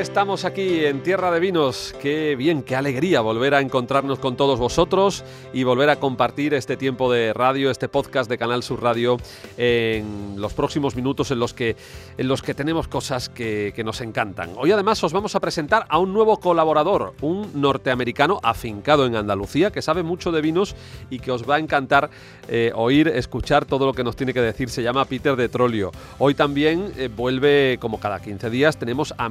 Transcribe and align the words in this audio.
Estamos 0.00 0.46
aquí 0.46 0.86
en 0.86 1.02
Tierra 1.02 1.30
de 1.30 1.40
Vinos. 1.40 1.94
Qué 2.00 2.34
bien, 2.34 2.62
qué 2.62 2.74
alegría 2.74 3.20
volver 3.20 3.54
a 3.54 3.60
encontrarnos 3.60 4.18
con 4.18 4.34
todos 4.34 4.58
vosotros 4.58 5.24
y 5.52 5.62
volver 5.62 5.90
a 5.90 5.96
compartir 5.96 6.54
este 6.54 6.78
tiempo 6.78 7.12
de 7.12 7.34
radio, 7.34 7.70
este 7.70 7.86
podcast 7.86 8.30
de 8.30 8.38
Canal 8.38 8.62
Sur 8.62 8.82
Radio 8.82 9.18
en 9.58 10.36
los 10.38 10.54
próximos 10.54 10.96
minutos 10.96 11.30
en 11.32 11.38
los 11.38 11.52
que, 11.52 11.76
en 12.16 12.28
los 12.28 12.40
que 12.40 12.54
tenemos 12.54 12.88
cosas 12.88 13.28
que, 13.28 13.74
que 13.76 13.84
nos 13.84 14.00
encantan. 14.00 14.52
Hoy 14.56 14.72
además 14.72 15.04
os 15.04 15.12
vamos 15.12 15.34
a 15.34 15.40
presentar 15.40 15.84
a 15.90 15.98
un 15.98 16.14
nuevo 16.14 16.40
colaborador, 16.40 17.12
un 17.20 17.50
norteamericano 17.60 18.40
afincado 18.42 19.04
en 19.04 19.16
Andalucía 19.16 19.70
que 19.70 19.82
sabe 19.82 20.02
mucho 20.02 20.32
de 20.32 20.40
vinos 20.40 20.76
y 21.10 21.18
que 21.18 21.30
os 21.30 21.48
va 21.48 21.56
a 21.56 21.58
encantar 21.58 22.08
eh, 22.48 22.72
oír, 22.74 23.08
escuchar 23.08 23.66
todo 23.66 23.84
lo 23.84 23.92
que 23.92 24.02
nos 24.02 24.16
tiene 24.16 24.32
que 24.32 24.40
decir. 24.40 24.70
Se 24.70 24.82
llama 24.82 25.04
Peter 25.04 25.36
de 25.36 25.50
Trolio. 25.50 25.92
Hoy 26.18 26.34
también 26.34 26.90
eh, 26.96 27.10
vuelve, 27.14 27.76
como 27.80 28.00
cada 28.00 28.20
15 28.20 28.48
días, 28.48 28.78
tenemos 28.78 29.12
a 29.18 29.28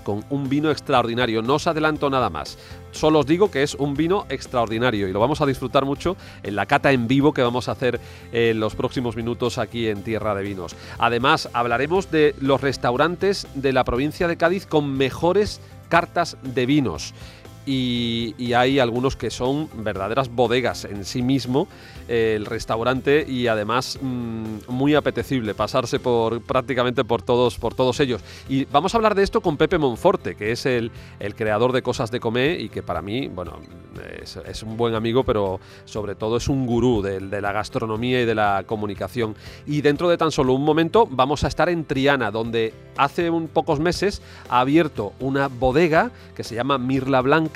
Con 0.00 0.24
un 0.30 0.48
vino 0.48 0.70
extraordinario. 0.70 1.42
No 1.42 1.54
os 1.54 1.66
adelanto 1.66 2.10
nada 2.10 2.30
más. 2.30 2.58
Solo 2.92 3.20
os 3.20 3.26
digo 3.26 3.50
que 3.50 3.62
es 3.62 3.74
un 3.74 3.94
vino 3.94 4.26
extraordinario 4.28 5.08
y 5.08 5.12
lo 5.12 5.20
vamos 5.20 5.40
a 5.40 5.46
disfrutar 5.46 5.84
mucho 5.84 6.16
en 6.42 6.56
la 6.56 6.66
cata 6.66 6.92
en 6.92 7.08
vivo 7.08 7.32
que 7.32 7.42
vamos 7.42 7.68
a 7.68 7.72
hacer 7.72 8.00
en 8.32 8.60
los 8.60 8.74
próximos 8.74 9.16
minutos 9.16 9.58
aquí 9.58 9.88
en 9.88 10.02
Tierra 10.02 10.34
de 10.34 10.42
Vinos. 10.42 10.76
Además, 10.98 11.48
hablaremos 11.52 12.10
de 12.10 12.34
los 12.40 12.60
restaurantes 12.60 13.46
de 13.54 13.72
la 13.72 13.84
provincia 13.84 14.28
de 14.28 14.36
Cádiz 14.36 14.66
con 14.66 14.96
mejores 14.96 15.60
cartas 15.88 16.36
de 16.42 16.64
vinos. 16.64 17.12
Y, 17.64 18.52
hay 18.52 18.78
algunos 18.80 19.16
que 19.16 19.30
son 19.30 19.68
verdaderas 19.82 20.28
bodegas 20.28 20.84
en 20.84 21.04
sí 21.04 21.22
mismo, 21.22 21.68
eh, 22.08 22.34
el 22.36 22.44
restaurante, 22.44 23.24
y 23.26 23.46
además 23.46 23.98
mm, 24.00 24.68
muy 24.68 24.94
apetecible 24.94 25.54
pasarse 25.54 25.98
por 25.98 26.42
prácticamente 26.42 27.04
por 27.04 27.22
todos, 27.22 27.58
por 27.58 27.74
todos 27.74 28.00
ellos. 28.00 28.20
Y 28.48 28.66
vamos 28.66 28.94
a 28.94 28.98
hablar 28.98 29.14
de 29.14 29.22
esto 29.22 29.40
con 29.40 29.56
Pepe 29.56 29.78
Monforte, 29.78 30.34
que 30.34 30.52
es 30.52 30.66
el, 30.66 30.90
creador 31.36 31.72
de 31.72 31.82
Cosas 31.82 32.10
de 32.10 32.20
Comer 32.20 32.60
y 32.60 32.68
que 32.68 32.82
para 32.82 33.00
mí, 33.00 33.28
bueno, 33.28 33.58
es, 34.20 34.62
un 34.62 34.76
buen 34.76 34.94
amigo, 34.94 35.24
pero 35.24 35.60
sobre 35.84 36.14
todo 36.14 36.36
es 36.36 36.48
un 36.48 36.66
gurú 36.66 37.00
de, 37.00 37.20
de 37.20 37.40
la 37.40 37.52
gastronomía 37.52 38.22
y 38.22 38.26
de 38.26 38.34
la 38.34 38.64
comunicación. 38.66 39.34
Y 39.66 39.80
dentro 39.80 40.08
de 40.08 40.18
tan 40.18 40.32
solo 40.32 40.52
un 40.52 40.64
momento 40.64 41.06
vamos 41.10 41.44
a 41.44 41.48
estar 41.48 41.68
en 41.68 41.84
Triana, 41.84 42.30
donde 42.30 42.74
hace 42.96 43.30
un 43.30 43.48
pocos 43.48 43.80
meses 43.80 44.20
ha 44.50 44.60
abierto 44.60 45.12
una 45.20 45.48
bodega 45.48 46.10
que 46.34 46.44
se 46.44 46.54
llama 46.54 46.76
Mirla 46.76 47.20
Blanca 47.20 47.51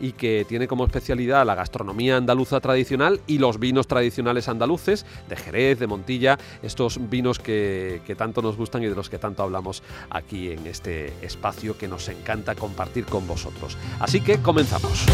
y 0.00 0.12
que 0.12 0.44
tiene 0.48 0.68
como 0.68 0.84
especialidad 0.84 1.46
la 1.46 1.54
gastronomía 1.54 2.16
andaluza 2.16 2.60
tradicional 2.60 3.20
y 3.26 3.38
los 3.38 3.58
vinos 3.58 3.86
tradicionales 3.86 4.48
andaluces, 4.48 5.06
de 5.28 5.36
Jerez, 5.36 5.78
de 5.78 5.86
Montilla, 5.86 6.38
estos 6.62 6.98
vinos 7.08 7.38
que, 7.38 8.02
que 8.06 8.14
tanto 8.14 8.42
nos 8.42 8.56
gustan 8.56 8.82
y 8.82 8.86
de 8.86 8.94
los 8.94 9.08
que 9.08 9.18
tanto 9.18 9.42
hablamos 9.42 9.82
aquí 10.10 10.50
en 10.50 10.66
este 10.66 11.12
espacio 11.22 11.76
que 11.78 11.88
nos 11.88 12.08
encanta 12.08 12.54
compartir 12.54 13.04
con 13.06 13.26
vosotros. 13.26 13.76
Así 14.00 14.20
que 14.20 14.38
comenzamos. 14.38 15.06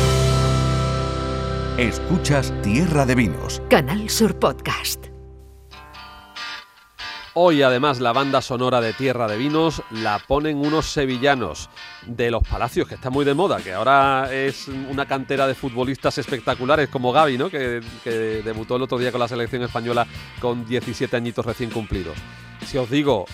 Escuchas 1.79 2.53
Tierra 2.63 3.07
de 3.07 3.15
Vinos. 3.15 3.63
Canal 3.69 4.11
Sur 4.11 4.39
Podcast. 4.39 5.12
Hoy 7.35 7.63
además 7.63 7.99
la 7.99 8.13
banda 8.13 8.43
sonora 8.43 8.83
de 8.83 8.93
Tierra 8.93 9.27
de 9.27 9.39
Vinos 9.39 9.83
la 9.91 10.19
ponen 10.19 10.59
unos 10.59 10.85
sevillanos 10.85 11.71
de 12.05 12.31
los 12.31 12.47
Palacios, 12.47 12.87
que 12.87 12.95
está 12.95 13.09
muy 13.09 13.25
de 13.25 13.33
moda, 13.33 13.63
que 13.63 13.73
ahora 13.73 14.29
es 14.31 14.69
una 14.69 15.07
cantera 15.07 15.47
de 15.47 15.55
futbolistas 15.55 16.19
espectaculares 16.19 16.91
como 16.91 17.11
Gaby, 17.11 17.39
¿no? 17.39 17.49
que, 17.49 17.81
debutó 18.45 18.77
el 18.77 18.83
otro 18.83 18.99
día 18.99 19.11
con 19.11 19.21
la 19.21 19.29
selección 19.29 19.63
española 19.63 20.07
con 20.41 20.67
17 20.67 21.17
añitos 21.17 21.47
recién 21.47 21.71
cumplidos. 21.71 22.19
Si 22.67 22.77
os 22.77 22.91
digo 22.91 23.25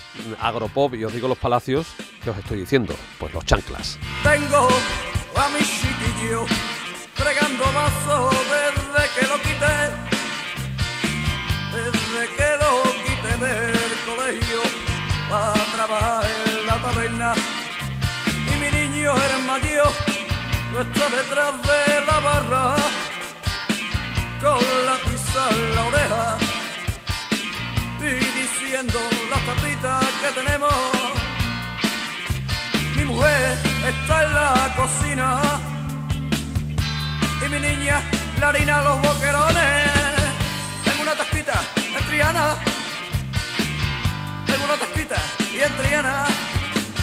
agropop 0.41 0.95
y 0.95 1.05
os 1.05 1.13
digo 1.13 1.27
los 1.27 1.39
Palacios, 1.39 1.89
¿qué 2.23 2.31
os 2.31 2.39
estoy 2.39 2.61
diciendo? 2.61 2.95
Pues 3.19 3.35
los 3.35 3.45
chanclas. 3.45 3.99
Tengo 4.23 4.69
a 5.35 5.49
mi 5.49 5.59
chiquillo 5.59 6.47
fregando 7.15 7.65
vaso 7.75 8.38
está 20.81 21.09
detrás 21.09 21.55
de 21.63 22.07
la 22.07 22.21
barra, 22.21 22.77
con 24.41 24.87
la 24.87 24.97
pizza 25.05 25.51
en 25.51 25.75
la 25.75 25.85
oreja 25.87 26.39
y 28.01 28.41
diciendo 28.41 29.01
las 29.31 29.41
tapitas 29.47 30.05
que 30.23 30.41
tenemos. 30.41 30.73
Mi 32.97 33.05
mujer 33.05 33.59
está 33.89 34.25
en 34.25 34.35
la 34.35 34.75
cocina 34.77 35.41
y 37.45 37.49
mi 37.49 37.59
niña 37.59 38.01
la 38.41 38.49
harina 38.51 38.83
los 38.83 39.03
boquerones. 39.03 39.91
Tengo 40.85 41.03
una 41.03 41.15
tasquita 41.15 41.61
en 41.97 42.05
Triana, 42.07 42.55
tengo 44.47 44.65
una 44.65 44.77
tasquita 44.77 45.17
y 45.53 45.61
en 45.61 45.77
Triana. 45.77 46.48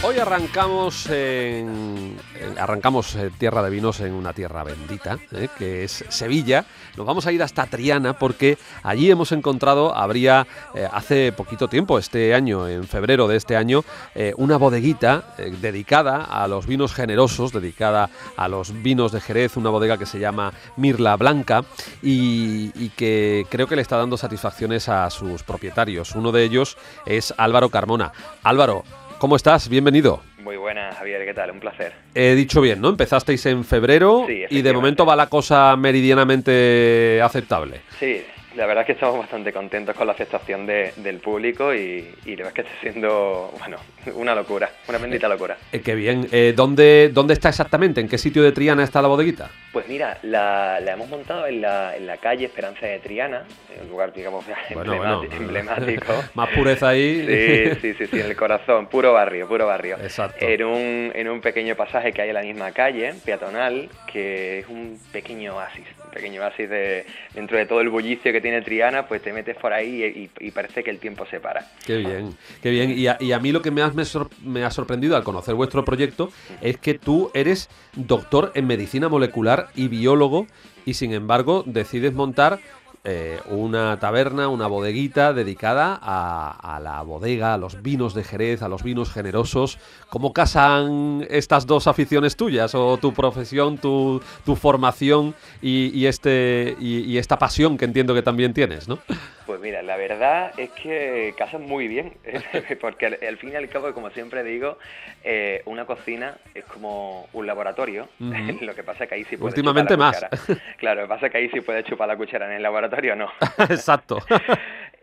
Hoy 0.03 0.19
arrancamos 0.19 1.07
en, 1.09 2.15
en- 2.39 2.59
arrancamos 2.59 3.15
eh, 3.15 3.31
Tierra 3.39 3.63
de 3.63 3.71
Vinos 3.71 4.01
en 4.01 4.13
una 4.13 4.33
tierra 4.33 4.63
bendita, 4.63 5.17
eh, 5.31 5.47
que 5.57 5.83
es 5.83 6.05
Sevilla. 6.09 6.63
Nos 6.95 7.07
vamos 7.07 7.25
a 7.25 7.31
ir 7.31 7.41
hasta 7.41 7.65
Triana 7.65 8.13
porque 8.13 8.59
allí 8.83 9.09
hemos 9.09 9.31
encontrado, 9.31 9.95
habría 9.95 10.45
eh, 10.75 10.87
hace 10.91 11.31
poquito 11.31 11.67
tiempo, 11.69 11.97
este 11.97 12.35
año, 12.35 12.67
en 12.67 12.83
febrero 12.87 13.27
de 13.27 13.37
este 13.37 13.55
año, 13.57 13.83
eh, 14.13 14.33
una 14.37 14.57
bodeguita 14.57 15.33
eh, 15.39 15.51
dedicada 15.59 16.23
a 16.23 16.47
los 16.47 16.67
vinos 16.67 16.93
generosos, 16.93 17.51
dedicada 17.51 18.11
a 18.37 18.47
los 18.47 18.83
vinos 18.83 19.11
de 19.11 19.21
Jerez, 19.21 19.57
una 19.57 19.71
bodega 19.71 19.97
que 19.97 20.05
se 20.05 20.19
llama 20.19 20.53
Mirla 20.77 21.15
Blanca 21.17 21.63
y, 22.03 22.71
y 22.75 22.89
que 22.89 23.47
creo 23.49 23.65
que 23.65 23.75
le 23.75 23.81
está 23.81 23.97
dando 23.97 24.17
satisfacciones 24.17 24.87
a 24.87 25.09
sus 25.09 25.41
propietarios. 25.41 26.13
Uno 26.13 26.31
de 26.31 26.43
ellos 26.43 26.77
es 27.07 27.33
Álvaro 27.37 27.69
Carmona. 27.69 28.11
Álvaro, 28.43 28.83
¿Cómo 29.19 29.35
estás? 29.35 29.69
Bienvenido. 29.69 30.21
Muy 30.39 30.57
buenas, 30.57 30.95
Javier, 30.97 31.25
¿qué 31.25 31.33
tal? 31.33 31.51
Un 31.51 31.59
placer. 31.59 31.93
He 32.13 32.35
dicho 32.35 32.61
bien, 32.61 32.81
¿no? 32.81 32.89
Empezasteis 32.89 33.45
en 33.47 33.63
febrero 33.63 34.25
Sí, 34.27 34.43
y 34.49 34.61
de 34.61 34.73
momento 34.73 35.05
va 35.05 35.15
la 35.15 35.27
cosa 35.27 35.75
meridianamente 35.75 37.19
aceptable. 37.23 37.81
Sí, 37.99 38.21
la 38.55 38.65
verdad 38.67 38.81
es 38.83 38.87
que 38.87 38.91
estamos 38.93 39.17
bastante 39.19 39.51
contentos 39.51 39.95
con 39.95 40.05
la 40.07 40.13
aceptación 40.13 40.65
de- 40.67 40.93
del 40.97 41.17
público 41.19 41.73
y, 41.73 42.13
y 42.25 42.35
la 42.35 42.43
verdad 42.45 42.47
es 42.49 42.53
que 42.53 42.61
está 42.61 42.73
siendo, 42.81 43.51
bueno, 43.57 43.77
una 44.15 44.35
locura, 44.35 44.69
una 44.87 44.97
bendita 44.97 45.27
locura. 45.27 45.57
Eh, 45.71 45.81
qué 45.81 45.95
bien. 45.95 46.27
Eh, 46.31 46.53
¿dónde, 46.55 47.09
¿Dónde 47.13 47.33
está 47.33 47.49
exactamente? 47.49 48.01
¿En 48.01 48.07
qué 48.07 48.17
sitio 48.17 48.43
de 48.43 48.51
Triana 48.51 48.83
está 48.83 49.01
la 49.01 49.07
bodeguita? 49.07 49.49
Pues 49.73 49.87
mira, 49.87 50.17
la, 50.23 50.79
la 50.79 50.93
hemos 50.93 51.09
montado 51.09 51.47
en 51.47 51.61
la, 51.61 51.95
en 51.97 52.07
la 52.07 52.17
calle 52.17 52.45
Esperanza 52.45 52.85
de 52.87 52.99
Triana, 52.99 53.43
un 53.81 53.89
lugar, 53.89 54.13
digamos, 54.13 54.45
Bueno, 54.73 54.93
emblemati- 54.93 54.97
bueno. 55.27 55.35
emblemático. 55.35 56.23
Más 56.33 56.49
pureza 56.49 56.89
ahí. 56.89 57.25
Sí, 57.25 57.79
sí, 57.81 57.93
sí, 57.97 58.07
sí, 58.07 58.19
en 58.19 58.27
el 58.27 58.35
corazón, 58.35 58.87
puro 58.87 59.11
barrio, 59.13 59.47
puro 59.47 59.65
barrio. 59.67 59.97
Exacto. 60.01 60.45
En 60.47 60.63
un, 60.63 61.11
en 61.13 61.27
un 61.29 61.41
pequeño 61.41 61.75
pasaje 61.75 62.13
que 62.13 62.21
hay 62.21 62.29
en 62.29 62.35
la 62.35 62.41
misma 62.41 62.71
calle, 62.71 63.13
peatonal, 63.25 63.89
que 64.11 64.59
es 64.59 64.67
un 64.69 64.97
pequeño 65.11 65.55
oasis, 65.55 65.83
un 66.05 66.11
pequeño 66.11 66.41
oasis 66.41 66.69
de, 66.69 67.05
dentro 67.33 67.57
de 67.57 67.65
todo 67.65 67.81
el 67.81 67.89
bullicio 67.89 68.31
que 68.31 68.39
tiene 68.41 68.61
Triana, 68.61 69.07
pues 69.07 69.21
te 69.21 69.33
metes 69.33 69.57
por 69.57 69.73
ahí 69.73 70.03
y, 70.03 70.05
y- 70.43 70.47
y 70.47 70.51
parece 70.51 70.83
que 70.83 70.91
el 70.91 70.99
tiempo 70.99 71.25
se 71.25 71.39
para. 71.41 71.65
Qué 71.85 71.97
bien, 71.97 72.37
qué 72.63 72.69
bien. 72.69 72.91
Y 72.97 73.07
a, 73.07 73.17
y 73.19 73.31
a 73.33 73.39
mí 73.39 73.51
lo 73.51 73.61
que 73.61 73.71
me, 73.71 73.81
has- 73.81 73.94
me 74.43 74.63
ha 74.63 74.71
sorprendido 74.71 75.15
al 75.15 75.23
conocer 75.23 75.55
vuestro 75.55 75.85
proyecto 75.85 76.29
es 76.61 76.77
que 76.77 76.95
tú 76.95 77.31
eres 77.33 77.69
doctor 77.95 78.51
en 78.55 78.67
medicina 78.67 79.09
molecular 79.09 79.69
y 79.75 79.87
biólogo 79.87 80.47
y 80.85 80.95
sin 80.95 81.13
embargo 81.13 81.63
decides 81.65 82.13
montar 82.13 82.59
eh, 83.07 83.39
una 83.51 83.99
taberna, 83.99 84.47
una 84.47 84.65
bodeguita 84.65 85.31
dedicada 85.31 85.99
a, 86.01 86.79
la 86.81 87.03
bodega, 87.03 87.53
a 87.53 87.57
los 87.59 87.83
vinos 87.83 88.15
de 88.15 88.23
Jerez, 88.23 88.63
a 88.63 88.67
los 88.67 88.81
vinos 88.81 89.11
generosos. 89.11 89.77
¿Cómo 90.09 90.33
casan 90.33 91.23
estas 91.29 91.67
dos 91.67 91.85
aficiones 91.85 92.35
tuyas 92.35 92.73
o 92.73 92.97
tu 92.97 93.13
profesión, 93.13 93.77
tu, 93.77 94.23
tu 94.43 94.55
formación 94.55 95.35
y, 95.61 95.91
y 95.93 96.07
este, 96.07 96.75
y, 96.79 97.01
y 97.01 97.19
esta 97.19 97.37
pasión 97.37 97.77
que 97.77 97.85
entiendo 97.85 98.15
que 98.15 98.23
también 98.23 98.55
tienes, 98.55 98.87
¿no? 98.87 98.97
Pues 99.45 99.59
mira, 99.59 99.83
la 99.83 99.95
verdad 99.95 100.53
es 100.57 100.71
que 100.71 101.33
casan 101.37 101.61
muy 101.63 101.87
bien, 101.87 102.13
porque 102.81 103.05
al, 103.05 103.19
al 103.27 103.37
fin 103.37 103.51
y 103.51 103.55
al 103.55 103.69
cabo, 103.69 103.93
como 103.93 104.09
siempre 104.09 104.43
digo, 104.43 104.79
eh, 105.23 105.61
una 105.65 105.85
cocina 105.85 106.37
es 106.55 106.65
como 106.65 107.27
un 107.33 107.45
laboratorio. 107.45 108.09
Lo 108.19 108.73
que 108.73 108.83
pasa 108.83 109.03
es 109.03 109.09
que 109.09 109.15
ahí 109.15 109.23
sí 109.25 109.37
puedes 109.37 109.53
Últimamente 109.53 109.93
chupar 109.93 110.13
más. 110.13 110.21
la 110.23 110.29
cuchara. 110.29 110.59
Claro, 110.77 111.01
lo 111.01 111.07
que 111.07 111.09
pasa 111.13 111.25
es 111.27 111.31
que 111.31 111.37
ahí 111.37 111.49
sí 111.49 111.61
puedes 111.61 111.85
chupar 111.85 112.07
la 112.07 112.17
cuchara, 112.17 112.47
en 112.47 112.53
el 112.53 112.63
laboratorio 112.63 113.15
no. 113.15 113.29
Exacto. 113.69 114.19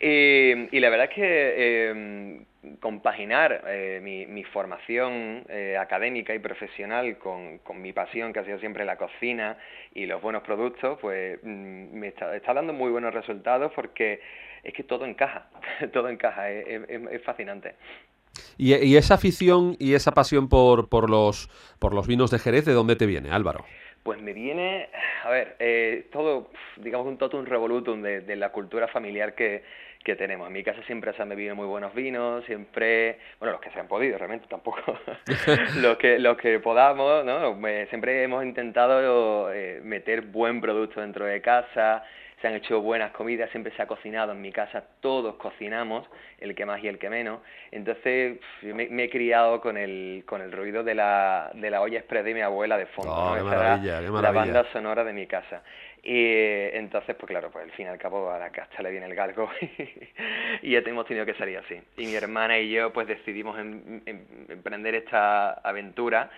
Y, 0.01 0.77
y 0.77 0.81
la 0.81 0.91
verdad 0.91 1.09
es 1.09 1.15
que 1.15 1.55
eh, 1.57 2.41
compaginar 2.81 3.65
eh, 3.67 4.01
mi, 4.03 4.27
mi, 4.27 4.45
formación 4.45 5.45
eh, 5.49 5.77
académica 5.77 6.35
y 6.35 6.39
profesional 6.39 7.19
con, 7.19 7.59
con, 7.59 7.83
mi 7.83 7.93
pasión, 7.93 8.33
que 8.33 8.39
ha 8.39 8.45
sido 8.45 8.59
siempre 8.61 8.85
la 8.85 8.97
cocina 8.97 9.59
y 9.95 10.07
los 10.07 10.23
buenos 10.23 10.43
productos, 10.45 10.99
pues 11.01 11.41
mm, 11.43 11.93
me 11.93 12.09
está, 12.09 12.35
está, 12.37 12.55
dando 12.55 12.73
muy 12.73 12.91
buenos 12.91 13.13
resultados 13.13 13.73
porque 13.75 14.21
es 14.63 14.73
que 14.75 14.85
todo 14.85 15.05
encaja, 15.05 15.49
todo 15.93 16.09
encaja, 16.09 16.51
es, 16.51 16.89
es, 16.89 17.01
es 17.11 17.23
fascinante. 17.25 17.75
¿Y, 18.57 18.75
¿Y, 18.75 18.97
esa 18.97 19.15
afición 19.15 19.77
y 19.79 19.95
esa 19.95 20.13
pasión 20.13 20.49
por, 20.49 20.89
por, 20.89 21.11
los, 21.11 21.49
por 21.81 21.93
los 21.95 22.07
vinos 22.07 22.31
de 22.31 22.39
Jerez, 22.39 22.65
¿de 22.65 22.73
dónde 22.73 22.97
te 22.97 23.07
viene, 23.07 23.31
Álvaro? 23.31 23.65
Pues 24.05 24.21
me 24.21 24.33
viene, 24.33 24.89
a 25.23 25.31
ver, 25.31 25.57
eh, 25.59 26.09
todo, 26.11 26.51
digamos, 26.77 27.07
un 27.07 27.19
totum 27.19 27.45
revolutum 27.45 28.03
de, 28.03 28.21
de 28.21 28.37
la 28.37 28.51
cultura 28.51 28.89
familiar 28.89 29.35
que, 29.35 29.63
que 30.03 30.17
tenemos. 30.17 30.47
En 30.47 30.53
mi 30.53 30.63
casa 30.63 30.83
siempre 30.85 31.13
se 31.13 31.23
han 31.23 31.29
bebido 31.29 31.55
muy 31.55 31.67
buenos 31.67 31.95
vinos, 31.95 32.45
siempre, 32.45 33.19
bueno, 33.39 33.53
los 33.53 33.61
que 33.61 33.71
se 33.71 33.81
han 33.81 33.89
podido, 33.89 34.19
realmente 34.19 34.47
tampoco, 34.49 34.99
los 35.77 35.97
que 35.97 36.19
los 36.19 36.37
que 36.37 36.59
podamos, 36.61 37.25
¿no? 37.25 37.59
Siempre 37.89 38.23
hemos 38.23 38.45
intentado 38.45 39.53
eh, 39.53 39.81
meter 39.83 40.23
buen 40.23 40.61
producto 40.61 41.01
dentro 41.01 41.25
de 41.27 41.41
casa, 41.41 42.05
se 42.43 42.49
han 42.49 42.55
hecho 42.55 42.83
buenas 42.83 43.13
comidas, 43.13 43.49
siempre 43.51 43.73
se 43.77 43.81
ha 43.81 43.87
cocinado 43.87 44.33
en 44.33 44.41
mi 44.41 44.51
casa, 44.51 44.83
todos 45.01 45.37
cocinamos, 45.37 46.05
el 46.41 46.57
que 46.57 46.67
más 46.67 46.83
y 46.83 46.89
el 46.89 46.99
que 46.99 47.09
menos. 47.09 47.41
Entonces 47.71 48.41
me, 48.63 48.89
me 48.89 49.05
he 49.05 49.11
criado 49.11 49.61
con 49.61 49.77
el, 49.77 50.25
con 50.27 50.43
el 50.43 50.51
ruido 50.51 50.83
de 50.83 50.97
la, 50.97 51.53
de 51.55 51.71
la 51.71 51.81
olla 51.81 51.99
express 51.99 52.25
de 52.25 52.35
mi 52.35 52.41
abuela 52.41 52.77
de 52.77 52.87
fondo. 52.87 53.15
Oh, 53.15 53.31
¿no? 53.31 53.37
qué 53.37 53.43
maravilla, 53.45 54.01
qué 54.01 54.11
maravilla. 54.11 54.21
La 54.21 54.31
banda 54.33 54.73
sonora 54.73 55.05
de 55.05 55.13
mi 55.13 55.27
casa. 55.29 55.63
Y 56.05 56.75
entonces, 56.77 57.15
pues 57.15 57.29
claro, 57.29 57.51
pues 57.53 57.65
al 57.65 57.71
fin 57.73 57.87
y 57.87 57.89
al 57.89 57.99
cabo 57.99 58.29
a 58.31 58.39
la 58.39 58.51
casta 58.51 58.83
le 58.83 58.91
viene 58.91 59.07
el 59.07 59.15
galgo 59.15 59.49
y 60.63 60.75
hemos 60.75 61.07
tenido 61.07 61.25
que 61.25 61.35
salir 61.35 61.59
así. 61.59 61.81
Y 61.97 62.07
mi 62.07 62.15
hermana 62.15 62.59
y 62.59 62.71
yo 62.71 62.93
pues 62.93 63.07
decidimos 63.07 63.57
en, 63.59 64.03
en, 64.07 64.27
emprender 64.49 64.97
esta 64.97 65.53
aventura 65.53 66.31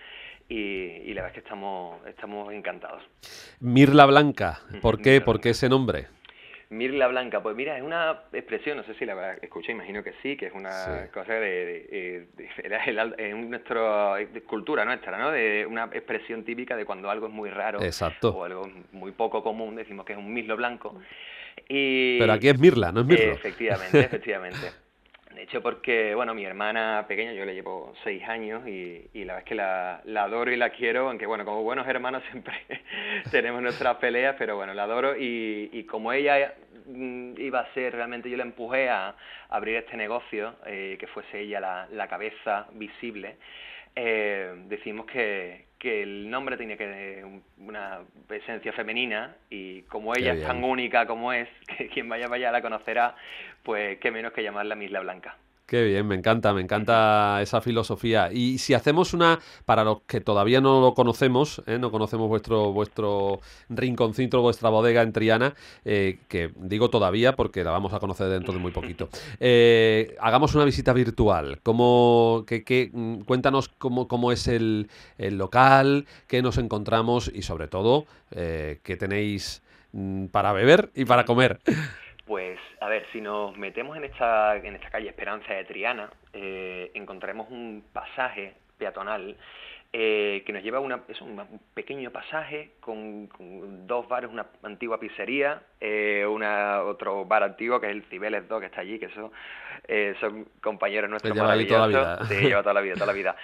y, 0.47 0.55
y, 0.55 1.13
la 1.15 1.23
verdad 1.23 1.29
es 1.29 1.33
que 1.33 1.47
estamos, 1.47 2.05
estamos 2.05 2.53
encantados. 2.53 3.01
Mirla 3.59 4.05
Blanca, 4.05 4.59
¿por 4.83 5.01
qué, 5.01 5.19
¿por 5.19 5.41
qué 5.41 5.49
ese 5.49 5.67
nombre? 5.67 6.07
Mirla 6.69 7.07
Blanca, 7.07 7.43
pues 7.43 7.55
mira, 7.55 7.77
es 7.77 7.83
una 7.83 8.23
expresión, 8.33 8.77
no 8.77 8.83
sé 8.83 8.95
si 8.95 9.05
la 9.05 9.33
escuché, 9.41 9.71
imagino 9.71 10.03
que 10.03 10.13
sí, 10.23 10.35
que 10.35 10.47
es 10.47 10.53
una 10.53 10.71
sí. 10.71 11.11
cosa 11.13 11.33
de, 11.33 12.27
de, 12.35 12.47
de, 12.67 13.33
nuestra 13.35 14.17
cultura 14.47 14.83
nuestra, 14.83 15.17
¿no? 15.17 15.31
De 15.31 15.65
una 15.65 15.85
expresión 15.85 16.43
típica 16.43 16.75
de 16.75 16.85
cuando 16.85 17.09
algo 17.09 17.27
es 17.27 17.33
muy 17.33 17.49
raro 17.49 17.81
Exacto. 17.81 18.29
o 18.29 18.43
algo 18.43 18.69
muy 18.91 19.11
poco 19.11 19.43
común, 19.43 19.75
decimos 19.75 20.05
que 20.05 20.13
es 20.13 20.19
un 20.19 20.33
mirlo 20.33 20.55
blanco. 20.57 20.99
Y... 21.69 22.19
Pero 22.19 22.33
aquí 22.33 22.49
es 22.49 22.59
Mirla, 22.59 22.91
no 22.91 23.01
es 23.01 23.05
Mirlo. 23.05 23.33
Efectivamente, 23.33 23.99
efectivamente. 24.01 24.84
De 25.35 25.43
hecho, 25.43 25.61
porque, 25.61 26.15
bueno, 26.15 26.33
mi 26.33 26.45
hermana 26.45 27.03
pequeña, 27.09 27.33
yo 27.33 27.43
le 27.43 27.53
llevo 27.53 27.93
seis 28.05 28.23
años 28.23 28.65
y, 28.65 29.05
y 29.13 29.25
la 29.25 29.33
verdad 29.33 29.39
es 29.39 29.43
que 29.43 29.55
la, 29.55 30.01
la, 30.05 30.23
adoro 30.23 30.49
y 30.49 30.55
la 30.55 30.69
quiero, 30.69 31.09
aunque, 31.09 31.25
bueno, 31.25 31.43
como 31.43 31.61
buenos 31.61 31.85
hermanos 31.87 32.23
siempre 32.31 32.55
tenemos 33.31 33.61
nuestras 33.61 33.97
peleas, 33.97 34.37
pero 34.39 34.55
bueno, 34.55 34.73
la 34.73 34.83
adoro 34.83 35.17
y, 35.17 35.69
y 35.73 35.83
como 35.83 36.13
ella 36.13 36.53
mm, 36.85 37.33
iba 37.37 37.59
a 37.59 37.73
ser, 37.73 37.93
realmente 37.93 38.29
yo 38.29 38.37
la 38.37 38.43
empujé 38.43 38.87
a, 38.89 39.09
a 39.09 39.15
abrir 39.49 39.75
este 39.75 39.97
negocio, 39.97 40.55
eh, 40.65 40.95
que 40.97 41.07
fuese 41.07 41.41
ella 41.41 41.59
la, 41.59 41.87
la 41.91 42.07
cabeza 42.07 42.67
visible, 42.71 43.35
eh, 43.97 44.53
decimos 44.67 45.05
que, 45.05 45.67
que 45.79 46.03
el 46.03 46.29
nombre 46.29 46.57
tiene 46.57 46.75
que 46.75 46.85
tener 46.85 47.25
una 47.57 47.99
esencia 48.29 48.73
femenina 48.73 49.35
y 49.49 49.83
como 49.83 50.13
ella 50.15 50.33
es 50.33 50.43
tan 50.43 50.63
única 50.63 51.05
como 51.05 51.31
es, 51.31 51.47
que 51.77 51.87
quien 51.87 52.09
vaya 52.09 52.27
vaya 52.27 52.51
la 52.51 52.61
conocerá, 52.61 53.15
pues 53.65 53.99
qué 53.99 54.11
menos 54.11 54.31
que 54.31 54.43
llamarla 54.43 54.75
Misla 54.75 55.01
Blanca. 55.01 55.37
Qué 55.65 55.83
bien, 55.83 56.05
me 56.05 56.13
encanta, 56.13 56.53
me 56.53 56.61
encanta 56.61 57.39
esa 57.41 57.59
filosofía. 57.59 58.29
Y 58.31 58.59
si 58.59 58.75
hacemos 58.75 59.15
una, 59.15 59.39
para 59.65 59.83
los 59.83 60.01
que 60.01 60.21
todavía 60.21 60.61
no 60.61 60.79
lo 60.79 60.93
conocemos, 60.93 61.63
¿eh? 61.65 61.79
no 61.79 61.89
conocemos 61.89 62.29
vuestro 62.29 62.71
vuestro 62.71 63.39
rinconcito, 63.69 64.41
vuestra 64.41 64.69
bodega 64.69 65.01
en 65.01 65.11
Triana, 65.11 65.55
eh, 65.83 66.19
que 66.27 66.51
digo 66.55 66.91
todavía 66.91 67.35
porque 67.35 67.63
la 67.63 67.71
vamos 67.71 67.93
a 67.93 67.99
conocer 67.99 68.27
dentro 68.27 68.53
de 68.53 68.59
muy 68.59 68.71
poquito. 68.71 69.09
Eh, 69.39 70.15
hagamos 70.19 70.53
una 70.53 70.65
visita 70.65 70.93
virtual. 70.93 71.59
¿Cómo, 71.63 72.43
que, 72.45 72.91
cuéntanos 73.25 73.69
cómo, 73.69 74.07
cómo 74.07 74.31
es 74.31 74.47
el, 74.47 74.87
el, 75.17 75.39
local, 75.39 76.05
qué 76.27 76.43
nos 76.43 76.59
encontramos 76.59 77.31
y 77.33 77.41
sobre 77.41 77.67
todo 77.67 78.05
eh, 78.29 78.81
qué 78.83 78.97
tenéis 78.97 79.63
mm, 79.93 80.27
para 80.27 80.53
beber 80.53 80.91
y 80.93 81.05
para 81.05 81.25
comer. 81.25 81.59
Pues, 82.25 82.59
a 82.81 82.89
ver, 82.89 83.05
si 83.11 83.21
nos 83.21 83.55
metemos 83.55 83.95
en 83.97 84.05
esta, 84.05 84.55
en 84.55 84.75
esta 84.75 84.89
calle 84.89 85.09
Esperanza 85.09 85.53
de 85.53 85.63
Triana, 85.65 86.09
eh, 86.33 86.91
encontraremos 86.95 87.49
un 87.51 87.83
pasaje 87.93 88.55
peatonal 88.77 89.37
eh, 89.97 90.43
que 90.45 90.51
nos 90.51 90.61
lleva 90.61 90.79
a 90.79 90.81
una, 90.81 91.03
es 91.07 91.21
un, 91.21 91.41
pequeño 91.73 92.11
pasaje 92.11 92.71
con, 92.81 93.27
con, 93.27 93.87
dos 93.87 94.05
bares, 94.09 94.29
una 94.29 94.45
antigua 94.63 94.99
pizzería, 94.99 95.61
eh, 95.79 96.25
una, 96.27 96.81
otro 96.81 97.23
bar 97.23 97.43
antiguo 97.43 97.79
que 97.79 97.87
es 97.87 97.93
el 97.93 98.03
Cibeles 98.09 98.45
2 98.45 98.59
que 98.59 98.65
está 98.65 98.81
allí, 98.81 98.99
que 98.99 99.05
eso, 99.05 99.31
eh, 99.87 100.13
son 100.19 100.49
compañeros 100.61 101.09
nuestros 101.09 101.33
lleva 101.33 101.53
ahí 101.53 101.65
toda 101.65 101.87
la 101.87 101.87
vida. 101.87 102.25
Sí, 102.25 102.35
lleva 102.41 102.61
toda 102.61 102.73
la 102.73 102.81
vida, 102.81 102.95
toda 102.95 103.05
la 103.05 103.13
vida. 103.13 103.35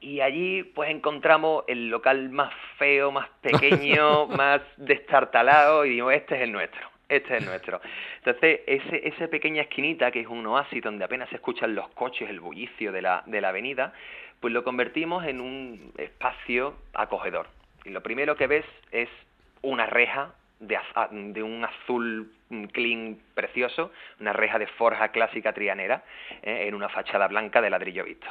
Y 0.00 0.20
allí 0.22 0.62
pues 0.62 0.88
encontramos 0.88 1.64
el 1.66 1.90
local 1.90 2.30
más 2.30 2.54
feo, 2.78 3.10
más 3.12 3.28
pequeño, 3.42 4.26
más 4.28 4.62
destartalado 4.78 5.84
y 5.84 5.90
digo, 5.90 6.10
este 6.10 6.36
es 6.36 6.42
el 6.42 6.52
nuestro 6.52 6.99
este 7.10 7.36
es 7.36 7.44
nuestro. 7.44 7.80
Entonces, 8.18 8.60
ese, 8.66 9.06
esa 9.08 9.28
pequeña 9.28 9.62
esquinita, 9.62 10.10
que 10.10 10.20
es 10.20 10.28
un 10.28 10.46
oasis 10.46 10.82
donde 10.82 11.04
apenas 11.04 11.28
se 11.28 11.36
escuchan 11.36 11.74
los 11.74 11.88
coches, 11.90 12.30
el 12.30 12.40
bullicio 12.40 12.92
de 12.92 13.02
la, 13.02 13.22
de 13.26 13.40
la 13.40 13.48
avenida, 13.48 13.92
pues 14.40 14.54
lo 14.54 14.64
convertimos 14.64 15.26
en 15.26 15.40
un 15.40 15.92
espacio 15.98 16.76
acogedor. 16.94 17.48
Y 17.84 17.90
lo 17.90 18.02
primero 18.02 18.36
que 18.36 18.46
ves 18.46 18.64
es 18.92 19.08
una 19.62 19.86
reja 19.86 20.34
de, 20.60 20.78
de 21.10 21.42
un 21.42 21.64
azul 21.64 22.32
clean 22.72 23.18
precioso, 23.34 23.92
una 24.20 24.32
reja 24.32 24.58
de 24.58 24.66
forja 24.66 25.08
clásica 25.08 25.52
trianera, 25.52 26.04
eh, 26.42 26.66
en 26.68 26.74
una 26.74 26.88
fachada 26.88 27.26
blanca 27.28 27.60
de 27.60 27.70
ladrillo 27.70 28.04
visto. 28.04 28.28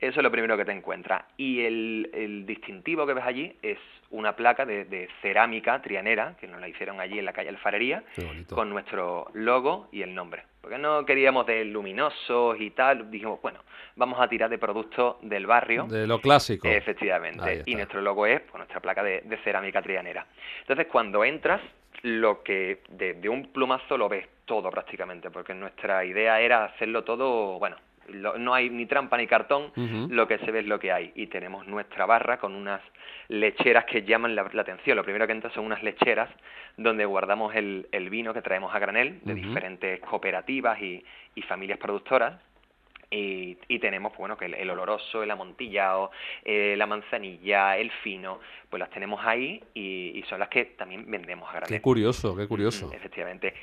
Eso 0.00 0.20
es 0.20 0.22
lo 0.22 0.30
primero 0.30 0.56
que 0.56 0.64
te 0.64 0.72
encuentras. 0.72 1.24
Y 1.36 1.62
el, 1.62 2.10
el 2.12 2.46
distintivo 2.46 3.06
que 3.06 3.14
ves 3.14 3.24
allí 3.24 3.56
es 3.62 3.78
una 4.10 4.36
placa 4.36 4.64
de, 4.64 4.84
de, 4.84 5.08
cerámica 5.20 5.82
trianera, 5.82 6.36
que 6.40 6.46
nos 6.46 6.60
la 6.60 6.68
hicieron 6.68 7.00
allí 7.00 7.18
en 7.18 7.24
la 7.24 7.32
calle 7.32 7.50
Alfarería, 7.50 8.04
con 8.48 8.70
nuestro 8.70 9.28
logo 9.34 9.88
y 9.92 10.02
el 10.02 10.14
nombre. 10.14 10.44
Porque 10.60 10.78
no 10.78 11.04
queríamos 11.04 11.46
de 11.46 11.64
luminosos 11.64 12.60
y 12.60 12.70
tal, 12.70 13.10
dijimos, 13.10 13.40
bueno, 13.42 13.60
vamos 13.96 14.20
a 14.20 14.28
tirar 14.28 14.48
de 14.48 14.58
productos 14.58 15.16
del 15.22 15.46
barrio. 15.46 15.84
De 15.84 16.06
lo 16.06 16.20
clásico. 16.20 16.68
Efectivamente. 16.68 17.62
Y 17.66 17.74
nuestro 17.74 18.00
logo 18.00 18.26
es 18.26 18.40
pues, 18.40 18.54
nuestra 18.54 18.80
placa 18.80 19.02
de, 19.02 19.22
de, 19.22 19.36
cerámica 19.38 19.82
trianera. 19.82 20.26
Entonces, 20.60 20.86
cuando 20.86 21.24
entras, 21.24 21.60
lo 22.02 22.42
que 22.42 22.82
de, 22.90 23.14
de 23.14 23.28
un 23.28 23.52
plumazo 23.52 23.98
lo 23.98 24.08
ves 24.08 24.26
todo 24.44 24.70
prácticamente, 24.70 25.30
porque 25.30 25.52
nuestra 25.52 26.04
idea 26.04 26.40
era 26.40 26.64
hacerlo 26.64 27.04
todo, 27.04 27.58
bueno, 27.58 27.76
lo, 28.08 28.38
no 28.38 28.54
hay 28.54 28.70
ni 28.70 28.86
trampa 28.86 29.16
ni 29.16 29.26
cartón, 29.26 29.72
uh 29.76 29.80
-huh. 29.80 30.08
lo 30.10 30.26
que 30.26 30.38
se 30.38 30.50
ve 30.50 30.60
es 30.60 30.66
lo 30.66 30.78
que 30.78 30.92
hay. 30.92 31.12
Y 31.14 31.26
tenemos 31.26 31.66
nuestra 31.66 32.06
barra 32.06 32.38
con 32.38 32.54
unas 32.54 32.80
lecheras 33.28 33.84
que 33.84 34.02
llaman 34.02 34.34
la, 34.34 34.48
la, 34.52 34.62
atención. 34.62 34.96
Lo 34.96 35.04
primero 35.04 35.26
que 35.26 35.32
entra 35.32 35.50
son 35.50 35.64
unas 35.66 35.82
lecheras 35.82 36.30
donde 36.76 37.04
guardamos 37.04 37.54
el, 37.54 37.88
el 37.92 38.10
vino 38.10 38.32
que 38.32 38.42
traemos 38.42 38.74
a 38.74 38.78
granel 38.78 39.20
de 39.22 39.32
uh 39.32 39.36
-huh. 39.36 39.46
diferentes 39.48 40.00
cooperativas 40.00 40.80
y, 40.80 41.04
y 41.34 41.42
familias 41.42 41.78
productoras. 41.78 42.40
Y, 43.10 43.56
y, 43.68 43.78
tenemos 43.78 44.14
bueno 44.18 44.36
que 44.36 44.44
el, 44.44 44.54
el, 44.54 44.68
oloroso, 44.68 45.22
el 45.22 45.30
amontillado, 45.30 46.10
eh, 46.44 46.74
la 46.76 46.86
manzanilla, 46.86 47.78
el 47.78 47.90
fino, 48.02 48.38
pues 48.68 48.78
las 48.80 48.90
tenemos 48.90 49.24
ahí 49.24 49.62
y, 49.72 50.12
y, 50.14 50.22
son 50.24 50.40
las 50.40 50.50
que 50.50 50.66
también 50.76 51.10
vendemos 51.10 51.48
a 51.48 51.52
granel. 51.52 51.68
Qué 51.70 51.80
curioso, 51.80 52.36
qué 52.36 52.46
curioso. 52.46 52.92
Efectivamente. 52.92 53.54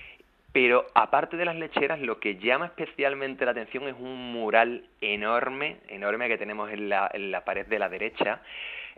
Pero 0.55 0.85
aparte 0.93 1.35
de 1.35 1.43
las 1.43 1.57
lecheras, 1.57 2.00
lo 2.00 2.21
que 2.21 2.38
llama 2.38 2.67
especialmente 2.67 3.43
la 3.43 3.51
atención 3.51 3.89
es 3.89 3.95
un 4.00 4.31
mural 4.31 4.85
enorme, 5.01 5.79
enorme 5.89 6.29
que 6.29 6.38
tenemos 6.38 6.71
en 6.71 6.88
la, 6.88 7.43
pared 7.43 7.65
de 7.65 7.77
la 7.77 7.89
derecha, 7.89 8.39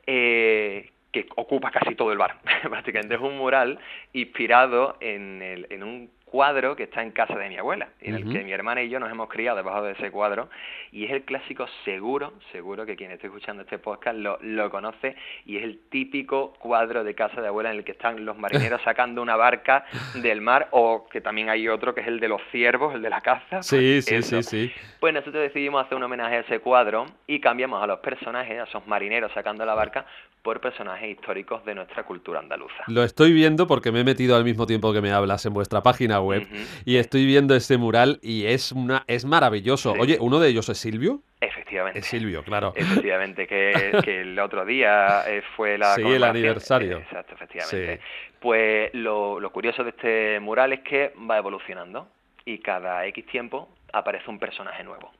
eh, 0.05 0.91
que 1.11 1.25
ocupa 1.35 1.71
casi 1.71 1.95
todo 1.95 2.11
el 2.11 2.19
bar. 2.19 2.37
Prácticamente 2.69 3.15
es 3.15 3.21
un 3.21 3.37
mural 3.39 3.79
inspirado 4.13 4.97
en 5.01 5.81
un 5.81 6.11
cuadro 6.29 6.75
que 6.75 6.83
está 6.83 7.01
en 7.01 7.11
casa 7.11 7.35
de 7.35 7.47
mi 7.47 7.57
abuela, 7.57 7.89
en 8.01 8.13
uh 8.13 8.17
-huh. 8.17 8.21
el 8.21 8.31
que 8.33 8.43
mi 8.43 8.51
hermana 8.51 8.83
y 8.83 8.89
yo 8.89 8.99
nos 8.99 9.09
hemos 9.09 9.29
criado 9.29 9.57
debajo 9.57 9.83
de 9.83 9.93
ese 9.93 10.11
cuadro, 10.11 10.49
y 10.91 11.05
es 11.05 11.11
el 11.11 11.23
clásico 11.23 11.67
seguro, 11.85 12.33
seguro 12.51 12.85
que 12.85 12.95
quien 12.95 13.11
esté 13.11 13.27
escuchando 13.27 13.63
este 13.63 13.79
podcast 13.79 14.17
lo, 14.17 14.37
lo 14.41 14.69
conoce, 14.69 15.15
y 15.45 15.57
es 15.57 15.63
el 15.63 15.79
típico 15.89 16.53
cuadro 16.59 17.03
de 17.03 17.15
casa 17.15 17.41
de 17.41 17.47
abuela 17.47 17.71
en 17.71 17.77
el 17.77 17.83
que 17.85 17.93
están 17.93 18.25
los 18.25 18.37
marineros 18.37 18.81
sacando 18.83 19.21
una 19.21 19.35
barca 19.37 19.85
del 20.15 20.41
mar, 20.41 20.67
o 20.71 21.07
que 21.09 21.21
también 21.21 21.49
hay 21.49 21.67
otro 21.69 21.95
que 21.95 22.01
es 22.01 22.07
el 22.07 22.19
de 22.19 22.27
los 22.27 22.41
ciervos, 22.51 22.93
el 22.93 23.01
de 23.01 23.09
la 23.09 23.21
caza. 23.21 23.63
Sí, 23.63 24.01
sí, 24.01 24.21
sí, 24.21 24.43
sí. 24.43 24.71
Pues 24.99 25.13
nosotros 25.13 25.41
decidimos 25.41 25.85
hacer 25.85 25.97
un 25.97 26.03
homenaje 26.03 26.35
a 26.35 26.39
ese 26.41 26.59
cuadro 26.59 27.05
y 27.25 27.39
cambiamos 27.39 27.81
a 27.81 27.87
los 27.87 27.99
personajes, 27.99 28.59
a 28.59 28.63
esos 28.63 28.85
marineros 28.85 29.31
sacando 29.33 29.65
la 29.65 29.75
barca, 29.75 30.05
por 30.47 30.61
personajes 30.61 31.09
históricos 31.09 31.65
de 31.65 31.75
nuestra 31.75 32.03
cultura 32.03 32.39
andaluza. 32.39 32.83
Lo 32.87 33.03
estoy 33.03 33.33
viendo 33.33 33.67
porque 33.67 33.91
me 33.91 33.99
he 33.99 34.03
metido 34.05 34.35
al 34.37 34.45
mismo 34.45 34.65
tiempo 34.65 34.93
que 34.93 35.01
me 35.01 35.11
hablas 35.11 35.45
en 35.45 35.53
vuestra 35.53 35.83
página 35.83 36.16
página 36.17 36.21
web 36.21 36.47
y 36.85 36.97
estoy 36.97 37.25
viendo 37.25 37.55
este 37.55 37.77
mural 37.77 38.19
y 38.21 38.45
es 38.45 38.71
una 38.71 39.03
es 39.07 39.25
maravilloso. 39.25 39.93
Sí. 39.93 39.99
Oye, 39.99 40.17
uno 40.19 40.39
de 40.39 40.49
ellos 40.49 40.69
es 40.69 40.77
Silvio. 40.77 41.21
Efectivamente. 41.39 41.99
Es 41.99 42.05
Silvio, 42.05 42.43
claro. 42.43 42.73
Efectivamente, 42.75 43.47
que, 43.47 43.99
que 44.03 44.21
el 44.21 44.39
otro 44.39 44.65
día 44.65 45.23
eh, 45.27 45.43
fue 45.55 45.77
la 45.77 45.95
Sí, 45.95 46.01
el 46.01 46.23
aniversario. 46.23 46.97
Exacto, 46.97 47.35
efectivamente. 47.35 47.97
Sí. 47.97 48.31
Pues 48.39 48.93
lo, 48.93 49.39
lo 49.39 49.51
curioso 49.51 49.83
de 49.83 49.89
este 49.89 50.39
mural 50.39 50.73
es 50.73 50.81
que 50.81 51.13
va 51.29 51.37
evolucionando 51.37 52.07
y 52.45 52.59
cada 52.59 53.05
X 53.07 53.25
tiempo 53.27 53.69
aparece 53.93 54.29
un 54.29 54.39
personaje 54.39 54.83
nuevo. 54.83 55.11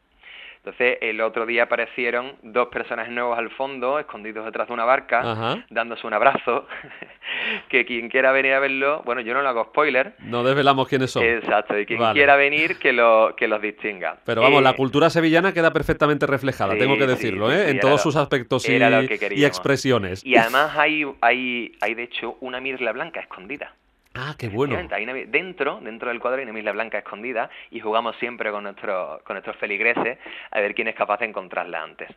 Entonces, 0.57 0.97
el 1.01 1.21
otro 1.21 1.45
día 1.45 1.63
aparecieron 1.63 2.33
dos 2.41 2.67
personajes 2.67 3.13
nuevos 3.13 3.37
al 3.37 3.49
fondo, 3.51 3.99
escondidos 3.99 4.43
detrás 4.45 4.67
de 4.67 4.73
una 4.73 4.83
barca, 4.85 5.19
Ajá. 5.31 5.65
dándose 5.69 6.05
un 6.05 6.13
abrazo, 6.13 6.67
que 7.69 7.85
quien 7.85 8.09
quiera 8.09 8.31
venir 8.31 8.53
a 8.53 8.59
verlo, 8.59 9.01
bueno, 9.05 9.21
yo 9.21 9.33
no 9.33 9.41
lo 9.41 9.49
hago 9.49 9.65
spoiler, 9.65 10.13
No 10.19 10.43
desvelamos 10.43 10.87
quiénes 10.87 11.11
son. 11.11 11.23
exacto, 11.23 11.77
y 11.79 11.85
quien 11.85 11.99
Vale. 11.99 12.17
quiera 12.19 12.35
venir, 12.35 12.77
que, 12.79 12.91
lo, 12.93 13.33
que 13.37 13.47
los 13.47 13.61
distinga. 13.61 14.17
Pero 14.25 14.41
vamos, 14.41 14.59
Eh, 14.59 14.63
la 14.63 14.73
cultura 14.73 15.09
sevillana 15.09 15.53
queda 15.53 15.71
perfectamente 15.71 16.25
reflejada, 16.27 16.73
sí, 16.73 16.79
tengo 16.79 16.97
que 16.97 17.07
decirlo, 17.07 17.49
sí, 17.49 17.55
¿eh? 17.55 17.63
sí, 17.65 17.71
en 17.71 17.79
todos 17.79 17.93
lo- 17.93 17.97
sus 17.99 18.15
aspectos 18.17 18.67
y, 18.67 18.77
que 18.77 19.29
y 19.35 19.45
expresiones. 19.45 20.25
Y 20.25 20.35
además 20.35 20.75
hay, 20.77 21.05
hay, 21.21 21.71
hay 21.81 21.93
de 21.93 22.03
hecho 22.03 22.37
una 22.41 22.59
mirla 22.59 22.91
blanca 22.91 23.19
escondida. 23.21 23.73
Ah, 24.17 24.35
qué 24.37 24.49
bueno. 24.49 24.77
Hay 24.91 25.03
una 25.03 25.13
dentro, 25.13 25.79
dentro 25.81 26.09
del 26.09 26.19
cuadro 26.19 26.39
hay 26.39 26.43
una 26.43 26.53
mirla 26.53 26.71
blanca 26.71 26.97
escondida 26.97 27.49
y 27.69 27.79
jugamos 27.79 28.15
siempre 28.17 28.51
con, 28.51 28.63
nuestro, 28.63 29.21
con 29.25 29.35
nuestros 29.35 29.55
feligreses 29.57 30.17
a 30.51 30.59
ver 30.59 30.73
quién 30.73 30.87
es 30.87 30.95
capaz 30.95 31.19
de 31.19 31.27
encontrarla 31.27 31.83
antes. 31.83 32.09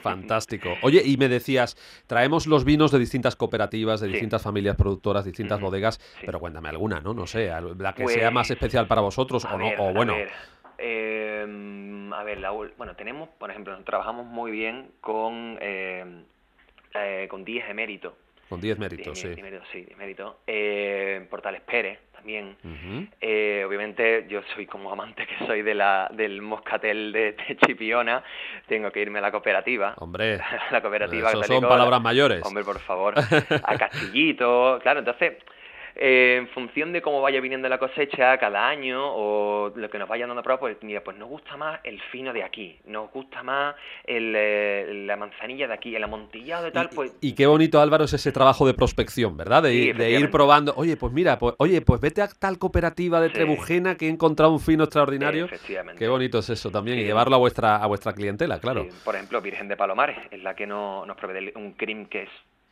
Fantástico. 0.00 0.78
Oye, 0.82 1.02
y 1.04 1.16
me 1.16 1.28
decías, 1.28 1.76
traemos 2.06 2.46
los 2.46 2.64
vinos 2.64 2.92
de 2.92 2.98
distintas 3.00 3.34
cooperativas, 3.34 4.00
de 4.00 4.06
Sí. 4.06 4.12
distintas 4.12 4.42
familias 4.42 4.76
productoras, 4.76 5.24
distintas 5.24 5.60
bodegas, 5.60 5.96
sí. 6.20 6.24
pero 6.24 6.38
cuéntame 6.38 6.68
alguna, 6.68 7.00
¿no? 7.00 7.12
No 7.14 7.26
sé, 7.26 7.50
la 7.78 7.92
que 7.92 8.04
Pues, 8.04 8.14
sea 8.14 8.30
más 8.30 8.50
especial 8.50 8.86
para 8.86 9.00
vosotros 9.00 9.44
A 9.44 9.54
o 9.54 9.58
no, 9.58 9.68
o 9.68 9.88
a 9.88 9.92
bueno. 9.92 10.14
ver, 10.14 10.30
eh, 10.78 12.10
a 12.14 12.22
ver, 12.22 12.38
la 12.38 12.52
ul- 12.52 12.72
bueno, 12.76 12.94
tenemos, 12.94 13.28
por 13.30 13.50
ejemplo, 13.50 13.76
trabajamos 13.84 14.26
muy 14.26 14.50
bien 14.52 14.92
con, 15.00 15.58
eh, 15.60 16.04
eh, 16.94 17.26
con 17.28 17.44
10 17.44 17.68
eméritos. 17.68 18.14
Con 18.48 18.60
10 18.60 18.78
méritos, 18.78 19.18
sí. 19.18 19.26
eméritos, 19.26 19.44
eméritos, 19.44 19.68
sí, 19.72 19.84
diez 19.84 19.98
méritos. 19.98 20.36
Eh, 20.46 21.26
Portales 21.28 21.62
Pérez 21.62 21.98
también. 22.12 22.56
Eh, 23.20 23.64
obviamente 23.66 24.26
yo 24.28 24.40
soy 24.54 24.66
como 24.66 24.90
amante 24.92 25.26
que 25.26 25.46
soy 25.46 25.62
de 25.62 25.74
la, 25.74 26.08
del 26.12 26.42
moscatel 26.42 27.12
de, 27.12 27.32
de 27.32 27.56
Chipiona, 27.64 28.22
tengo 28.66 28.90
que 28.90 29.00
irme 29.00 29.18
a 29.18 29.22
la 29.22 29.30
cooperativa. 29.30 29.94
Hombre, 29.98 30.38
la 30.70 30.80
cooperativa 30.80 31.30
eso 31.30 31.42
son 31.42 31.62
palabras 31.62 32.00
mayores. 32.00 32.42
Hombre, 32.44 32.64
por 32.64 32.78
favor, 32.80 33.14
a 33.62 33.78
Castillito, 33.78 34.78
claro, 34.82 35.00
entonces, 35.00 35.34
eh, 35.98 36.36
en 36.38 36.48
función 36.48 36.92
de 36.92 37.00
cómo 37.02 37.20
vaya 37.20 37.40
viniendo 37.40 37.68
la 37.68 37.78
cosecha 37.78 38.36
cada 38.38 38.68
año 38.68 39.00
o 39.02 39.72
lo 39.74 39.88
que 39.90 39.98
nos 39.98 40.08
vayan 40.08 40.28
dando 40.28 40.40
a 40.40 40.42
probar, 40.42 40.60
pues 40.60 40.76
mira, 40.82 41.02
pues 41.02 41.16
nos 41.16 41.28
gusta 41.28 41.56
más 41.56 41.80
el 41.84 42.00
fino 42.12 42.32
de 42.32 42.42
aquí, 42.42 42.78
nos 42.86 43.10
gusta 43.10 43.42
más 43.42 43.74
el, 44.04 44.34
eh, 44.36 45.04
la 45.06 45.16
manzanilla 45.16 45.66
de 45.68 45.74
aquí, 45.74 45.94
el 45.96 46.04
amontillado 46.04 46.64
de 46.64 46.72
tal, 46.72 46.88
Y- 46.92 46.94
pues 46.94 47.16
Y, 47.20 47.34
qué 47.34 47.46
bonito, 47.46 47.80
Álvaro, 47.80 48.04
es 48.04 48.12
ese 48.12 48.32
trabajo 48.32 48.66
de 48.66 48.74
prospección, 48.74 49.36
¿verdad? 49.36 49.62
De, 49.62 49.70
Sí, 49.72 49.92
de 49.92 50.10
ir 50.12 50.30
probando. 50.30 50.74
Oye, 50.76 50.96
pues 50.96 51.12
mira, 51.12 51.38
pues, 51.38 51.54
oye, 51.58 51.80
pues 51.80 52.00
vete 52.00 52.22
a 52.22 52.28
tal 52.28 52.58
cooperativa 52.58 53.20
de 53.20 53.28
Sí. 53.28 53.34
Trebujena 53.34 53.96
que 53.96 54.06
he 54.06 54.10
encontrado 54.10 54.52
un 54.52 54.60
fino 54.60 54.84
extraordinario. 54.84 55.46
efectivamente. 55.46 55.98
Qué 55.98 56.08
bonito 56.08 56.38
es 56.38 56.50
eso 56.50 56.70
también, 56.70 56.98
y 56.98 57.04
llevarlo 57.04 57.36
a 57.36 57.38
vuestra, 57.38 57.76
a 57.76 57.86
vuestra 57.86 58.12
clientela, 58.12 58.58
claro. 58.60 58.86
Por 59.04 59.14
ejemplo, 59.14 59.40
Virgen 59.40 59.68
de 59.68 59.76
Palomares, 59.76 60.18
es 60.30 60.42
la 60.42 60.54
que 60.54 60.66
no, 60.66 61.04
nos 61.06 61.16
provee 61.16 61.52
un 61.54 61.72
cream 61.72 62.06
que 62.06 62.22
es 62.24 62.28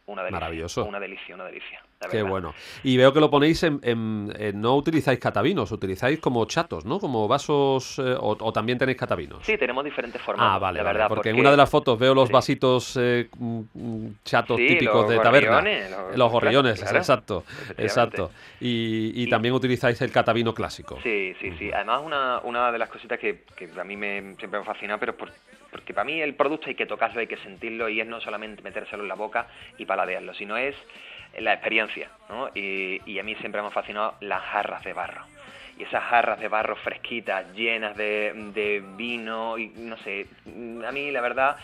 una 0.06 0.22
delicia. 0.22 0.40
Maravilloso. 0.40 0.84
Una 0.84 1.00
delicia, 1.00 1.34
una 1.34 1.44
delicia. 1.46 1.80
La 2.00 2.08
Qué 2.08 2.22
bueno. 2.22 2.54
Y 2.82 2.96
veo 2.96 3.12
que 3.12 3.20
lo 3.20 3.30
ponéis 3.30 3.62
en, 3.62 3.80
en- 3.82 4.32
en- 4.38 4.60
no 4.60 4.76
utilizáis 4.76 5.18
catavinos, 5.18 5.72
utilizáis 5.72 6.18
como 6.18 6.44
chatos, 6.44 6.84
¿no? 6.84 6.98
Como 7.00 7.26
vasos 7.28 7.98
eh, 7.98 8.14
o, 8.18 8.36
o 8.38 8.52
también 8.52 8.76
tenéis 8.78 8.98
catavinos. 8.98 9.38
Sí, 9.44 9.56
tenemos 9.56 9.84
diferentes 9.84 10.20
formatos. 10.20 10.52
Ah, 10.54 10.58
vale, 10.58 10.78
la 10.78 10.84
vale, 10.84 10.98
verdad, 10.98 11.08
porque, 11.08 11.30
en 11.30 11.38
una 11.40 11.50
de 11.50 11.56
las 11.56 11.70
fotos 11.70 11.98
veo 11.98 12.14
los 12.14 12.28
sí. 12.28 12.32
vasitos 12.32 12.96
eh, 13.00 13.28
mm, 13.38 14.06
chatos 14.24 14.58
Sí, 14.58 14.66
típicos 14.68 15.02
los 15.02 15.10
de 15.10 15.18
taberna. 15.18 15.60
los- 15.62 15.90
los 15.90 16.14
claro, 16.14 16.28
gorriones, 16.30 16.80
claro, 16.80 16.98
exacto, 16.98 17.44
exacto. 17.78 18.30
Y, 18.60 19.12
y 19.14 19.22
Y- 19.24 19.28
también 19.30 19.54
utilizáis 19.54 20.00
el 20.02 20.10
catavino 20.12 20.52
clásico. 20.54 20.98
Sí, 21.02 21.34
sí, 21.40 21.52
sí. 21.58 21.70
Además, 21.72 22.02
una, 22.04 22.40
una 22.44 22.70
de 22.70 22.78
las 22.78 22.88
cositas 22.90 23.18
que, 23.18 23.44
que 23.56 23.68
a 23.78 23.84
mí 23.84 23.96
me, 23.96 24.20
siempre 24.38 24.50
me 24.50 24.58
ha 24.58 24.64
fascinado, 24.64 24.98
pero 25.00 25.16
por- 25.16 25.32
porque 25.70 25.92
para 25.92 26.04
mí 26.04 26.20
el 26.20 26.34
producto 26.34 26.68
hay 26.68 26.76
que 26.76 26.86
tocarlo, 26.86 27.18
hay 27.20 27.26
que 27.26 27.36
sentirlo 27.38 27.88
y 27.88 28.00
es 28.00 28.06
no 28.06 28.20
solamente 28.20 28.62
metérselo 28.62 29.02
en 29.02 29.08
la 29.08 29.16
boca 29.16 29.48
y 29.76 29.84
paladearlo, 29.84 30.32
sino 30.34 30.56
es 30.56 30.76
la 31.40 31.52
experiencia, 31.54 32.10
¿no? 32.28 32.48
Y, 32.54 33.02
y 33.06 33.18
a 33.18 33.22
mí 33.22 33.34
siempre 33.36 33.60
me 33.60 33.66
han 33.68 33.72
fascinado 33.72 34.16
las 34.20 34.42
jarras 34.42 34.82
de 34.84 34.92
barro. 34.92 35.26
Y 35.76 35.82
esas 35.82 36.04
jarras 36.04 36.38
de 36.38 36.48
barro 36.48 36.76
fresquitas, 36.76 37.52
llenas 37.52 37.96
de, 37.96 38.32
de 38.54 38.80
vino, 38.96 39.58
y 39.58 39.68
no 39.76 39.96
sé, 39.98 40.28
a 40.86 40.92
mí 40.92 41.10
la 41.10 41.20
verdad, 41.20 41.56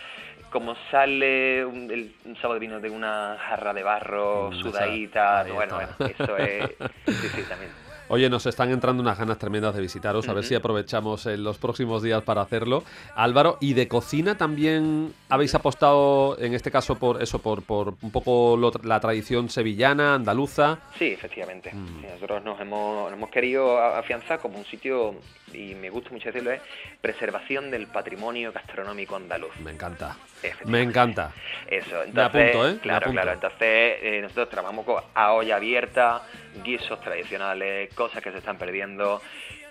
como 0.48 0.74
sale 0.90 1.64
un, 1.64 1.90
el, 1.90 2.16
un 2.24 2.34
sábado 2.36 2.54
de 2.54 2.60
vino 2.60 2.80
de 2.80 2.90
una 2.90 3.36
jarra 3.40 3.72
de 3.72 3.82
barro 3.84 4.50
Mm, 4.50 4.52
sudadita, 4.52 5.44
bueno, 5.54 5.74
bueno, 5.74 5.96
eso 6.06 6.36
es... 6.38 6.76
Sí, 7.20 7.28
sí, 7.30 7.44
también. 7.46 7.74
Oye, 8.12 8.28
nos 8.28 8.44
están 8.46 8.72
entrando 8.72 9.00
unas 9.02 9.16
ganas 9.16 9.38
tremendas 9.38 9.72
de 9.72 9.80
visitaros, 9.82 10.28
a 10.28 10.32
ver 10.32 10.42
si 10.42 10.56
aprovechamos 10.56 11.26
en 11.26 11.44
los 11.44 11.58
próximos 11.58 12.02
días 12.02 12.24
para 12.24 12.40
hacerlo. 12.42 12.82
Álvaro, 13.14 13.56
¿y 13.60 13.74
de 13.74 13.86
cocina 13.86 14.36
también 14.36 15.14
habéis 15.28 15.54
apostado, 15.54 16.36
en 16.40 16.52
este 16.54 16.72
caso, 16.72 16.96
por 16.96 17.22
eso, 17.22 17.38
por, 17.38 17.62
por 17.62 17.94
un 18.02 18.10
poco 18.10 18.56
lo- 18.56 18.72
la 18.82 18.98
tradición 18.98 19.48
sevillana, 19.48 20.14
andaluza? 20.16 20.78
Sí, 20.98 21.06
efectivamente. 21.12 21.70
Mm. 21.72 22.02
Nosotros 22.14 22.42
nos 22.42 22.60
hemos, 22.60 23.04
nos 23.10 23.12
hemos 23.12 23.30
querido 23.30 23.78
afianzar 23.80 24.40
como 24.40 24.58
un 24.58 24.64
sitio, 24.64 25.14
y 25.54 25.76
me 25.76 25.88
gusta 25.88 26.10
mucho 26.10 26.26
decirlo, 26.32 26.50
es 26.50 26.60
preservación 27.00 27.70
del 27.70 27.86
patrimonio 27.86 28.50
gastronómico 28.52 29.14
andaluz. 29.14 29.52
Me 29.62 29.70
encanta. 29.70 30.16
Me 30.64 30.82
encanta. 30.82 31.30
Eso, 31.68 32.02
entonces, 32.02 32.14
Me 32.14 32.22
apunto, 32.50 32.68
¿eh? 32.68 32.78
Claro, 32.82 33.06
apunto. 33.06 33.12
claro. 33.22 33.32
Entonces, 33.34 33.58
eh, 34.02 34.18
nosotros 34.22 34.48
trabajamos 34.48 34.86
a 35.14 35.32
olla 35.32 35.56
abierta, 35.56 36.22
guisos 36.62 37.00
tradicionales, 37.00 37.92
cosas 37.94 38.22
que 38.22 38.30
se 38.32 38.38
están 38.38 38.58
perdiendo. 38.58 39.20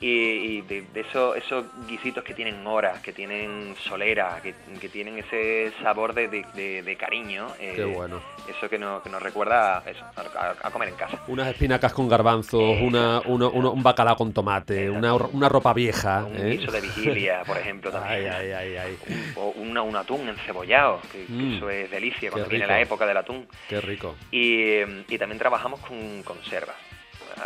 Y, 0.01 0.08
y 0.08 0.62
de, 0.62 0.82
de 0.94 1.01
eso- 1.01 1.36
esos 1.36 1.65
guisitos 1.88 2.24
que 2.24 2.34
tienen 2.34 2.65
horas, 2.65 3.00
que 3.01 3.12
tienen 3.12 3.75
solera, 3.84 4.39
que, 4.41 4.53
que 4.79 4.88
tienen 4.88 5.18
ese 5.18 5.74
sabor 5.84 6.13
de, 6.13 6.29
de- 6.29 6.96
cariño. 6.98 7.48
eh, 7.60 7.74
Qué 7.75 7.84
bueno. 7.86 8.22
Eso 8.48 8.70
que 8.70 8.77
nos, 8.77 9.01
que 9.03 9.10
nos 9.10 9.22
recuerda 9.22 9.79
a, 9.79 9.89
eso, 9.89 10.03
a- 10.15 10.56
a 10.68 10.72
comer 10.72 10.89
en 10.89 10.96
casa. 10.96 11.22
Unas 11.27 11.48
espinacas 11.50 11.91
con 11.94 12.08
garbanzos, 12.08 12.77
una, 12.82 13.22
uno- 13.25 13.50
uno- 13.51 13.72
un 13.72 13.84
bacalao 13.84 14.15
con 14.15 14.32
tomate, 14.34 14.89
una, 14.89 15.13
una 15.15 15.50
ropa 15.50 15.74
vieja. 15.74 16.24
Un 16.25 16.38
¿eh? 16.38 16.56
guiso 16.58 16.72
de 16.72 16.82
vigilia, 16.82 17.44
por 17.46 17.58
ejemplo, 17.58 17.91
Ay, 17.94 18.24
también. 18.25 18.34
ay, 18.34 18.51
ay, 18.51 18.75
ay. 18.77 18.98
Un, 19.08 19.34
o 19.36 19.48
una- 19.58 19.82
un 19.82 19.96
atún 19.96 20.27
encebollado, 20.29 21.01
que, 21.12 21.25
que 21.25 21.32
Mm. 21.34 21.56
eso 21.58 21.70
es 21.70 21.91
delicia 21.91 22.32
cuando 22.32 22.50
viene 22.50 22.68
la 22.68 22.79
época 22.79 23.06
del 23.06 23.18
atún. 23.18 23.48
Qué 23.68 23.79
rico. 23.82 24.15
Y, 24.32 24.62
eh, 24.62 25.03
y 25.10 25.18
también 25.18 25.39
trabajamos 25.39 25.79
con 25.82 26.24
conserva. 26.24 26.74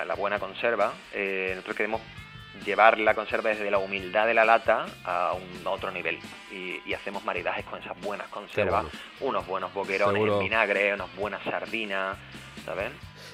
La 0.07 0.15
buena 0.15 0.39
conserva. 0.39 0.93
eh, 1.13 1.51
nosotros 1.55 1.75
queremos 1.77 2.01
llevar 2.65 2.99
la 2.99 3.13
conserva 3.13 3.49
desde 3.49 3.69
la 3.71 3.77
humildad 3.77 4.25
de 4.27 4.33
la 4.33 4.45
lata 4.45 4.85
a 5.03 5.33
un 5.33 5.65
a 5.65 5.69
otro 5.69 5.91
nivel. 5.91 6.19
Y, 6.51 6.79
y 6.85 6.93
hacemos 6.93 7.23
maridajes 7.25 7.65
con 7.65 7.79
esas 7.81 7.99
buenas 8.01 8.27
conservas. 8.27 8.83
bueno. 8.83 8.99
Unos 9.21 9.47
buenos 9.47 9.73
boquerones 9.73 10.13
Seguro. 10.21 10.39
en 10.41 10.47
vinagre, 10.47 10.93
unas 10.93 11.13
buenas 11.15 11.43
sardinas. 11.43 12.17
¿Sabes? 12.65 12.91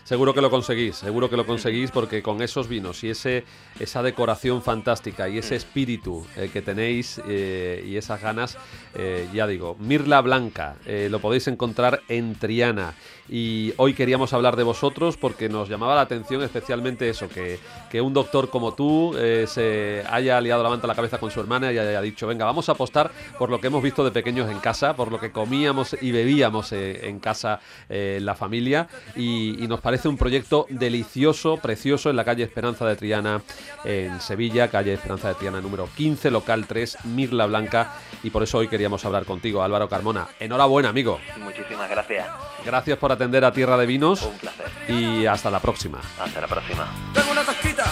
Seguro 0.09 0.33
que 0.33 0.41
lo 0.41 0.49
conseguís, 0.49 0.95
seguro 0.95 1.29
que 1.29 1.37
lo 1.37 1.45
conseguís 1.45 1.91
porque 1.91 2.23
con 2.23 2.41
esos 2.41 2.67
vinos 2.67 3.03
y 3.03 3.11
ese, 3.11 3.43
esa 3.79 4.01
decoración 4.01 4.63
fantástica 4.63 5.29
y 5.29 5.37
ese 5.37 5.55
espíritu 5.55 6.25
eh, 6.35 6.49
que 6.51 6.63
tenéis 6.63 7.21
eh, 7.27 7.85
y 7.87 7.95
esas 7.95 8.19
ganas, 8.19 8.57
eh, 8.95 9.27
ya 9.31 9.45
digo, 9.45 9.75
Mirla 9.77 10.21
Blanca, 10.21 10.77
lo 10.87 11.19
podéis 11.19 11.47
encontrar 11.47 12.01
en 12.07 12.33
Triana. 12.33 12.95
Y 13.31 13.73
hoy 13.77 13.93
queríamos 13.93 14.33
hablar 14.33 14.55
de 14.55 14.63
vosotros 14.63 15.15
porque 15.15 15.49
nos 15.49 15.69
llamaba 15.69 15.93
la 15.93 16.01
atención 16.01 16.41
especialmente 16.41 17.07
eso, 17.07 17.29
que, 17.29 17.59
que 17.91 18.01
un 18.01 18.11
doctor 18.11 18.49
como 18.49 18.73
tú 18.73 19.15
se 19.45 20.03
haya 20.09 20.41
liado 20.41 20.63
la 20.63 20.69
manta 20.69 20.87
a 20.87 20.89
la 20.89 20.95
cabeza 20.95 21.19
con 21.19 21.29
su 21.29 21.39
hermana 21.39 21.71
y 21.71 21.77
haya 21.77 22.01
dicho, 22.01 22.25
venga, 22.25 22.45
vamos 22.45 22.67
a 22.69 22.71
apostar 22.71 23.11
por 23.37 23.51
lo 23.51 23.61
que 23.61 23.67
hemos 23.67 23.83
visto 23.83 24.03
de 24.03 24.09
pequeños 24.09 24.49
en 24.49 24.57
casa, 24.57 24.95
por 24.95 25.11
lo 25.11 25.19
que 25.19 25.31
comíamos 25.31 25.95
y 26.01 26.11
bebíamos 26.11 26.71
en 26.71 27.19
casa 27.19 27.59
la 27.89 28.33
familia 28.33 28.87
y 29.15 29.67
nos 29.67 29.79
parece 29.79 29.98
un 30.07 30.17
proyecto 30.17 30.65
delicioso, 30.69 31.57
precioso 31.57 32.09
en 32.09 32.15
la 32.15 32.23
calle 32.23 32.43
Esperanza 32.43 32.85
de 32.85 32.95
Triana 32.95 33.41
en 33.83 34.21
Sevilla, 34.21 34.69
calle 34.69 34.93
Esperanza 34.93 35.27
de 35.29 35.35
Triana 35.35 35.59
número 35.61 35.89
15, 35.95 36.31
local 36.31 36.65
3, 36.67 36.97
Mirla 37.05 37.45
Blanca 37.47 37.93
y 38.23 38.29
por 38.29 38.43
eso 38.43 38.57
hoy 38.59 38.67
queríamos 38.67 39.03
hablar 39.05 39.25
contigo, 39.25 39.61
Álvaro 39.63 39.89
Carmona. 39.89 40.27
Enhorabuena, 40.39 40.89
amigo. 40.89 41.19
Muchísimas 41.37 41.89
gracias. 41.89 42.27
Gracias 42.65 42.97
por 42.97 43.11
atender 43.11 43.43
a 43.45 43.51
Tierra 43.51 43.77
de 43.77 43.85
Vinos 43.85 44.21
Un 44.23 44.37
placer. 44.37 44.67
y 44.87 45.25
hasta 45.25 45.49
la 45.49 45.59
próxima. 45.59 45.99
Hasta 46.19 46.41
la 46.41 46.47
próxima. 46.47 46.87
Tengo 47.13 47.31
una 47.31 47.43
tasquita, 47.43 47.85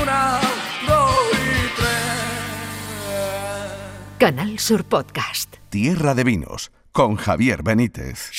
una, 0.00 0.40
dos 0.86 1.16
y 1.32 1.76
tres. 1.76 1.88
Canal 4.18 4.58
Sur 4.58 4.84
Podcast. 4.84 5.56
Tierra 5.70 6.14
de 6.14 6.24
Vinos 6.24 6.70
con 6.92 7.16
Javier 7.16 7.62
Benítez. 7.62 8.30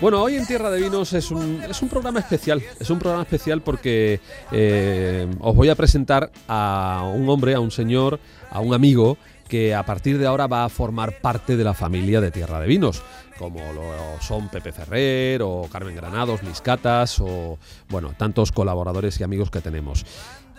Bueno, 0.00 0.22
hoy 0.22 0.36
en 0.36 0.46
Tierra 0.46 0.70
de 0.70 0.80
Vinos 0.80 1.12
es 1.12 1.30
un, 1.30 1.62
es 1.62 1.82
un 1.82 1.90
programa 1.90 2.20
especial. 2.20 2.62
Es 2.80 2.88
un 2.88 2.98
programa 2.98 3.22
especial 3.22 3.60
porque 3.60 4.18
eh, 4.50 5.26
os 5.40 5.54
voy 5.54 5.68
a 5.68 5.74
presentar 5.74 6.32
a 6.48 7.10
un 7.14 7.28
hombre, 7.28 7.54
a 7.54 7.60
un 7.60 7.70
señor, 7.70 8.18
a 8.50 8.60
un 8.60 8.72
amigo 8.72 9.18
que 9.46 9.74
a 9.74 9.84
partir 9.84 10.16
de 10.16 10.26
ahora 10.26 10.46
va 10.46 10.64
a 10.64 10.70
formar 10.70 11.20
parte 11.20 11.54
de 11.54 11.64
la 11.64 11.74
familia 11.74 12.22
de 12.22 12.30
Tierra 12.30 12.60
de 12.60 12.66
Vinos, 12.66 13.02
como 13.38 13.58
lo 13.74 13.82
son 14.22 14.48
Pepe 14.48 14.72
Ferrer 14.72 15.42
o 15.42 15.68
Carmen 15.70 15.94
Granados, 15.94 16.42
Mis 16.44 16.62
Catas 16.62 17.20
o, 17.20 17.58
bueno, 17.90 18.14
tantos 18.16 18.52
colaboradores 18.52 19.20
y 19.20 19.24
amigos 19.24 19.50
que 19.50 19.60
tenemos. 19.60 20.06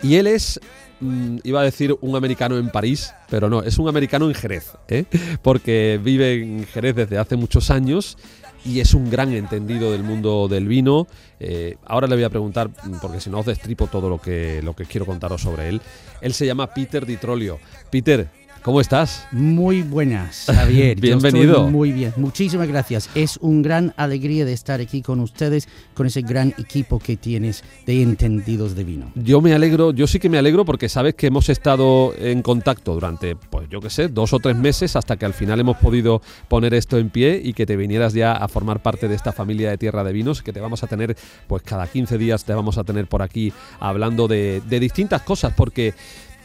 Y 0.04 0.16
él 0.16 0.28
es, 0.28 0.60
mm, 1.00 1.38
iba 1.42 1.62
a 1.62 1.64
decir 1.64 1.96
un 2.00 2.14
americano 2.14 2.58
en 2.58 2.70
París, 2.70 3.12
pero 3.28 3.48
no, 3.48 3.62
es 3.62 3.78
un 3.78 3.88
americano 3.88 4.28
en 4.28 4.34
Jerez, 4.34 4.72
¿eh? 4.86 5.04
porque 5.42 5.98
vive 6.00 6.34
en 6.34 6.64
Jerez 6.66 6.94
desde 6.94 7.18
hace 7.18 7.34
muchos 7.34 7.70
años 7.70 8.16
y 8.64 8.80
es 8.80 8.94
un 8.94 9.10
gran 9.10 9.32
entendido 9.32 9.92
del 9.92 10.02
mundo 10.02 10.48
del 10.48 10.68
vino. 10.68 11.06
Eh, 11.40 11.76
ahora 11.86 12.06
le 12.06 12.14
voy 12.14 12.24
a 12.24 12.30
preguntar, 12.30 12.70
porque 13.00 13.20
si 13.20 13.30
no 13.30 13.40
os 13.40 13.46
destripo 13.46 13.86
todo 13.86 14.08
lo 14.08 14.20
que, 14.20 14.60
lo 14.62 14.74
que 14.74 14.84
quiero 14.84 15.06
contaros 15.06 15.42
sobre 15.42 15.68
él. 15.68 15.80
Él 16.20 16.32
se 16.32 16.46
llama 16.46 16.72
Peter 16.72 17.04
Di 17.04 17.16
Trollio. 17.16 17.58
Peter, 17.90 18.28
¿Cómo 18.62 18.80
estás? 18.80 19.26
Muy 19.32 19.82
buenas, 19.82 20.44
Javier. 20.46 21.00
Yo 21.00 21.16
estoy 21.16 21.32
Bienvenido. 21.32 21.68
muy 21.68 21.90
bien. 21.90 22.12
Muchísimas 22.16 22.68
gracias. 22.68 23.10
Es 23.16 23.36
un 23.38 23.60
gran 23.60 23.92
alegría 23.96 24.44
de 24.44 24.52
estar 24.52 24.80
aquí 24.80 25.02
con 25.02 25.18
ustedes, 25.18 25.66
con 25.94 26.06
ese 26.06 26.22
gran 26.22 26.54
equipo 26.58 27.00
que 27.00 27.16
tienes 27.16 27.64
de 27.86 28.02
entendidos 28.02 28.76
de 28.76 28.84
vino. 28.84 29.10
Yo 29.16 29.40
me 29.40 29.52
alegro, 29.52 29.90
yo 29.92 30.06
sí 30.06 30.20
que 30.20 30.28
me 30.28 30.38
alegro 30.38 30.64
porque 30.64 30.88
sabes 30.88 31.16
que 31.16 31.26
hemos 31.26 31.48
estado 31.48 32.14
en 32.16 32.40
contacto 32.42 32.94
durante, 32.94 33.34
pues 33.34 33.68
yo 33.68 33.80
qué 33.80 33.90
sé, 33.90 34.06
dos 34.06 34.32
o 34.32 34.38
tres 34.38 34.54
meses 34.54 34.94
hasta 34.94 35.16
que 35.16 35.26
al 35.26 35.34
final 35.34 35.58
hemos 35.58 35.78
podido 35.78 36.22
poner 36.46 36.72
esto 36.74 36.98
en 36.98 37.10
pie 37.10 37.40
y 37.42 37.54
que 37.54 37.66
te 37.66 37.74
vinieras 37.74 38.12
ya 38.12 38.32
a 38.32 38.46
formar 38.46 38.80
parte 38.80 39.08
de 39.08 39.16
esta 39.16 39.32
familia 39.32 39.70
de 39.70 39.78
Tierra 39.78 40.04
de 40.04 40.12
Vinos, 40.12 40.40
que 40.40 40.52
te 40.52 40.60
vamos 40.60 40.84
a 40.84 40.86
tener, 40.86 41.16
pues 41.48 41.64
cada 41.64 41.88
15 41.88 42.16
días 42.16 42.44
te 42.44 42.54
vamos 42.54 42.78
a 42.78 42.84
tener 42.84 43.08
por 43.08 43.22
aquí 43.22 43.52
hablando 43.80 44.28
de, 44.28 44.62
de 44.68 44.78
distintas 44.78 45.22
cosas, 45.22 45.52
porque 45.56 45.94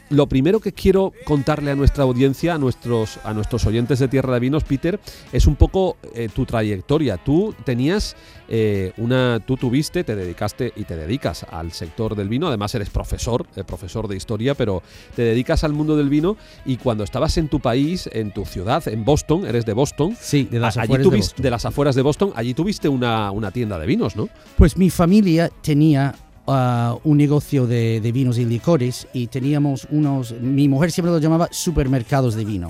lo 0.09 0.27
primero 0.27 0.59
que 0.59 0.73
quiero 0.73 1.13
contarle 1.25 1.71
a 1.71 1.75
nuestra 1.75 2.03
audiencia, 2.03 2.55
a 2.55 2.57
nuestros, 2.57 3.19
a 3.23 3.33
nuestros 3.33 3.65
oyentes 3.65 3.99
de 3.99 4.07
Tierra 4.07 4.33
de 4.33 4.39
Vinos, 4.39 4.63
Peter, 4.63 4.99
es 5.31 5.47
un 5.47 5.55
poco 5.55 5.97
eh, 6.13 6.29
tu 6.33 6.45
trayectoria. 6.45 7.17
Tú 7.17 7.53
tenías 7.65 8.15
eh, 8.47 8.93
una, 8.97 9.39
tú 9.45 9.57
tuviste, 9.57 10.03
te 10.03 10.15
dedicaste 10.15 10.71
y 10.75 10.85
te 10.85 10.95
dedicas 10.95 11.45
al 11.49 11.71
sector 11.71 12.15
del 12.15 12.29
vino. 12.29 12.47
Además 12.47 12.73
eres 12.75 12.89
profesor, 12.89 13.45
eh, 13.55 13.63
profesor 13.63 14.07
de 14.07 14.15
historia, 14.15 14.55
pero 14.55 14.81
te 15.15 15.23
dedicas 15.23 15.63
al 15.63 15.73
mundo 15.73 15.97
del 15.97 16.09
vino. 16.09 16.37
Y 16.65 16.77
cuando 16.77 17.03
estabas 17.03 17.37
en 17.37 17.49
tu 17.49 17.59
país, 17.59 18.09
en 18.13 18.33
tu 18.33 18.45
ciudad, 18.45 18.87
en 18.87 19.03
Boston, 19.03 19.45
eres 19.45 19.65
de 19.65 19.73
Boston. 19.73 20.15
Sí, 20.19 20.47
de 20.49 20.59
las 20.59 20.77
allí 20.77 20.93
afueras 20.93 21.11
de 21.11 21.17
Boston. 21.17 21.43
de 21.43 21.49
las 21.49 21.65
afueras 21.65 21.95
de 21.95 22.01
Boston. 22.01 22.31
Allí 22.35 22.53
tuviste 22.53 22.87
una, 22.87 23.31
una 23.31 23.51
tienda 23.51 23.77
de 23.77 23.85
vinos, 23.85 24.15
¿no? 24.15 24.29
Pues 24.57 24.77
mi 24.77 24.89
familia 24.89 25.49
tenía 25.61 26.15
ah, 26.47 26.97
un 27.03 27.17
negocio 27.17 27.67
de, 27.67 27.99
de 28.01 28.11
vinos 28.11 28.37
y 28.37 28.45
licores 28.45 29.07
y 29.13 29.27
teníamos 29.27 29.87
unos, 29.91 30.33
mi 30.41 30.67
mujer 30.67 30.91
siempre 30.91 31.11
lo 31.11 31.19
llamaba 31.19 31.47
supermercados 31.51 32.35
de 32.35 32.45
vino. 32.45 32.69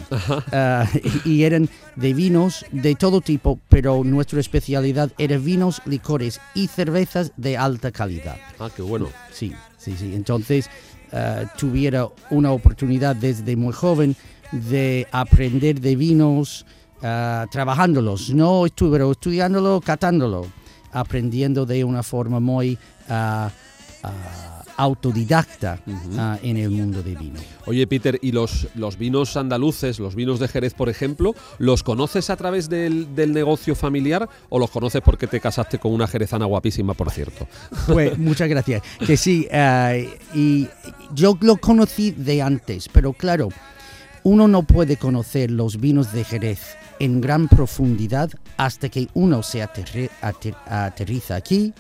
Ah, 0.52 0.86
y, 1.26 1.44
eran 1.44 1.70
de 1.96 2.14
vinos 2.14 2.66
de 2.72 2.96
todo 2.96 3.22
tipo, 3.22 3.60
pero 3.70 4.04
nuestra 4.04 4.40
especialidad 4.40 5.12
era 5.18 5.38
vinos, 5.38 5.82
licores 5.86 6.42
y 6.54 6.68
cervezas 6.68 7.32
de 7.38 7.58
alta 7.58 7.92
calidad. 7.92 8.38
Ah, 8.60 8.70
qué 8.76 8.82
bueno. 8.82 9.08
Sí, 9.32 9.54
sí, 9.78 9.96
sí. 9.98 10.14
Entonces 10.16 10.70
eh, 11.12 11.46
tuviera 11.58 12.08
una 12.30 12.52
oportunidad 12.52 13.16
desde 13.16 13.56
muy 13.56 13.74
joven 13.74 14.16
de 14.52 15.08
aprender 15.12 15.80
de 15.80 15.96
vinos 15.96 16.66
eh, 17.02 17.46
trabajándolos, 17.52 18.30
no 18.32 18.64
estu- 18.66 18.92
pero 18.92 19.12
estudiándolo, 19.12 19.82
catándolo, 19.82 20.48
aprendiendo 20.92 21.66
de 21.66 21.84
una 21.84 22.02
forma 22.02 22.40
muy 22.40 22.78
ah, 24.04 24.64
autodidacta 24.78 25.80
ah, 26.18 26.38
en 26.44 26.58
el 26.58 26.70
mundo 26.70 27.02
de 27.02 27.16
vino. 27.16 27.40
Oye, 27.66 27.88
Peter, 27.88 28.20
¿y 28.22 28.32
los, 28.32 28.68
los 28.76 28.98
vinos 28.98 29.36
andaluces, 29.36 30.00
los 30.00 30.14
vinos 30.16 30.40
de 30.40 30.48
Jerez, 30.48 30.74
por 30.74 30.88
ejemplo, 30.90 31.34
los 31.58 31.82
conoces 31.84 32.30
a 32.30 32.36
través 32.36 32.70
del, 32.70 33.16
del 33.16 33.34
negocio 33.34 33.76
familiar 33.76 34.30
o 34.50 34.60
los 34.60 34.70
conoces 34.70 35.02
porque 35.02 35.26
te 35.28 35.40
casaste 35.40 35.80
con 35.80 35.94
una 35.94 36.08
jerezana 36.08 36.46
guapísima, 36.46 36.94
por 36.94 37.10
cierto? 37.12 37.48
Pues 37.88 38.18
muchas 38.20 38.50
gracias. 38.50 38.84
Que 39.06 39.18
sí, 39.18 39.48
eh, 39.52 40.18
y 40.34 40.68
yo 41.14 41.38
lo 41.42 41.58
conocí 41.58 42.12
de 42.12 42.42
antes, 42.42 42.88
pero 42.92 43.14
claro, 43.14 43.50
uno 44.24 44.48
no 44.48 44.64
puede 44.64 44.98
conocer 44.98 45.50
los 45.52 45.80
vinos 45.80 46.12
de 46.14 46.24
Jerez 46.24 46.76
en 47.00 47.22
gran 47.22 47.48
profundidad 47.48 48.30
hasta 48.58 48.90
que 48.90 49.08
uno 49.14 49.42
se 49.44 49.64
aterri- 49.64 50.10
ater- 50.22 50.56
aterriza 50.68 51.36
aquí 51.36 51.74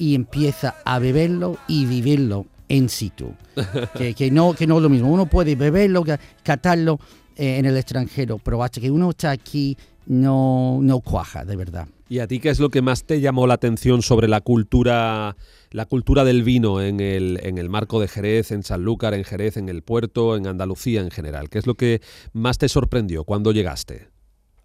y 0.00 0.14
empieza 0.16 0.74
a 0.84 0.98
beberlo 0.98 1.58
y 1.68 1.84
vivirlo 1.84 2.46
en 2.68 2.88
situ. 2.88 3.34
que, 3.96 4.14
que 4.14 4.30
no, 4.30 4.54
que 4.54 4.66
no 4.66 4.78
es 4.78 4.82
lo 4.82 4.88
mismo. 4.88 5.12
Uno 5.12 5.26
puede 5.26 5.54
beberlo, 5.54 6.02
ca- 6.02 6.18
catarlo 6.42 6.98
eh, 7.36 7.58
en 7.58 7.66
el 7.66 7.76
extranjero, 7.76 8.38
pero 8.38 8.62
hasta 8.64 8.80
que 8.80 8.90
uno 8.90 9.10
está 9.10 9.30
aquí 9.30 9.76
no, 10.06 10.78
no 10.82 11.00
cuaja, 11.00 11.44
de 11.44 11.54
verdad. 11.54 11.86
¿Y 12.08 12.18
a 12.18 12.26
ti 12.26 12.40
qué 12.40 12.48
es 12.48 12.58
lo 12.58 12.70
que 12.70 12.82
más 12.82 13.04
te 13.04 13.20
llamó 13.20 13.46
la 13.46 13.54
atención 13.54 14.02
sobre 14.02 14.26
la 14.26 14.40
cultura, 14.40 15.36
la 15.70 15.86
cultura 15.86 16.24
del 16.24 16.42
vino 16.42 16.80
en 16.82 16.98
el, 16.98 17.38
en 17.44 17.58
el 17.58 17.68
marco 17.68 18.00
de 18.00 18.08
Jerez, 18.08 18.50
en 18.50 18.64
Sanlúcar, 18.64 19.14
en 19.14 19.22
Jerez, 19.22 19.56
en 19.56 19.68
el 19.68 19.82
puerto, 19.82 20.36
en 20.36 20.48
Andalucía 20.48 21.02
en 21.02 21.10
general? 21.12 21.48
¿Qué 21.50 21.58
es 21.60 21.66
lo 21.68 21.74
que 21.76 22.00
más 22.32 22.58
te 22.58 22.68
sorprendió 22.68 23.22
cuando 23.24 23.52
llegaste? 23.52 24.08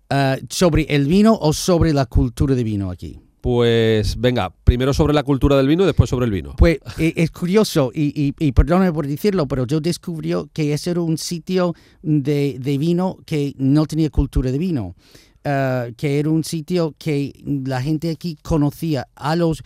Ah, 0.10 0.38
¿Sobre 0.50 0.84
el 0.90 1.06
vino 1.06 1.38
o 1.40 1.54
sobre 1.54 1.94
la 1.94 2.06
cultura 2.08 2.56
de 2.56 2.64
vino 2.64 2.90
aquí? 2.90 3.20
Pues 3.46 4.20
venga, 4.20 4.52
primero 4.64 4.92
sobre 4.92 5.14
la 5.14 5.22
cultura 5.22 5.56
del 5.56 5.68
vino 5.68 5.84
y 5.84 5.86
después 5.86 6.10
sobre 6.10 6.26
el 6.26 6.32
vino. 6.32 6.56
Pues 6.58 6.80
eh, 6.98 7.14
es 7.16 7.30
curioso, 7.30 7.92
y, 7.94 8.34
y, 8.40 8.52
perdóname 8.54 8.92
por 8.92 9.06
decirlo, 9.06 9.48
pero 9.48 9.68
yo 9.68 9.80
descubrí 9.80 10.34
que 10.52 10.74
ese 10.74 10.90
era 10.90 11.02
un 11.02 11.20
sitio 11.20 11.76
de, 12.02 12.58
vino 12.80 13.20
que 13.24 13.54
no 13.60 13.86
tenía 13.86 14.10
cultura 14.10 14.52
de 14.52 14.58
vino. 14.58 14.96
Ah, 15.44 15.90
que 15.96 16.18
era 16.18 16.32
un 16.32 16.44
sitio 16.44 16.96
que 16.98 17.34
la 17.46 17.84
gente 17.84 18.10
aquí 18.10 18.36
conocía 18.42 19.10
a 19.14 19.36
los... 19.36 19.62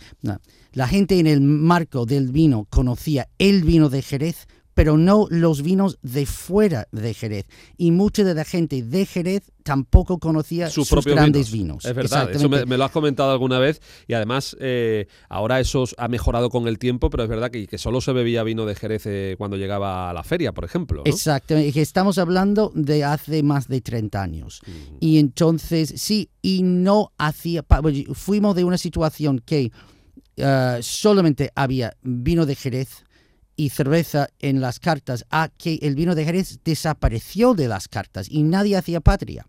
la 0.72 0.86
gente 0.86 1.18
en 1.18 1.26
el 1.26 1.40
marco 1.40 2.04
del 2.04 2.30
vino 2.30 2.66
conocía 2.68 3.28
el 3.38 3.64
vino 3.64 3.88
de 3.88 4.02
Jerez, 4.02 4.46
pero 4.80 4.96
no 4.96 5.26
los 5.28 5.60
vinos 5.60 5.98
de 6.00 6.24
fuera 6.24 6.88
de 6.90 7.12
Jerez. 7.12 7.44
Y 7.76 7.90
mucha 7.90 8.24
de 8.24 8.32
la 8.32 8.46
gente 8.46 8.82
de 8.82 9.04
Jerez 9.04 9.52
tampoco 9.62 10.18
conocía 10.18 10.70
sus 10.70 10.90
grandes 11.04 11.52
vinos. 11.52 11.84
Es 11.84 11.94
verdad, 11.94 12.30
eso 12.30 12.48
me, 12.48 12.64
lo 12.64 12.82
has 12.82 12.90
comentado 12.90 13.30
alguna 13.30 13.58
vez 13.58 13.82
y 14.08 14.14
además 14.14 14.56
eh, 14.58 15.06
ahora 15.28 15.60
eso 15.60 15.84
ha 15.98 16.08
mejorado 16.08 16.48
con 16.48 16.66
el 16.66 16.78
tiempo, 16.78 17.10
pero 17.10 17.24
es 17.24 17.28
verdad 17.28 17.50
que, 17.50 17.66
que 17.66 17.76
solo 17.76 18.00
se 18.00 18.14
bebía 18.14 18.42
vino 18.42 18.64
de 18.64 18.74
Jerez 18.74 19.02
eh, 19.04 19.34
cuando 19.36 19.58
llegaba 19.58 20.08
a 20.08 20.14
la 20.14 20.22
feria, 20.22 20.52
por 20.52 20.64
ejemplo. 20.64 21.02
¿no? 21.04 21.10
Exactamente, 21.10 21.78
estamos 21.78 22.16
hablando 22.16 22.72
de 22.74 23.04
hace 23.04 23.42
más 23.42 23.68
de 23.68 23.82
30 23.82 24.22
años. 24.22 24.62
Y 24.98 25.18
entonces, 25.18 25.92
sí, 25.94 26.30
y 26.40 26.62
no 26.62 27.12
hacía... 27.18 27.66
Fuimos 28.14 28.56
de 28.56 28.64
una 28.64 28.78
situación 28.78 29.42
que 29.44 29.72
eh, 30.38 30.78
solamente 30.80 31.50
había 31.54 31.94
vino 32.02 32.46
de 32.46 32.56
Jerez 32.56 33.04
y 33.60 33.68
cerveza 33.68 34.30
en 34.38 34.62
las 34.62 34.80
cartas 34.80 35.26
a 35.28 35.50
que 35.50 35.80
el 35.82 35.94
vino 35.94 36.14
de 36.14 36.24
Jerez 36.24 36.60
desapareció 36.64 37.52
de 37.52 37.68
las 37.68 37.88
cartas 37.88 38.26
y 38.30 38.42
nadie 38.42 38.74
hacía 38.74 39.02
patria. 39.02 39.46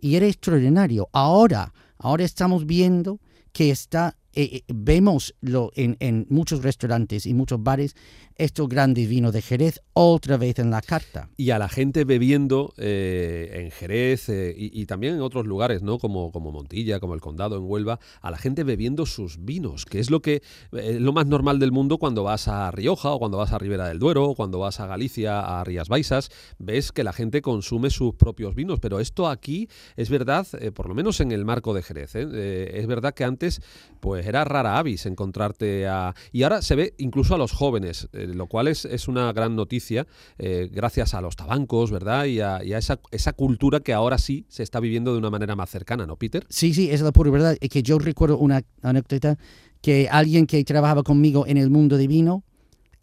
Y 0.00 0.16
era 0.16 0.24
extraordinario. 0.24 1.10
Ahora, 1.12 1.74
ahora 1.98 2.24
estamos 2.24 2.64
viendo 2.64 3.20
que 3.52 3.70
está, 3.70 4.16
eh, 4.32 4.48
eh, 4.50 4.62
vemos 4.68 5.34
lo, 5.42 5.70
en, 5.74 5.98
en 6.00 6.26
muchos 6.30 6.62
restaurantes 6.62 7.26
y 7.26 7.34
muchos 7.34 7.62
bares 7.62 7.94
estos 8.38 8.68
grandes 8.68 9.08
vinos 9.08 9.32
de 9.32 9.42
Jerez 9.42 9.80
otra 9.92 10.36
vez 10.36 10.58
en 10.58 10.70
la 10.70 10.82
carta. 10.82 11.30
Y 11.36 11.50
a 11.50 11.58
la 11.58 11.68
gente 11.68 12.04
bebiendo 12.04 12.74
eh, 12.76 13.62
en 13.62 13.70
Jerez 13.70 14.28
eh, 14.28 14.54
y, 14.56 14.84
también 14.86 15.14
en 15.14 15.20
otros 15.20 15.46
lugares, 15.46 15.82
¿no? 15.82 15.98
Como, 15.98 16.30
como 16.32 16.52
Montilla, 16.52 17.00
como 17.00 17.14
el 17.14 17.20
Condado, 17.20 17.56
en 17.56 17.64
Huelva, 17.64 17.98
a 18.20 18.30
la 18.30 18.36
gente 18.36 18.62
bebiendo 18.62 19.06
sus 19.06 19.44
vinos, 19.44 19.86
que 19.86 19.98
es 19.98 20.10
lo 20.10 20.20
que 20.20 20.42
eh, 20.72 20.98
lo 21.00 21.12
más 21.12 21.26
normal 21.26 21.58
del 21.58 21.72
mundo 21.72 21.98
cuando 21.98 22.22
vas 22.24 22.46
a 22.48 22.70
Rioja 22.70 23.10
o 23.10 23.18
cuando 23.18 23.38
vas 23.38 23.52
a 23.52 23.58
Ribera 23.58 23.88
del 23.88 23.98
Duero 23.98 24.24
o 24.24 24.34
cuando 24.34 24.58
vas 24.58 24.80
a 24.80 24.86
Galicia, 24.86 25.40
a 25.40 25.64
Rías 25.64 25.88
Baixas, 25.88 26.30
ves 26.58 26.92
que 26.92 27.04
la 27.04 27.12
gente 27.12 27.40
consume 27.40 27.90
sus 27.90 28.14
propios 28.14 28.54
vinos. 28.54 28.80
Pero 28.80 29.00
esto 29.00 29.28
aquí 29.28 29.68
es 29.96 30.10
verdad, 30.10 30.46
eh, 30.60 30.72
por 30.72 30.88
lo 30.88 30.94
menos 30.94 31.20
en 31.20 31.32
el 31.32 31.44
marco 31.44 31.72
de 31.72 31.82
Jerez, 31.82 32.14
es 32.16 32.86
verdad 32.86 33.14
que 33.14 33.24
antes 33.24 33.60
pues 34.00 34.26
era 34.26 34.44
rara 34.44 34.78
avis 34.78 35.06
encontrarte 35.06 35.86
a... 35.86 36.14
Y 36.32 36.42
ahora 36.42 36.62
se 36.62 36.76
ve 36.76 36.94
incluso 36.98 37.34
a 37.34 37.38
los 37.38 37.52
jóvenes, 37.52 38.08
lo 38.34 38.46
cual 38.46 38.68
es, 38.68 38.84
es 38.84 39.08
una 39.08 39.32
gran 39.32 39.56
noticia 39.56 40.06
eh, 40.38 40.68
gracias 40.72 41.14
a 41.14 41.20
los 41.20 41.36
tabancos, 41.36 41.90
¿verdad? 41.90 42.24
Y 42.26 42.40
a, 42.40 42.58
esa, 42.58 43.32
cultura 43.32 43.80
que 43.80 43.92
ahora 43.92 44.18
sí 44.18 44.46
se 44.48 44.62
está 44.62 44.80
viviendo 44.80 45.12
de 45.12 45.18
una 45.18 45.30
manera 45.30 45.56
más 45.56 45.70
cercana, 45.70 46.06
¿no, 46.06 46.16
Peter? 46.16 46.46
Sí, 46.48 46.74
sí, 46.74 46.90
es 46.90 47.00
la 47.00 47.12
pura 47.12 47.30
verdad. 47.30 47.56
Es 47.60 47.68
que 47.68 47.82
yo 47.82 47.98
recuerdo 47.98 48.38
una 48.38 48.62
anécdota 48.82 49.38
que 49.80 50.08
alguien 50.10 50.46
que 50.46 50.62
trabajaba 50.64 51.02
conmigo 51.02 51.46
en 51.46 51.56
el 51.56 51.70
mundo 51.70 51.96
de 51.96 52.06
vino, 52.06 52.44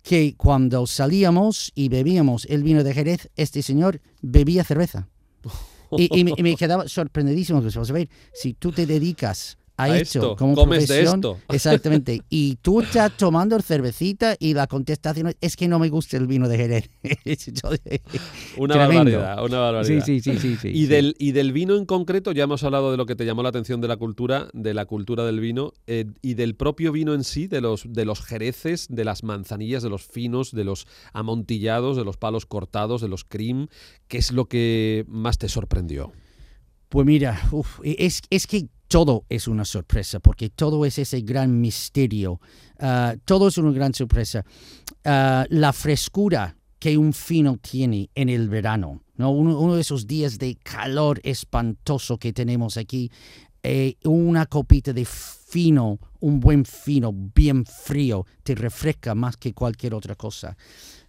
que 0.02 0.36
cuando 0.36 0.86
salíamos 0.86 1.72
y 1.76 1.90
bebíamos 1.90 2.46
el 2.46 2.64
vino 2.64 2.84
de 2.84 2.94
Jerez, 2.94 3.30
este 3.36 3.62
señor 3.62 4.02
bebía 4.22 4.64
cerveza. 4.64 5.08
Y, 5.96 6.24
me, 6.24 6.34
y 6.36 6.42
me 6.42 6.56
quedaba 6.56 6.88
sorprendidísimo, 6.88 7.62
que 7.62 7.70
vamos 7.70 7.90
a 7.90 7.94
ver, 7.94 8.10
si 8.34 8.54
tú 8.56 8.72
te 8.72 8.88
dedicas 8.88 9.60
a, 9.78 9.84
A 9.86 9.98
esto, 9.98 10.20
esto, 10.20 10.36
como 10.36 10.56
comes 10.56 10.88
de 10.88 10.88
profesión. 10.88 11.16
esto. 11.16 11.40
Exactamente. 11.54 12.22
Y 12.30 12.58
tú 12.62 12.82
estás 12.82 13.16
tomando 13.18 13.60
cervecita 13.62 14.36
y 14.40 14.54
la 14.54 14.68
contestación 14.68 15.28
es, 15.28 15.38
es 15.42 15.56
que 15.56 15.68
no 15.68 15.80
me 15.80 15.90
gusta 15.90 16.18
el 16.18 16.28
vino 16.28 16.48
de 16.48 16.58
Jerez. 16.58 16.90
Una 18.58 18.76
Tremendo. 18.76 19.20
barbaridad, 19.20 19.44
una 19.44 19.60
barbaridad. 19.60 20.06
Sí, 20.06 20.20
sí, 20.22 20.34
sí, 20.34 20.40
sí, 20.40 20.58
sí. 20.62 20.68
Y 20.70 20.82
sí. 20.84 20.86
del, 20.88 21.16
y 21.18 21.32
del 21.32 21.52
vino 21.54 21.76
en 21.76 21.86
concreto, 21.86 22.32
ya 22.32 22.44
hemos 22.44 22.64
hablado 22.64 22.92
de 22.92 22.98
lo 22.98 23.06
que 23.06 23.16
te 23.16 23.26
llamó 23.26 23.44
la 23.44 23.50
atención 23.50 23.82
de 23.82 23.88
la 23.88 23.98
cultura, 23.98 24.48
de 24.54 24.74
la 24.74 24.86
cultura 24.86 25.26
del 25.26 25.40
vino, 25.40 25.74
eh, 25.88 26.06
y 26.22 26.36
del 26.36 26.56
propio 26.56 26.92
vino 26.92 27.14
en 27.14 27.24
sí, 27.24 27.48
de 27.48 27.62
los, 27.62 27.84
de 27.92 28.06
los 28.06 28.22
jereces, 28.22 28.88
de 28.90 29.06
las 29.06 29.24
manzanillas, 29.24 29.84
de 29.84 29.90
los 29.90 30.04
finos, 30.06 30.52
de 30.52 30.64
los 30.64 30.88
amontillados, 31.14 31.98
de 31.98 32.06
los 32.06 32.18
palos 32.18 32.46
cortados, 32.46 33.02
de 33.02 33.08
los 33.08 33.24
cream. 33.24 33.68
¿Qué 34.08 34.18
es 34.18 34.32
lo 34.32 34.46
que 34.46 35.06
más 35.08 35.38
te 35.38 35.50
sorprendió? 35.50 36.12
Pues 36.90 37.08
mira, 37.08 37.42
uf, 37.52 37.80
es, 37.84 38.22
es 38.30 38.46
que 38.46 38.68
todo 38.93 39.25
es 39.27 39.47
una 39.47 39.65
sorpresa, 39.65 40.19
porque 40.19 40.51
todo 40.51 40.86
es 40.86 40.99
ese 40.99 41.21
gran 41.21 41.60
misterio. 41.60 42.39
Ah, 42.79 43.15
todo 43.25 43.47
es 43.47 43.58
una 43.58 43.71
gran 43.71 43.91
sorpresa. 43.91 44.45
Ah, 45.03 45.47
la 45.49 45.73
frescura 45.73 46.56
que 46.77 46.95
un 46.95 47.12
fino 47.12 47.58
tiene 47.58 48.12
en 48.13 48.29
el 48.29 48.49
verano, 48.49 49.01
¿no? 49.15 49.32
uno, 49.32 49.60
uno 49.60 49.73
de 49.73 49.82
esos 49.82 50.06
días 50.06 50.38
de 50.38 50.58
calor 50.62 51.19
espantoso 51.23 52.19
que 52.19 52.34
tenemos 52.34 52.77
aquí, 52.77 53.10
eh, 53.63 53.95
una 54.04 54.45
copita 54.45 54.91
de 54.91 55.06
fino, 55.06 55.99
un 56.19 56.39
buen 56.39 56.65
fino, 56.65 57.13
bien 57.13 57.65
frío, 57.65 58.26
te 58.43 58.56
refresca 58.56 59.15
más 59.15 59.38
que 59.38 59.54
cualquier 59.54 59.93
otra 59.93 60.15
cosa. 60.15 60.58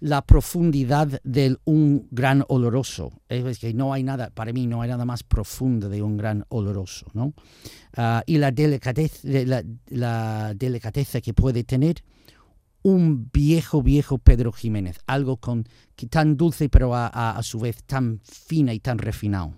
La 0.00 0.22
profundidad 0.22 1.20
de 1.24 1.56
un 1.64 2.06
gran 2.10 2.44
oloroso, 2.48 3.22
es 3.28 3.58
que 3.58 3.74
no 3.74 3.92
hay 3.92 4.02
nada, 4.04 4.30
para 4.30 4.52
mí 4.52 4.66
no 4.66 4.82
hay 4.82 4.90
nada 4.90 5.04
más 5.04 5.22
profundo 5.22 5.88
de 5.88 6.02
un 6.02 6.16
gran 6.16 6.44
oloroso, 6.50 7.06
¿no? 7.14 7.32
Ah, 7.96 8.22
y 8.26 8.38
la 8.38 8.50
delicadeza, 8.50 9.20
la, 9.90 10.54
delicadeza 10.54 11.20
que 11.20 11.32
puede 11.34 11.64
tener 11.64 12.04
un 12.82 13.30
viejo, 13.32 13.82
viejo 13.82 14.18
Pedro 14.18 14.52
Jiménez, 14.52 14.98
algo 15.06 15.38
con, 15.38 15.64
que 15.96 16.06
tan 16.06 16.36
dulce 16.36 16.68
pero 16.68 16.94
a- 16.94 17.08
a 17.08 17.42
su 17.42 17.58
vez 17.58 17.82
tan 17.84 18.20
fina 18.22 18.74
y 18.74 18.80
tan 18.80 18.98
refinado. 18.98 19.54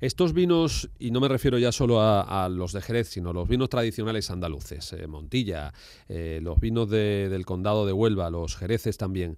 Estos 0.00 0.32
vinos, 0.32 0.90
y 0.98 1.10
no 1.10 1.20
me 1.20 1.28
refiero 1.28 1.58
ya 1.58 1.72
solo 1.72 2.00
a, 2.02 2.48
los 2.48 2.72
de 2.72 2.82
Jerez, 2.82 3.08
sino 3.08 3.32
los 3.32 3.48
vinos 3.48 3.68
tradicionales 3.68 4.30
andaluces, 4.30 4.92
eh, 4.92 5.06
Montilla, 5.06 5.72
eh, 6.08 6.40
los 6.42 6.60
vinos 6.60 6.90
de- 6.90 7.28
del 7.28 7.46
condado 7.46 7.86
de 7.86 7.92
Huelva, 7.92 8.30
los 8.30 8.56
jereces 8.56 8.96
también. 8.98 9.36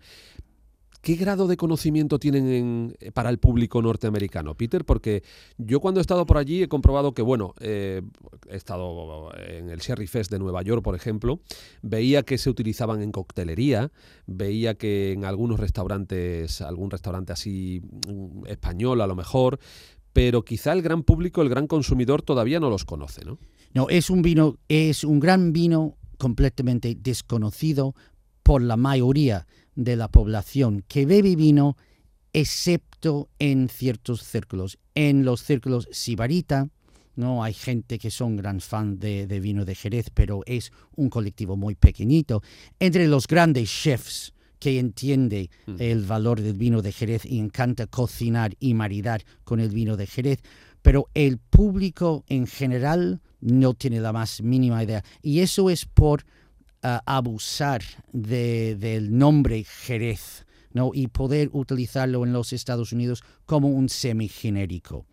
¿Qué 1.02 1.16
grado 1.16 1.46
de 1.48 1.58
conocimiento 1.58 2.18
tienen 2.18 2.48
en- 2.48 2.96
eh, 2.98 3.12
para 3.12 3.28
el 3.28 3.36
público 3.36 3.82
norteamericano, 3.82 4.54
Peter? 4.54 4.86
Porque 4.86 5.22
yo 5.58 5.78
cuando 5.80 6.00
he 6.00 6.02
estado 6.02 6.24
por 6.24 6.38
allí 6.38 6.62
he 6.62 6.68
comprobado 6.68 7.12
que, 7.12 7.20
bueno, 7.20 7.52
he 7.60 8.00
estado 8.48 9.30
en 9.36 9.68
el 9.68 9.80
Sherry 9.80 10.06
Fest 10.06 10.30
de 10.30 10.38
Nueva 10.38 10.62
York, 10.62 10.82
por 10.82 10.94
ejemplo, 10.94 11.40
veía 11.82 12.22
que 12.22 12.38
se 12.38 12.48
utilizaban 12.48 13.02
en 13.02 13.12
coctelería, 13.12 13.92
veía 14.26 14.76
que 14.76 15.12
en 15.12 15.26
algunos 15.26 15.60
restaurantes, 15.60 16.62
algún 16.62 16.90
restaurante 16.90 17.34
así 17.34 17.82
mm, 18.08 18.46
español 18.46 19.02
a 19.02 19.06
lo 19.06 19.14
mejor, 19.14 19.58
pero 20.14 20.44
quizá 20.44 20.72
el 20.72 20.80
gran 20.80 21.02
público, 21.02 21.42
el 21.42 21.50
gran 21.50 21.66
consumidor 21.66 22.22
todavía 22.22 22.60
no 22.60 22.70
los 22.70 22.84
conoce, 22.84 23.24
¿no? 23.24 23.38
No, 23.74 23.88
es 23.90 24.08
un 24.08 24.22
vino, 24.22 24.56
es 24.68 25.02
un 25.02 25.18
gran 25.18 25.52
vino 25.52 25.96
completamente 26.18 26.96
desconocido 26.98 27.96
por 28.44 28.62
la 28.62 28.76
mayoría 28.76 29.48
de 29.74 29.96
la 29.96 30.06
población 30.06 30.84
que 30.86 31.04
bebe 31.04 31.34
vino, 31.34 31.76
excepto 32.32 33.28
en 33.40 33.68
ciertos 33.68 34.22
círculos. 34.22 34.78
En 34.94 35.24
los 35.24 35.42
círculos 35.42 35.88
sibarita, 35.90 36.68
no 37.16 37.42
hay 37.42 37.52
gente 37.52 37.98
que 37.98 38.12
son 38.12 38.36
gran 38.36 38.60
fan 38.60 39.00
de, 39.00 39.26
de 39.26 39.40
vino 39.40 39.64
de 39.64 39.74
Jerez, 39.74 40.10
pero 40.14 40.42
es 40.46 40.70
un 40.94 41.10
colectivo 41.10 41.56
muy 41.56 41.74
pequeñito. 41.74 42.40
Entre 42.78 43.08
los 43.08 43.26
grandes 43.26 43.68
chefs 43.68 44.33
que 44.64 44.78
entiende 44.78 45.50
Mm. 45.66 45.76
el 45.78 46.06
valor 46.06 46.40
del 46.40 46.54
vino 46.56 46.80
de 46.80 46.90
Jerez 46.90 47.26
y 47.26 47.38
encanta 47.38 47.86
cocinar 47.86 48.54
y 48.60 48.72
maridar 48.72 49.22
con 49.44 49.60
el 49.60 49.68
vino 49.68 49.98
de 49.98 50.06
Jerez, 50.06 50.38
pero 50.80 51.10
el 51.12 51.36
público 51.36 52.24
en 52.28 52.46
general 52.46 53.20
no 53.42 53.74
tiene 53.74 54.00
la 54.00 54.14
más 54.14 54.40
mínima 54.42 54.82
idea. 54.82 55.04
Y 55.20 55.40
eso 55.40 55.68
es 55.68 55.84
por 55.84 56.24
ah, 56.82 57.02
abusar 57.04 57.82
de- 58.14 58.74
del 58.76 59.16
nombre 59.18 59.64
Jerez 59.64 60.46
¿no? 60.72 60.92
y 60.94 61.08
poder 61.08 61.50
utilizarlo 61.52 62.24
en 62.24 62.32
los 62.32 62.54
Estados 62.54 62.90
Unidos 62.92 63.22
como 63.44 63.68
un 63.68 63.90
semigenérico. 63.90 65.04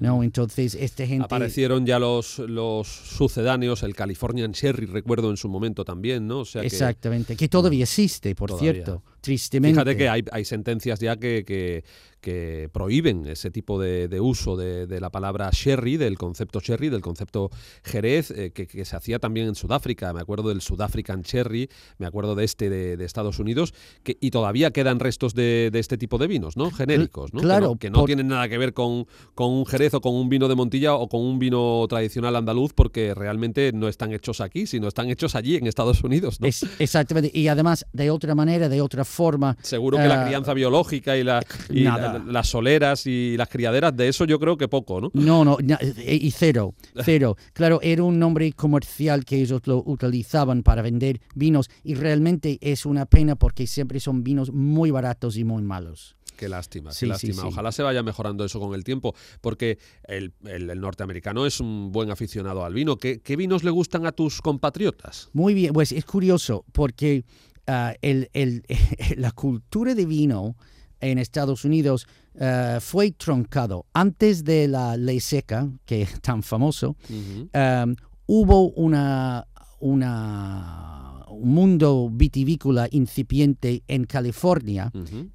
¿No? 0.00 0.22
Entonces, 0.22 0.74
esta 0.74 1.06
gente... 1.06 1.24
Aparecieron 1.24 1.86
ya 1.86 1.98
los, 1.98 2.38
los 2.40 2.86
sucedáneos, 2.88 3.82
el 3.82 3.94
Californian 3.94 4.52
Sherry, 4.52 4.86
recuerdo 4.86 5.30
en 5.30 5.36
su 5.36 5.48
momento 5.48 5.84
también, 5.84 6.26
¿no? 6.26 6.40
O 6.40 6.44
sea 6.44 6.60
que- 6.62 6.66
Exactamente, 6.68 7.36
que 7.36 7.48
todavía 7.48 7.84
existe, 7.84 8.34
por 8.34 8.50
Todavía. 8.50 8.72
cierto, 8.72 9.02
tristemente. 9.24 9.74
Fíjate 9.74 9.96
que 9.96 10.08
hay, 10.08 10.22
hay 10.30 10.44
sentencias 10.44 11.00
ya 11.00 11.16
que, 11.16 11.44
que- 11.46 11.82
que 12.20 12.70
prohíben 12.72 13.26
ese 13.26 13.50
tipo 13.50 13.78
de, 13.78 14.08
de 14.08 14.18
uso 14.18 14.56
de, 14.56 14.86
de 14.86 14.98
la 14.98 15.10
palabra 15.10 15.50
sherry, 15.52 15.98
del 15.98 16.16
concepto 16.16 16.58
sherry, 16.60 16.88
del 16.88 17.02
concepto 17.02 17.50
jerez, 17.82 18.30
eh, 18.30 18.50
que, 18.50 18.66
que 18.66 18.86
se 18.86 18.96
hacía 18.96 19.18
también 19.18 19.46
en 19.48 19.54
Sudáfrica. 19.54 20.10
Me 20.14 20.22
acuerdo 20.22 20.48
del 20.48 20.62
Sudafrican 20.62 21.22
Cherry, 21.22 21.68
me 21.98 22.06
acuerdo 22.06 22.34
de 22.34 22.44
este 22.44 22.70
de, 22.70 22.96
de 22.96 23.04
Estados 23.04 23.38
Unidos, 23.40 23.74
que, 24.02 24.16
y 24.22 24.30
todavía 24.30 24.70
quedan 24.70 25.00
restos 25.00 25.34
de, 25.34 25.68
de 25.70 25.78
este 25.78 25.98
tipo 25.98 26.16
de 26.16 26.26
vinos, 26.26 26.56
¿no? 26.56 26.70
Genéricos, 26.70 27.34
¿no? 27.34 27.40
Que 27.40 27.44
claro, 27.46 27.66
no- 27.66 27.76
que 27.76 27.90
no, 27.90 27.98
por- 27.98 28.06
tienen 28.06 28.28
nada 28.28 28.48
que 28.48 28.56
ver 28.56 28.72
con, 28.72 29.06
con 29.34 29.50
un 29.52 29.66
jerez 29.66 29.92
o 29.92 30.00
con 30.00 30.14
un 30.14 30.30
vino 30.30 30.48
de 30.48 30.54
Montilla 30.54 30.94
o 30.94 31.10
con 31.10 31.20
un 31.20 31.38
vino 31.38 31.84
tradicional 31.90 32.36
andaluz, 32.36 32.72
porque 32.72 33.12
realmente 33.14 33.70
no 33.74 33.86
están 33.86 34.14
hechos 34.14 34.40
aquí, 34.40 34.66
sino 34.66 34.88
están 34.88 35.10
hechos 35.10 35.34
allí 35.34 35.56
en 35.56 35.66
Estados 35.66 36.02
Unidos, 36.02 36.40
¿no? 36.40 36.46
Es- 36.46 36.64
exactamente, 36.78 37.30
y 37.38 37.48
además 37.48 37.84
de 37.92 38.10
otra 38.10 38.34
manera, 38.34 38.70
de 38.70 38.80
otra 38.80 39.04
forma. 39.04 39.13
Seguro 39.62 39.96
que 39.98 40.08
la 40.08 40.22
eh, 40.22 40.26
crianza 40.26 40.52
biológica 40.54 41.16
y, 41.16 41.24
la, 41.24 41.42
y 41.70 41.82
nada. 41.82 42.18
la- 42.18 42.32
las 42.32 42.48
soleras 42.48 43.06
y 43.06 43.36
las 43.36 43.48
criaderas, 43.48 43.96
de 43.96 44.08
eso 44.08 44.24
yo 44.24 44.38
creo 44.38 44.56
que 44.56 44.68
poco, 44.68 45.00
¿no? 45.00 45.10
No, 45.14 45.44
no, 45.44 45.56
na- 45.62 45.78
eh, 45.80 46.18
y 46.20 46.30
cero, 46.30 46.74
cero. 47.04 47.36
Claro, 47.52 47.78
era 47.82 48.02
un 48.02 48.18
nombre 48.18 48.52
comercial 48.52 49.24
que 49.24 49.40
ellos 49.40 49.62
lo 49.66 49.82
utilizaban 49.86 50.62
para 50.62 50.82
vender 50.82 51.20
vinos 51.34 51.70
y 51.82 51.94
realmente 51.94 52.58
es 52.60 52.84
una 52.86 53.06
pena 53.06 53.36
porque 53.36 53.66
siempre 53.66 54.00
son 54.00 54.24
vinos 54.24 54.52
muy 54.52 54.90
baratos 54.90 55.36
y 55.36 55.44
muy 55.44 55.62
malos. 55.62 56.16
Qué 56.36 56.48
lástima, 56.48 56.90
Sí, 56.90 56.96
qué 57.00 57.00
sí, 57.06 57.06
lástima. 57.28 57.42
sí. 57.42 57.48
Ojalá 57.48 57.70
se 57.70 57.84
vaya 57.84 58.02
mejorando 58.02 58.44
eso 58.44 58.58
con 58.58 58.74
el 58.74 58.82
tiempo, 58.82 59.14
porque 59.40 59.78
el, 60.08 60.32
el- 60.46 60.68
el 60.68 60.80
norteamericano 60.80 61.46
es 61.46 61.60
un 61.60 61.92
buen 61.92 62.10
aficionado 62.10 62.64
al 62.64 62.74
vino. 62.74 62.96
¿Qué, 62.96 63.20
qué 63.20 63.36
vinos 63.36 63.62
le 63.62 63.70
gustan 63.70 64.04
a 64.04 64.10
tus 64.10 64.42
compatriotas? 64.42 65.28
Muy 65.32 65.54
bien, 65.54 65.72
pues 65.72 65.92
es 65.92 66.04
curioso 66.04 66.64
porque 66.72 67.24
ah, 67.66 67.94
el- 68.02 68.28
el- 68.32 68.64
la 69.16 69.30
cultura 69.32 69.94
de 69.94 70.06
vino 70.06 70.56
en 71.00 71.18
Estados 71.18 71.64
Unidos 71.64 72.06
ah, 72.40 72.78
fue 72.80 73.10
troncado. 73.12 73.86
Antes 73.92 74.44
de 74.44 74.68
la 74.68 74.96
ley 74.96 75.20
seca, 75.20 75.68
que 75.84 76.02
es 76.02 76.20
tan 76.20 76.42
famoso, 76.42 76.96
um, 77.10 77.94
hubo 78.26 78.70
una, 78.70 79.46
una, 79.80 81.24
un 81.28 81.48
mundo 81.54 82.08
vitivícola 82.12 82.88
incipiente 82.90 83.82
en 83.88 84.04
California 84.04 84.90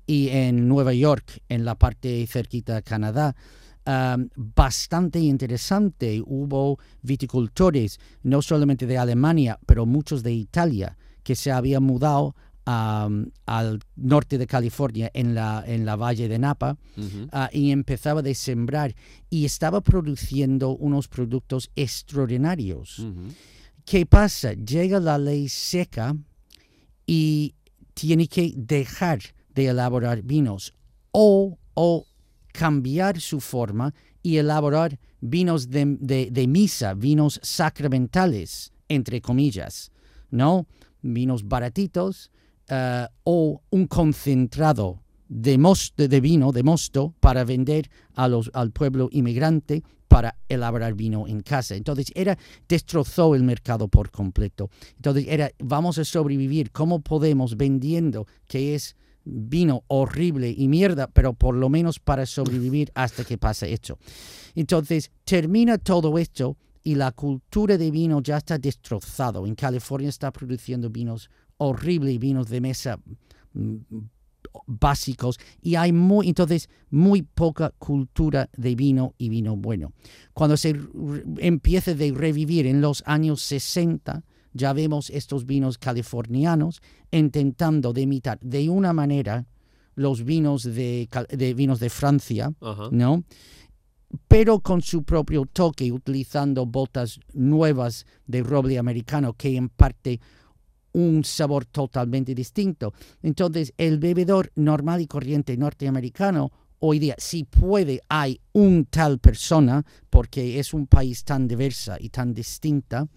y 0.08 0.30
en 0.30 0.68
Nueva 0.68 0.94
York, 0.94 1.42
en 1.50 1.66
la 1.66 1.76
parte 1.76 2.26
cerquita 2.28 2.76
de 2.76 2.84
Canadá, 2.84 3.36
um, 3.86 4.30
bastante 4.36 5.20
interesante. 5.20 6.22
Hubo 6.26 6.80
viticultores, 7.02 8.00
no 8.24 8.42
solamente 8.42 8.86
de 8.88 8.98
Alemania, 8.98 9.60
pero 9.66 9.86
muchos 9.86 10.24
de 10.24 10.34
Italia, 10.34 10.98
que 11.24 11.36
se 11.36 11.52
habían 11.52 11.84
mudado 11.84 12.36
um, 12.68 13.26
al 13.46 13.80
norte 13.96 14.38
de 14.38 14.46
California, 14.48 15.10
en 15.14 15.34
la, 15.36 15.64
en 15.66 15.86
la 15.86 15.96
valle 15.96 16.28
de 16.28 16.38
Napa, 16.40 16.78
Ujú. 16.98 17.28
ah, 17.32 17.50
y 17.52 17.72
empezaba 17.72 18.22
a 18.22 18.34
sembrar 18.34 18.96
y 19.30 19.46
estaba 19.46 19.82
produciendo 19.82 20.70
unos 20.76 21.08
productos 21.08 21.70
extraordinarios. 21.76 23.00
Ujú. 23.00 23.34
¿Qué 23.86 24.06
pasa? 24.06 24.54
Llega 24.54 25.00
la 25.00 25.18
ley 25.18 25.50
seca 25.50 26.16
y 27.08 27.56
tiene 27.94 28.28
que 28.28 28.54
dejar 28.56 29.20
de 29.56 29.68
elaborar 29.68 30.22
vinos 30.22 30.74
o, 31.12 31.58
o 31.74 32.06
cambiar 32.54 33.20
su 33.20 33.40
forma 33.42 33.94
y 34.22 34.38
elaborar 34.38 35.00
vinos 35.22 35.70
de, 35.70 35.98
de- 36.00 36.30
de 36.32 36.48
misa, 36.48 36.94
vinos 36.94 37.40
sacramentales, 37.44 38.72
entre 38.88 39.22
comillas, 39.22 39.92
¿no? 40.30 40.66
Vinos 41.02 41.48
baratitos 41.48 42.32
eh, 42.68 43.08
o 43.24 43.62
un 43.70 43.88
concentrado 43.88 45.02
de, 45.28 45.58
mos- 45.58 45.94
de, 45.96 46.08
de 46.08 46.22
vino, 46.22 46.52
de 46.52 46.64
mosto, 46.64 47.14
para 47.20 47.44
vender 47.44 47.90
a 48.16 48.28
los, 48.28 48.50
al 48.54 48.72
pueblo 48.72 49.10
inmigrante 49.12 49.84
para 50.08 50.36
elaborar 50.50 50.96
vino 50.96 51.28
en 51.28 51.42
casa. 51.42 51.76
Entonces 51.76 52.12
era, 52.16 52.36
destrozó 52.68 53.36
el 53.36 53.44
mercado 53.44 53.88
por 53.88 54.10
completo. 54.10 54.72
Entonces 54.96 55.26
era, 55.28 55.52
vamos 55.60 56.00
a 56.00 56.04
sobrevivir, 56.06 56.72
¿cómo 56.72 57.02
podemos 57.02 57.56
vendiendo 57.58 58.26
que 58.48 58.74
es 58.74 58.96
vino 59.24 59.84
horrible 59.88 60.52
y 60.58 60.68
mierda, 60.68 61.08
pero 61.08 61.34
por 61.34 61.54
lo 61.54 61.70
menos 61.70 62.00
para 62.00 62.26
sobrevivir 62.26 62.92
hasta 62.96 63.24
que 63.24 63.38
pase 63.38 63.72
esto? 63.72 64.00
Entonces 64.56 65.12
termina 65.26 65.78
todo 65.78 66.18
esto 66.18 66.58
y 66.90 66.96
la 66.96 67.12
cultura 67.12 67.78
de 67.78 67.92
vino 67.92 68.20
ya 68.20 68.38
está 68.38 68.58
destrozado. 68.58 69.46
En 69.46 69.54
California 69.54 70.10
está 70.10 70.32
produciendo 70.32 70.90
vinos 70.90 71.30
horribles, 71.58 72.18
vinos 72.18 72.50
de 72.50 72.62
mesa 72.62 72.98
mm, 73.54 73.76
básicos 74.66 75.38
y 75.62 75.76
hay 75.76 75.92
muy 75.92 76.30
entonces 76.30 76.68
muy 76.90 77.22
poca 77.22 77.72
cultura 77.78 78.50
de 78.58 78.74
vino 78.74 79.14
y 79.20 79.30
vino 79.30 79.56
bueno. 79.56 79.94
Cuando 80.34 80.58
se 80.58 80.76
empieza 81.38 81.94
de 81.94 82.12
revivir 82.12 82.66
en 82.66 82.82
los 82.82 83.04
años 83.06 83.44
60 83.44 84.24
ya 84.54 84.74
vemos 84.74 85.12
estos 85.12 85.46
vinos 85.46 85.78
californianos 85.78 86.82
intentando 87.12 87.94
de 87.94 88.02
imitar 88.02 88.40
de 88.40 88.68
una 88.68 88.94
manera 88.94 89.46
los 89.94 90.24
vinos 90.24 90.64
de, 90.64 91.08
vinos 91.56 91.80
de 91.80 91.90
Francia, 91.92 92.52
Ajá. 92.62 92.90
¿no? 92.92 93.24
Pero 94.28 94.60
con 94.60 94.82
su 94.82 95.04
propio 95.04 95.46
toque, 95.46 95.92
utilizando 95.92 96.66
botas 96.66 97.20
nuevas 97.34 98.06
de 98.26 98.42
roble 98.42 98.80
americano 98.80 99.34
que 99.34 99.50
imparte 99.52 100.20
un 100.94 101.24
sabor 101.24 101.66
totalmente 101.66 102.34
distinto. 102.34 102.94
Entonces, 103.22 103.74
el 103.78 104.00
bebedor 104.00 104.52
normal 104.56 105.02
y 105.02 105.08
corriente 105.08 105.56
norteamericano, 105.56 106.52
hoy 106.80 106.98
día, 106.98 107.16
si 107.20 107.44
puede, 107.44 108.02
hay 108.10 108.40
un 108.54 108.86
tal 108.86 109.20
persona, 109.20 109.86
porque 110.10 110.60
es 110.60 110.74
un 110.74 110.88
país 110.88 111.24
tan 111.24 111.48
diversa 111.48 111.98
y 112.00 112.10
tan 112.10 112.34
distinta, 112.34 113.08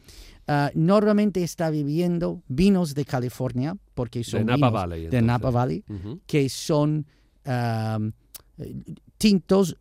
ah, 0.46 0.70
normalmente 0.74 1.42
está 1.42 1.70
bebiendo 1.70 2.42
vinos 2.48 2.94
de 2.94 3.04
California, 3.06 3.74
porque 3.94 4.24
son 4.24 4.44
Napa 4.44 4.56
vinos 4.56 4.72
Valley, 4.72 5.06
de. 5.06 5.22
Napa 5.22 5.50
Valley, 5.50 5.84
Ujú. 5.88 6.20
que 6.26 6.48
son 6.50 7.06
am, 7.44 8.12
eh, 8.58 8.74
tintos, 9.22 9.76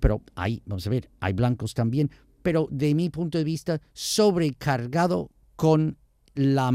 pero 0.00 0.22
hay, 0.34 0.62
vamos 0.64 0.86
a 0.86 0.90
ver, 0.90 1.10
hay 1.20 1.32
blancos 1.34 1.74
también, 1.74 2.10
pero 2.42 2.66
de 2.70 2.94
mi 2.94 3.10
punto 3.10 3.36
de 3.38 3.44
vista, 3.44 3.80
sobrecargado 3.92 5.30
con 5.56 5.96
la, 6.34 6.70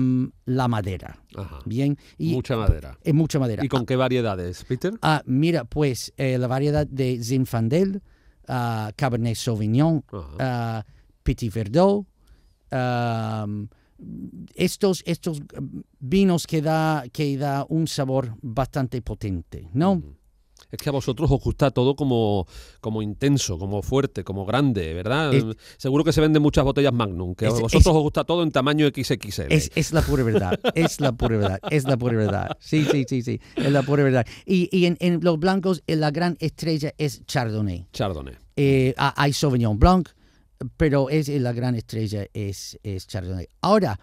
la 0.46 0.68
madera. 0.68 1.24
Ajá. 1.36 1.60
Bien, 1.66 1.98
y 2.18 2.34
Mucha 2.34 2.56
madera. 2.58 2.98
eh, 3.04 3.14
mucha 3.14 3.40
madera. 3.40 3.66
¿Y 3.66 3.68
con 3.68 3.86
qué 3.86 3.96
variedades, 3.96 4.64
Peter? 4.66 4.94
Ah, 5.02 5.22
mira, 5.26 5.66
pues 5.66 6.14
eh, 6.18 6.38
la 6.38 6.48
variedad 6.48 6.86
de 6.86 7.24
Zinfandel, 7.24 8.02
ah, 8.48 8.92
Cabernet 8.96 9.36
Sauvignon, 9.36 10.04
ah, 10.40 10.84
Petit 11.24 11.52
Verdot, 11.54 12.06
estos, 14.56 15.04
estos 15.06 15.42
mm, 15.42 15.80
vinos 16.00 16.48
que 16.48 16.62
da, 16.62 17.04
que 17.12 17.38
da 17.38 17.66
un 17.70 17.88
sabor 17.88 18.36
bastante 18.42 19.02
potente, 19.02 19.70
¿no? 19.74 20.02
Es 20.72 20.78
que 20.80 20.90
a 20.90 20.92
vosotros 20.92 21.30
os 21.30 21.40
gusta 21.42 21.72
todo 21.72 21.96
como, 21.96 22.48
como 22.80 23.02
intenso, 23.02 23.58
como 23.58 23.82
fuerte, 23.82 24.24
como 24.24 24.46
grande, 24.46 24.94
¿verdad? 24.94 25.34
Es- 25.34 25.44
Seguro 25.78 26.04
que 26.04 26.14
se 26.14 26.22
venden 26.22 26.42
muchas 26.42 26.64
botellas 26.64 26.94
Magnum, 26.94 27.36
que 27.36 27.46
a 27.46 27.50
Es- 27.50 27.54
vosotros 27.56 27.82
es- 27.82 27.88
os 27.88 28.02
gusta 28.02 28.24
todo 28.24 28.44
en 28.44 28.52
tamaño 28.52 28.88
XXL. 28.88 29.52
Es, 29.76 29.92
la 29.94 30.02
pura 30.02 30.24
verdad, 30.24 30.60
es 30.76 31.00
la 31.00 31.12
pura 31.12 31.38
verdad, 31.38 31.60
es 31.70 31.84
la 31.84 31.98
pura 31.98 32.16
verdad. 32.18 32.58
Sí, 32.60 32.86
sí, 32.90 33.06
sí, 33.08 33.22
sí, 33.22 33.40
es 33.56 33.72
la 33.72 33.84
pura 33.84 34.04
verdad. 34.04 34.26
Y, 34.46 34.70
y 34.76 34.86
en, 34.86 34.98
en 35.00 35.20
los 35.22 35.38
blancos, 35.40 35.84
eh, 35.88 35.96
la 35.96 36.12
gran 36.12 36.38
estrella 36.40 36.94
es 36.98 37.26
Chardonnay. 37.26 37.88
Chardonnay. 37.92 38.36
Eh, 38.56 38.94
ha- 38.98 39.14
hay 39.22 39.34
Sauvignon 39.34 39.78
Blanc, 39.80 40.10
pero 40.78 41.10
es 41.10 41.28
eh, 41.30 41.40
la 41.40 41.52
gran 41.54 41.76
estrella 41.76 42.26
es, 42.34 42.80
es 42.84 43.08
Chardonnay. 43.08 43.48
Ahora, 43.62 44.00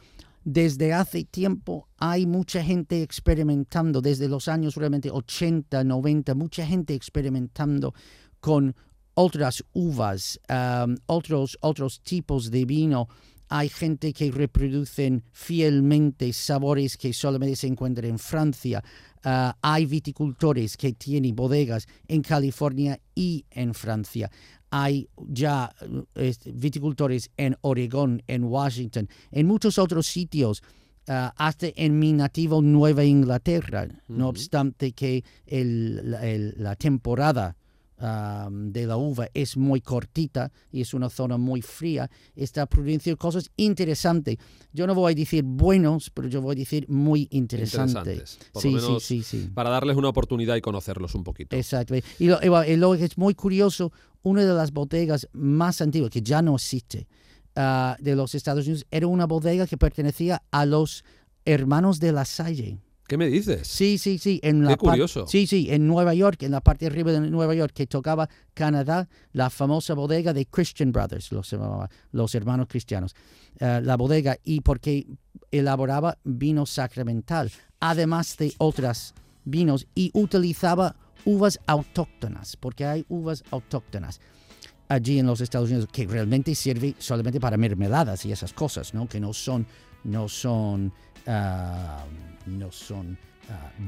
desde 0.50 0.94
hace 0.94 1.24
tiempo 1.24 1.88
hay 1.98 2.24
mucha 2.24 2.64
gente 2.64 3.02
experimentando, 3.02 4.00
desde 4.00 4.28
los 4.28 4.48
años 4.48 4.76
realmente 4.76 5.10
80, 5.10 5.84
90, 5.84 6.34
mucha 6.34 6.64
gente 6.64 6.94
experimentando 6.94 7.92
con 8.40 8.74
otras 9.12 9.62
uvas, 9.74 10.40
um, 10.48 10.96
otros, 11.04 11.58
otros 11.60 12.00
tipos 12.00 12.50
de 12.50 12.64
vino. 12.64 13.08
Hay 13.50 13.68
gente 13.68 14.14
que 14.14 14.30
reproducen 14.30 15.22
fielmente 15.32 16.32
sabores 16.32 16.96
que 16.96 17.12
solamente 17.12 17.56
se 17.56 17.66
encuentran 17.66 18.08
en 18.08 18.18
Francia. 18.18 18.82
Ah, 19.24 19.56
hay 19.60 19.84
viticultores 19.84 20.76
que 20.76 20.92
tienen 20.92 21.34
bodegas 21.34 21.86
en 22.06 22.22
California 22.22 22.98
y 23.14 23.44
en 23.50 23.74
Francia. 23.74 24.30
Hay 24.70 25.08
ya 25.28 25.72
eh, 25.80 26.04
este, 26.14 26.52
viticultores 26.52 27.30
en 27.36 27.56
Oregón, 27.62 28.22
en 28.26 28.44
Washington, 28.44 29.08
en 29.30 29.46
muchos 29.46 29.78
otros 29.78 30.06
sitios, 30.06 30.62
ah, 31.08 31.32
hasta 31.36 31.68
en 31.74 31.98
mi 31.98 32.12
nativo 32.12 32.60
Nueva 32.62 33.04
Inglaterra. 33.04 33.88
No 34.08 34.28
obstante 34.28 34.92
que 34.92 35.24
el- 35.46 36.10
la- 36.10 36.26
el- 36.26 36.54
la 36.58 36.76
temporada 36.76 37.56
ah, 37.98 38.48
de 38.50 38.86
la 38.86 38.96
uva 38.96 39.28
es 39.34 39.56
muy 39.56 39.80
cortita 39.80 40.50
y 40.70 40.80
es 40.80 40.94
una 40.94 41.08
zona 41.10 41.36
muy 41.36 41.62
fría, 41.62 42.10
está 42.34 42.66
produciendo 42.66 43.16
cosas 43.16 43.50
interesantes. 43.56 44.36
Yo 44.72 44.86
no 44.86 44.94
voy 44.94 45.12
a 45.12 45.14
decir 45.14 45.44
buenos, 45.44 46.10
pero 46.10 46.28
yo 46.28 46.40
voy 46.40 46.56
a 46.56 46.58
decir 46.58 46.88
muy 46.88 47.28
interesantes. 47.30 47.96
Interesantes. 47.96 48.38
Por 48.52 48.62
Sí, 48.62 48.70
lo 48.70 48.80
sí, 48.80 48.86
menos 48.86 49.02
sí, 49.02 49.22
sí. 49.22 49.50
para 49.54 49.70
darles 49.70 49.96
una 49.96 50.08
oportunidad 50.08 50.56
y 50.56 50.60
conocerlos 50.60 51.14
un 51.14 51.24
poquito. 51.24 51.56
Exacto. 51.56 51.94
Y 52.18 52.26
lo, 52.26 52.94
y 52.94 52.98
que 52.98 53.04
es 53.04 53.18
muy 53.18 53.34
curioso, 53.34 53.92
una 54.22 54.44
de 54.44 54.52
las 54.52 54.72
bodegas 54.72 55.28
más 55.32 55.80
antiguas, 55.80 56.10
que 56.10 56.22
ya 56.22 56.42
no 56.42 56.54
existe, 56.54 57.06
ah, 57.56 57.96
de 58.00 58.16
los 58.16 58.34
Estados 58.34 58.66
Unidos, 58.66 58.86
era 58.90 59.06
una 59.06 59.26
bodega 59.26 59.66
que 59.66 59.76
pertenecía 59.76 60.42
a 60.50 60.66
los 60.66 61.04
hermanos 61.44 62.00
de 62.00 62.12
la 62.12 62.24
Salle. 62.24 62.78
¿Qué 63.08 63.16
me 63.16 63.26
dices? 63.26 63.66
Sí, 63.66 63.96
sí, 63.96 64.18
sí. 64.18 64.38
En 64.42 64.62
la 64.62 64.72
Qué 64.72 64.76
curioso. 64.76 65.26
Sí, 65.26 65.46
sí, 65.46 65.68
en 65.70 65.86
Nueva 65.86 66.12
York, 66.12 66.42
en 66.42 66.52
la 66.52 66.60
parte 66.60 66.84
de 66.84 66.90
arriba 66.90 67.10
de 67.10 67.20
Nueva 67.20 67.54
York, 67.54 67.72
que 67.74 67.86
tocaba 67.86 68.28
Canadá, 68.52 69.08
la 69.32 69.48
famosa 69.48 69.94
bodega 69.94 70.34
de 70.34 70.44
Christian 70.44 70.92
Brothers, 70.92 71.32
los, 71.32 71.56
los 72.12 72.34
hermanos 72.34 72.66
cristianos. 72.68 73.16
Eh, 73.60 73.80
la 73.82 73.96
bodega, 73.96 74.36
y 74.44 74.60
porque 74.60 75.06
elaboraba 75.50 76.18
vino 76.22 76.66
sacramental, 76.66 77.50
además 77.80 78.36
de 78.36 78.52
otras 78.58 79.14
vinos, 79.44 79.86
y 79.94 80.10
utilizaba 80.12 80.94
uvas 81.24 81.58
autóctonas, 81.66 82.56
porque 82.56 82.84
hay 82.84 83.06
uvas 83.08 83.42
autóctonas 83.50 84.20
allí 84.88 85.18
en 85.18 85.26
los 85.26 85.40
Estados 85.40 85.70
Unidos 85.70 85.88
que 85.92 86.06
realmente 86.06 86.54
sirve 86.54 86.94
solamente 86.98 87.40
para 87.40 87.56
mermeladas 87.56 88.24
y 88.26 88.32
esas 88.32 88.52
cosas, 88.52 88.94
¿no? 88.94 89.08
Que 89.08 89.20
no 89.20 89.32
son, 89.32 89.66
no 90.04 90.28
son, 90.28 90.92
ah, 91.28 92.04
no 92.46 92.72
son 92.72 93.16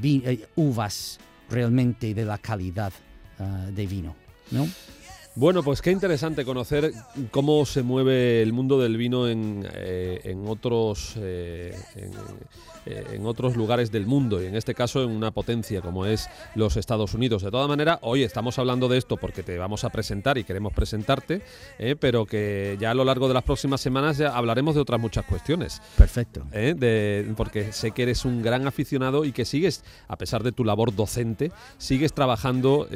eh, 0.03 0.47
uvas 0.55 1.19
realmente 1.49 2.13
de 2.13 2.25
la 2.25 2.37
calidad 2.37 2.93
ah, 3.39 3.67
de 3.71 3.87
vino, 3.87 4.15
¿no? 4.51 4.67
Bueno, 5.41 5.63
pues 5.63 5.81
qué 5.81 5.89
interesante 5.89 6.45
conocer 6.45 6.93
cómo 7.31 7.65
se 7.65 7.81
mueve 7.81 8.43
el 8.43 8.53
mundo 8.53 8.79
del 8.79 8.95
vino 8.95 9.27
en, 9.27 9.67
eh, 9.73 10.21
en 10.25 10.47
otros 10.47 11.15
eh, 11.17 11.75
en, 11.95 12.11
eh, 12.85 13.07
en 13.13 13.25
otros 13.25 13.55
lugares 13.55 13.91
del 13.91 14.05
mundo 14.05 14.39
y 14.39 14.45
en 14.45 14.55
este 14.55 14.75
caso 14.75 15.01
en 15.01 15.09
una 15.09 15.31
potencia 15.31 15.81
como 15.81 16.05
es 16.05 16.29
los 16.53 16.77
Estados 16.77 17.15
Unidos. 17.15 17.41
De 17.41 17.49
todas 17.49 17.67
maneras, 17.67 17.97
hoy 18.03 18.21
estamos 18.21 18.59
hablando 18.59 18.87
de 18.87 18.99
esto 18.99 19.17
porque 19.17 19.41
te 19.41 19.57
vamos 19.57 19.83
a 19.83 19.89
presentar 19.89 20.37
y 20.37 20.43
queremos 20.43 20.73
presentarte, 20.73 21.41
pero 21.99 22.27
que 22.27 22.77
ya 22.79 22.91
a 22.91 22.93
lo 22.93 23.03
largo 23.03 23.27
de 23.27 23.33
las 23.33 23.43
próximas 23.43 23.81
semanas 23.81 24.19
ya 24.19 24.37
hablaremos 24.37 24.75
de 24.75 24.81
otras 24.81 24.99
muchas 24.99 25.25
cuestiones. 25.25 25.81
Perfecto. 25.97 26.43
de, 26.51 27.33
porque 27.35 27.73
sé 27.73 27.91
que 27.91 28.03
eres 28.03 28.25
un 28.25 28.43
gran 28.43 28.67
aficionado 28.67 29.25
y 29.25 29.31
que 29.31 29.45
sigues, 29.45 29.83
a 30.07 30.17
pesar 30.19 30.43
de 30.43 30.51
tu 30.51 30.63
labor 30.63 30.95
docente, 30.95 31.51
sigues 31.79 32.13
trabajando, 32.13 32.87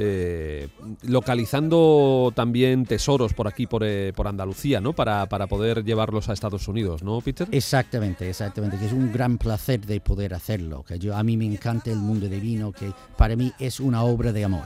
localizando 1.01 2.33
también 2.35 2.85
tesoros 2.85 3.33
por 3.33 3.47
aquí, 3.47 3.65
por, 3.65 3.83
eh, 3.83 4.13
por 4.15 4.27
Andalucía, 4.27 4.81
¿no? 4.81 4.93
Para, 4.93 5.27
para 5.27 5.47
poder 5.47 5.83
llevarlos 5.83 6.29
a 6.29 6.33
Estados 6.33 6.67
Unidos, 6.67 7.01
¿no, 7.01 7.19
Peter? 7.21 7.47
Exactamente, 7.51 8.29
exactamente, 8.29 8.77
que 8.77 8.85
es 8.85 8.93
un 8.93 9.11
gran 9.11 9.37
placer 9.37 9.85
de 9.85 9.99
poder 9.99 10.33
hacerlo, 10.33 10.83
que 10.83 10.99
yo 10.99 11.15
a 11.15 11.23
mí 11.23 11.37
me 11.37 11.45
encanta 11.45 11.89
el 11.89 11.97
mundo 11.97 12.29
de 12.29 12.39
vino, 12.39 12.71
que 12.71 12.91
para 13.17 13.35
mí 13.35 13.51
es 13.57 13.79
una 13.79 14.03
obra 14.03 14.31
de 14.31 14.43
amor. 14.43 14.65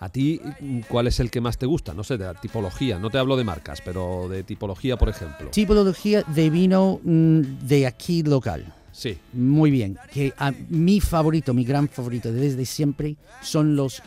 ¿A 0.00 0.08
ti 0.08 0.40
cuál 0.88 1.06
es 1.06 1.20
el 1.20 1.30
que 1.30 1.40
más 1.40 1.58
te 1.58 1.66
gusta? 1.66 1.94
No 1.94 2.02
sé, 2.02 2.18
de 2.18 2.24
la 2.24 2.34
tipología, 2.34 2.98
no 2.98 3.08
te 3.08 3.18
hablo 3.18 3.36
de 3.36 3.44
marcas, 3.44 3.80
pero 3.84 4.26
de 4.28 4.42
tipología, 4.42 4.96
por 4.96 5.08
ejemplo. 5.08 5.50
Tipología 5.50 6.22
de 6.22 6.50
vino 6.50 6.98
mm, 7.04 7.40
de 7.68 7.86
aquí 7.86 8.24
local. 8.24 8.74
Sí, 8.90 9.16
Muy 9.32 9.70
bien, 9.70 9.96
que 10.12 10.34
a 10.36 10.52
mi 10.68 11.00
favorito, 11.00 11.54
mi 11.54 11.64
gran 11.64 11.88
favorito 11.88 12.32
desde 12.32 12.66
siempre 12.66 13.16
son 13.40 13.74
los 13.74 14.02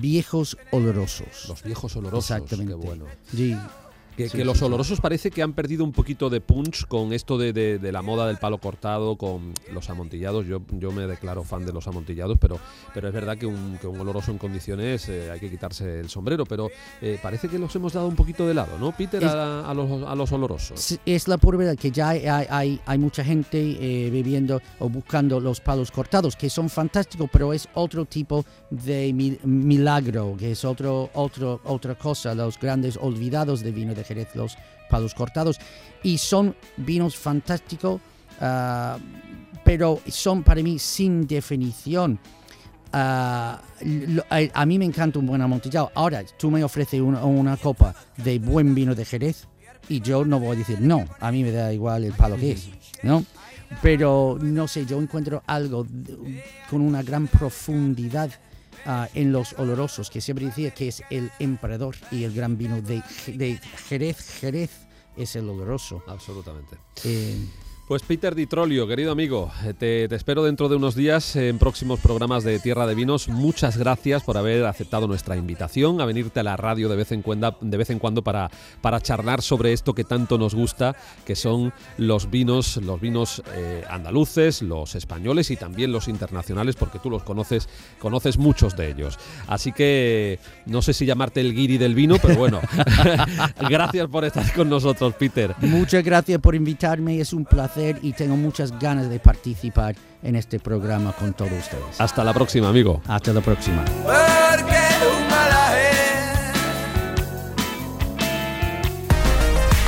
viejos 0.00 0.56
olorosos. 0.70 1.48
los 1.48 1.62
viejos 1.62 1.96
olorosos. 1.96 2.30
Exactamente. 2.30 2.72
Qué 2.72 2.86
bueno. 2.86 3.06
Sí, 3.30 3.56
Que, 4.16 4.24
Sí, 4.28 4.32
que 4.32 4.38
sí, 4.38 4.44
los 4.44 4.58
sí. 4.58 4.64
olorosos 4.64 5.00
parece 5.00 5.30
que 5.30 5.42
han 5.42 5.52
perdido 5.54 5.82
un 5.84 5.92
poquito 5.92 6.30
de 6.30 6.40
punch 6.40 6.86
con 6.86 7.12
esto 7.12 7.36
de, 7.36 7.52
de- 7.52 7.78
de 7.78 7.92
la 7.92 8.00
moda 8.02 8.26
del 8.28 8.36
palo 8.36 8.58
cortado, 8.58 9.16
con 9.16 9.52
los 9.72 9.90
amontillados. 9.90 10.46
Yo, 10.46 10.60
yo 10.78 10.92
me 10.92 11.06
declaro 11.06 11.42
fan 11.42 11.66
de 11.66 11.72
los 11.72 11.86
amontillados, 11.88 12.38
pero, 12.40 12.58
pero 12.94 13.08
es 13.08 13.14
verdad 13.14 13.36
que 13.36 13.46
un, 13.46 13.76
que 13.80 13.86
un 13.88 14.00
oloroso 14.00 14.30
en 14.30 14.38
condiciones 14.38 15.08
eh, 15.08 15.30
hay 15.32 15.40
que 15.40 15.50
quitarse 15.50 15.98
el 16.00 16.08
sombrero. 16.08 16.44
Pero 16.46 16.70
eh, 17.02 17.18
parece 17.22 17.48
que 17.48 17.58
los 17.58 17.74
hemos 17.74 17.92
dado 17.92 18.06
un 18.06 18.14
poquito 18.14 18.46
de 18.46 18.54
lado, 18.54 18.78
¿no, 18.78 18.92
Peter? 18.96 19.22
Es- 19.22 19.30
A, 19.32 19.68
a 19.68 19.74
los, 19.74 20.02
a 20.06 20.14
los 20.14 20.30
olorosos. 20.30 20.78
Sí, 20.78 20.98
Es 21.04 21.26
la 21.26 21.36
pura 21.38 21.58
verdad 21.58 21.76
que 21.76 21.90
ya 21.90 22.10
hay, 22.10 22.24
hay, 22.26 22.80
hay- 22.86 22.98
mucha 22.98 23.24
gente 23.24 23.58
eh, 23.80 24.10
bebiendo 24.10 24.62
o 24.78 24.88
buscando 24.88 25.40
los 25.40 25.60
palos 25.60 25.90
cortados, 25.90 26.36
que 26.36 26.48
son 26.50 26.70
fantásticos, 26.70 27.28
pero 27.32 27.52
es 27.52 27.68
otro 27.74 28.04
tipo 28.04 28.44
de 28.70 29.12
mi- 29.12 29.38
milagro, 29.42 30.36
que 30.38 30.52
es 30.52 30.64
otro, 30.64 31.10
otro, 31.14 31.60
otra 31.64 31.96
cosa, 31.96 32.34
los 32.34 32.58
grandes 32.58 32.96
olvidados 32.96 33.60
de 33.62 33.72
vino 33.72 33.94
de 33.94 34.03
Jerez, 34.04 34.28
los 34.34 34.56
palos 34.88 35.14
cortados. 35.14 35.58
Y 36.02 36.18
son 36.18 36.54
vinos 36.76 37.16
fantásticos, 37.16 38.00
ah, 38.40 38.98
pero 39.64 40.00
son 40.08 40.42
para 40.42 40.62
mí 40.62 40.78
sin 40.78 41.26
definición. 41.26 42.18
Ah, 42.92 43.60
a, 44.30 44.66
mí 44.66 44.78
me 44.78 44.84
encanta 44.84 45.18
un 45.18 45.26
buen 45.26 45.42
amontillado. 45.42 45.90
Ahora, 45.94 46.22
tú 46.38 46.50
me 46.50 46.62
ofreces 46.62 47.00
una, 47.00 47.24
una 47.24 47.56
copa 47.56 47.94
de 48.16 48.38
buen 48.38 48.74
vino 48.74 48.94
de 48.94 49.04
Jerez 49.04 49.48
y 49.88 50.00
yo 50.00 50.24
no 50.24 50.38
voy 50.38 50.56
a 50.56 50.58
decir 50.58 50.80
no. 50.80 51.04
A 51.20 51.32
mí 51.32 51.42
me 51.42 51.50
da 51.50 51.72
igual 51.72 52.04
el 52.04 52.12
palo 52.12 52.36
que 52.36 52.52
es, 52.52 52.68
¿no? 53.02 53.24
Pero 53.82 54.38
no 54.40 54.68
sé, 54.68 54.86
yo 54.86 55.00
encuentro 55.00 55.42
algo 55.46 55.86
con 56.70 56.80
una 56.80 57.02
gran 57.02 57.26
profundidad 57.26 58.30
ah, 58.86 59.08
en 59.14 59.32
los 59.32 59.54
olorosos, 59.58 60.10
que 60.10 60.20
siempre 60.20 60.46
decía 60.46 60.72
que 60.72 60.88
es 60.88 61.02
el 61.10 61.30
emperador 61.38 61.96
y 62.10 62.24
el 62.24 62.34
gran 62.34 62.56
vino 62.58 62.80
de, 62.80 63.02
de 63.26 63.58
Jerez. 63.88 64.40
Jerez 64.40 64.70
es 65.16 65.36
el 65.36 65.48
oloroso. 65.48 66.02
Absolutamente. 66.06 66.76
Eh, 67.04 67.36
Pues 67.86 68.00
Peter 68.00 68.34
Di 68.34 68.46
Trollio, 68.46 68.88
querido 68.88 69.12
amigo, 69.12 69.52
eh, 69.62 69.74
te, 69.74 70.08
te 70.08 70.16
espero 70.16 70.42
dentro 70.42 70.70
de 70.70 70.76
unos 70.76 70.94
días 70.94 71.36
en 71.36 71.58
próximos 71.58 72.00
programas 72.00 72.42
de 72.42 72.58
Tierra 72.58 72.86
de 72.86 72.94
Vinos. 72.94 73.28
Muchas 73.28 73.76
gracias 73.76 74.22
por 74.22 74.38
haber 74.38 74.64
aceptado 74.64 75.06
nuestra 75.06 75.36
invitación 75.36 76.00
a 76.00 76.06
venirte 76.06 76.40
a 76.40 76.44
la 76.44 76.56
radio 76.56 76.88
de 76.88 76.96
vez 76.96 77.12
en 77.12 77.20
cuando, 77.20 77.54
de 77.60 77.76
vez 77.76 77.90
en 77.90 77.98
cuando 77.98 78.24
para, 78.24 78.50
para 78.80 79.02
charlar 79.02 79.42
sobre 79.42 79.74
esto 79.74 79.92
que 79.92 80.04
tanto 80.04 80.38
nos 80.38 80.54
gusta, 80.54 80.96
que 81.26 81.36
son 81.36 81.74
los 81.98 82.30
vinos, 82.30 82.78
los 82.78 83.02
vinos 83.02 83.42
eh, 83.54 83.84
andaluces, 83.90 84.62
los 84.62 84.94
españoles 84.94 85.50
y 85.50 85.56
también 85.56 85.92
los 85.92 86.08
internacionales, 86.08 86.76
porque 86.76 86.98
tú 86.98 87.10
los 87.10 87.22
conoces, 87.22 87.68
conoces 87.98 88.38
muchos 88.38 88.78
de 88.78 88.92
ellos. 88.92 89.18
Así 89.46 89.72
que 89.72 90.38
no 90.64 90.80
sé 90.80 90.94
si 90.94 91.04
llamarte 91.04 91.42
el 91.42 91.54
guiri 91.54 91.76
del 91.76 91.94
vino, 91.94 92.16
pero 92.16 92.36
bueno, 92.36 92.62
gracias 93.68 94.08
por 94.08 94.24
estar 94.24 94.50
con 94.54 94.70
nosotros, 94.70 95.12
Peter. 95.18 95.54
muchas 95.60 96.02
gracias 96.02 96.40
por 96.40 96.54
invitarme, 96.54 97.20
es 97.20 97.34
un 97.34 97.44
placer 97.44 97.73
y 97.76 98.12
tengo 98.12 98.36
muchas 98.36 98.78
ganas 98.78 99.08
de 99.08 99.18
participar 99.18 99.94
en 100.22 100.36
este 100.36 100.58
programa 100.60 101.12
con 101.12 101.32
todos 101.32 101.52
ustedes. 101.52 102.00
Hasta 102.00 102.24
la 102.24 102.32
próxima, 102.32 102.68
amigo. 102.68 103.00
Hasta 103.06 103.32
la 103.32 103.40
próxima. 103.40 103.84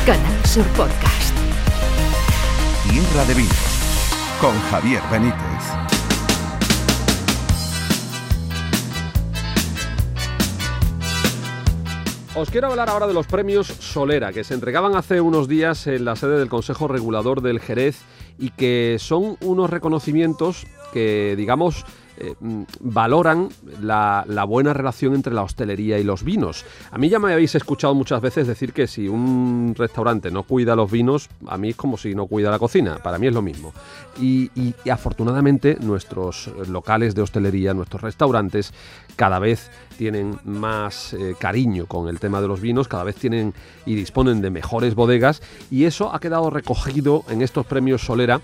Canal 0.05 0.47
Sur 0.47 0.67
Podcast. 0.69 1.35
Tierra 2.89 3.25
de 3.25 3.35
Vinos 3.35 3.77
con 4.41 4.59
Javier 4.71 5.03
Benítez. 5.11 5.96
Os 12.39 12.51
quiero 12.51 12.69
hablar 12.69 12.91
ahora 12.91 13.07
de 13.07 13.15
los 13.15 13.27
premios 13.27 13.67
Solera, 13.67 14.31
que 14.31 14.45
se 14.45 14.53
entregaban 14.53 14.95
hace 14.95 15.23
unos 15.23 15.49
días 15.49 15.87
en 15.87 16.05
la 16.05 16.17
sede 16.17 16.39
del 16.39 16.51
Consejo 16.51 16.87
Regulador 16.87 17.41
del 17.41 17.61
Jerez 17.61 18.03
y 18.39 18.51
que 18.51 18.99
son 19.01 19.39
unos 19.41 19.71
reconocimientos 19.71 20.67
que, 20.93 21.35
digamos, 21.35 21.87
eh, 22.19 22.35
mm, 22.39 22.63
valoran 22.81 23.49
la, 23.81 24.25
buena 24.47 24.73
relación 24.73 25.15
entre 25.15 25.35
la 25.35 25.43
hostelería 25.43 25.99
y 25.99 26.05
los 26.05 26.23
vinos. 26.23 26.65
A 26.91 26.99
mí 26.99 27.09
ya 27.09 27.19
me 27.19 27.33
habéis 27.33 27.55
escuchado 27.55 27.95
muchas 27.95 28.21
veces 28.21 28.47
decir 28.47 28.73
que 28.73 28.87
si 28.87 29.09
un 29.09 29.75
restaurante 29.77 30.31
no 30.31 30.45
cuida 30.45 30.77
los 30.77 30.91
vinos, 30.91 31.29
a 31.47 31.59
mí 31.59 31.71
es 31.71 31.77
como 31.77 31.97
si 31.97 32.15
no 32.15 32.27
cuida 32.27 32.51
la 32.51 32.59
cocina, 32.59 32.99
para 33.03 33.19
mí 33.19 33.27
es 33.27 33.35
lo 33.35 33.43
mismo. 33.43 33.73
Y, 34.21 34.51
afortunadamente 34.91 35.77
nuestros 35.81 36.51
locales 36.69 37.15
de 37.15 37.23
hostelería, 37.23 37.75
nuestros 37.75 38.03
restaurantes, 38.03 38.73
cada 39.17 39.39
vez 39.39 39.71
tienen 39.99 40.39
más 40.45 41.13
eh, 41.15 41.35
cariño 41.39 41.87
con 41.87 42.09
el 42.09 42.21
tema 42.21 42.41
de 42.41 42.49
los 42.49 42.61
vinos, 42.61 42.89
cada 42.89 43.05
vez 43.05 43.17
tienen 43.17 43.55
y 43.85 43.95
disponen 43.95 44.41
de 44.41 44.51
mejores 44.51 44.95
bodegas 44.95 45.43
y 45.71 45.85
eso 45.85 46.15
ha 46.15 46.21
quedado 46.21 46.51
recogido 46.51 47.25
en 47.29 47.43
estos 47.43 47.67
premios 47.67 48.03
Solera 48.03 48.41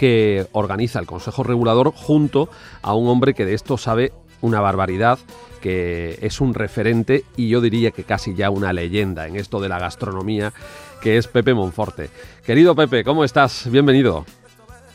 que 0.00 0.46
organiza 0.52 0.98
el 0.98 1.04
Consejo 1.04 1.42
Regulador 1.42 1.92
junto 1.94 2.48
a 2.80 2.94
un 2.94 3.06
hombre 3.08 3.34
que 3.34 3.44
de 3.44 3.52
esto 3.52 3.76
sabe 3.76 4.14
una 4.40 4.62
barbaridad, 4.62 5.18
que 5.60 6.18
es 6.22 6.40
un 6.40 6.54
referente 6.54 7.26
y 7.36 7.50
yo 7.50 7.60
diría 7.60 7.90
que 7.90 8.04
casi 8.04 8.34
ya 8.34 8.48
una 8.48 8.72
leyenda 8.72 9.26
en 9.26 9.36
esto 9.36 9.60
de 9.60 9.68
la 9.68 9.78
gastronomía, 9.78 10.54
que 11.02 11.18
es 11.18 11.26
Pepe 11.26 11.52
Monforte. 11.52 12.08
Querido 12.46 12.74
Pepe, 12.74 13.04
¿cómo 13.04 13.24
estás? 13.24 13.70
Bienvenido. 13.70 14.24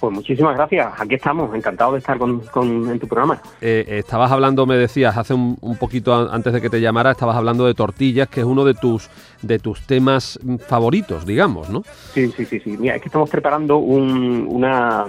Pues 0.05 0.13
muchísimas 0.17 0.55
gracias. 0.55 0.93
Aquí 1.01 1.15
estamos, 1.15 1.55
encantado 1.55 1.93
de 1.93 1.97
estar 1.97 2.19
con, 2.19 2.39
con- 2.41 2.91
en 2.91 2.99
tu 2.99 3.07
programa. 3.07 3.41
Eh, 3.59 3.85
estabas 3.87 4.31
hablando, 4.31 4.67
me 4.67 4.77
decías, 4.77 5.17
hace 5.17 5.33
un, 5.33 5.57
un 5.61 5.77
poquito 5.77 6.13
antes 6.31 6.53
de 6.53 6.61
que 6.61 6.69
te 6.69 6.79
llamara, 6.79 7.09
estabas 7.09 7.35
hablando 7.35 7.65
de 7.65 7.73
tortillas, 7.73 8.27
que 8.29 8.41
es 8.41 8.45
uno 8.45 8.63
de 8.65 8.75
tus, 8.75 9.09
de 9.41 9.57
tus 9.57 9.81
temas 9.87 10.37
mm, 10.43 10.57
favoritos, 10.57 11.25
digamos, 11.25 11.71
¿no? 11.71 11.81
Sí, 12.13 12.31
sí, 12.37 12.45
sí, 12.45 12.59
sí. 12.59 12.77
Mira, 12.77 12.95
es 12.97 13.01
que 13.01 13.07
estamos 13.07 13.31
preparando 13.31 13.77
un, 13.77 14.45
una, 14.47 15.05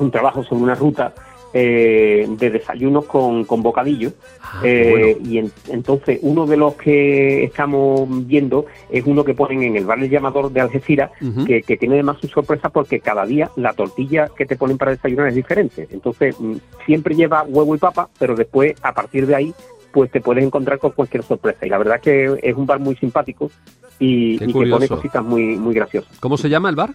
un 0.00 0.10
trabajo 0.10 0.42
sobre 0.42 0.64
una 0.64 0.74
ruta 0.74 1.14
eh, 1.52 2.26
de 2.28 2.50
desayunos 2.50 3.04
con, 3.06 3.44
con 3.44 3.62
bocadillo. 3.62 4.12
Ah, 4.42 4.60
Eh, 4.62 5.16
Y 5.24 5.38
en- 5.38 5.52
entonces 5.68 6.18
uno 6.22 6.46
de 6.46 6.56
los 6.56 6.74
que 6.76 7.44
estamos 7.44 8.06
viendo 8.26 8.66
es 8.90 9.04
uno 9.06 9.24
que 9.24 9.34
ponen 9.34 9.62
en 9.62 9.76
el 9.76 9.84
bar 9.84 9.98
El 9.98 10.10
Llamador 10.10 10.50
de 10.50 10.60
Algeciras, 10.60 11.10
que, 11.46 11.62
que 11.62 11.76
tiene 11.76 11.94
además 11.94 12.18
su 12.20 12.28
sorpresa 12.28 12.68
porque 12.70 13.00
cada 13.00 13.24
día 13.26 13.50
la 13.56 13.72
tortilla 13.72 14.28
que 14.36 14.46
te 14.46 14.56
ponen 14.56 14.78
para 14.78 14.92
desayunar 14.92 15.28
es 15.28 15.34
diferente. 15.34 15.86
Entonces 15.90 16.34
mm, 16.38 16.56
siempre 16.84 17.14
lleva 17.14 17.42
huevo 17.44 17.74
y 17.74 17.78
papa, 17.78 18.08
pero 18.18 18.34
después 18.34 18.74
a 18.82 18.92
partir 18.94 19.26
de 19.26 19.34
ahí 19.34 19.54
pues 19.92 20.10
te 20.10 20.20
puedes 20.20 20.44
encontrar 20.44 20.78
con 20.78 20.90
cualquier 20.92 21.22
sorpresa. 21.22 21.64
Y 21.64 21.70
la 21.70 21.78
verdad 21.78 21.96
es 21.96 22.02
que 22.02 22.38
es 22.42 22.54
un 22.54 22.66
bar 22.66 22.78
muy 22.80 22.96
simpático 22.96 23.50
y, 23.98 24.36
y 24.50 24.52
que 24.66 24.70
pone 24.70 24.86
cositas 24.96 25.24
muy, 25.24 25.56
muy 25.56 25.74
graciosas. 25.74 26.18
¿Cómo 26.20 26.36
se 26.36 26.50
llama 26.50 26.68
el 26.68 26.76
bar? 26.76 26.90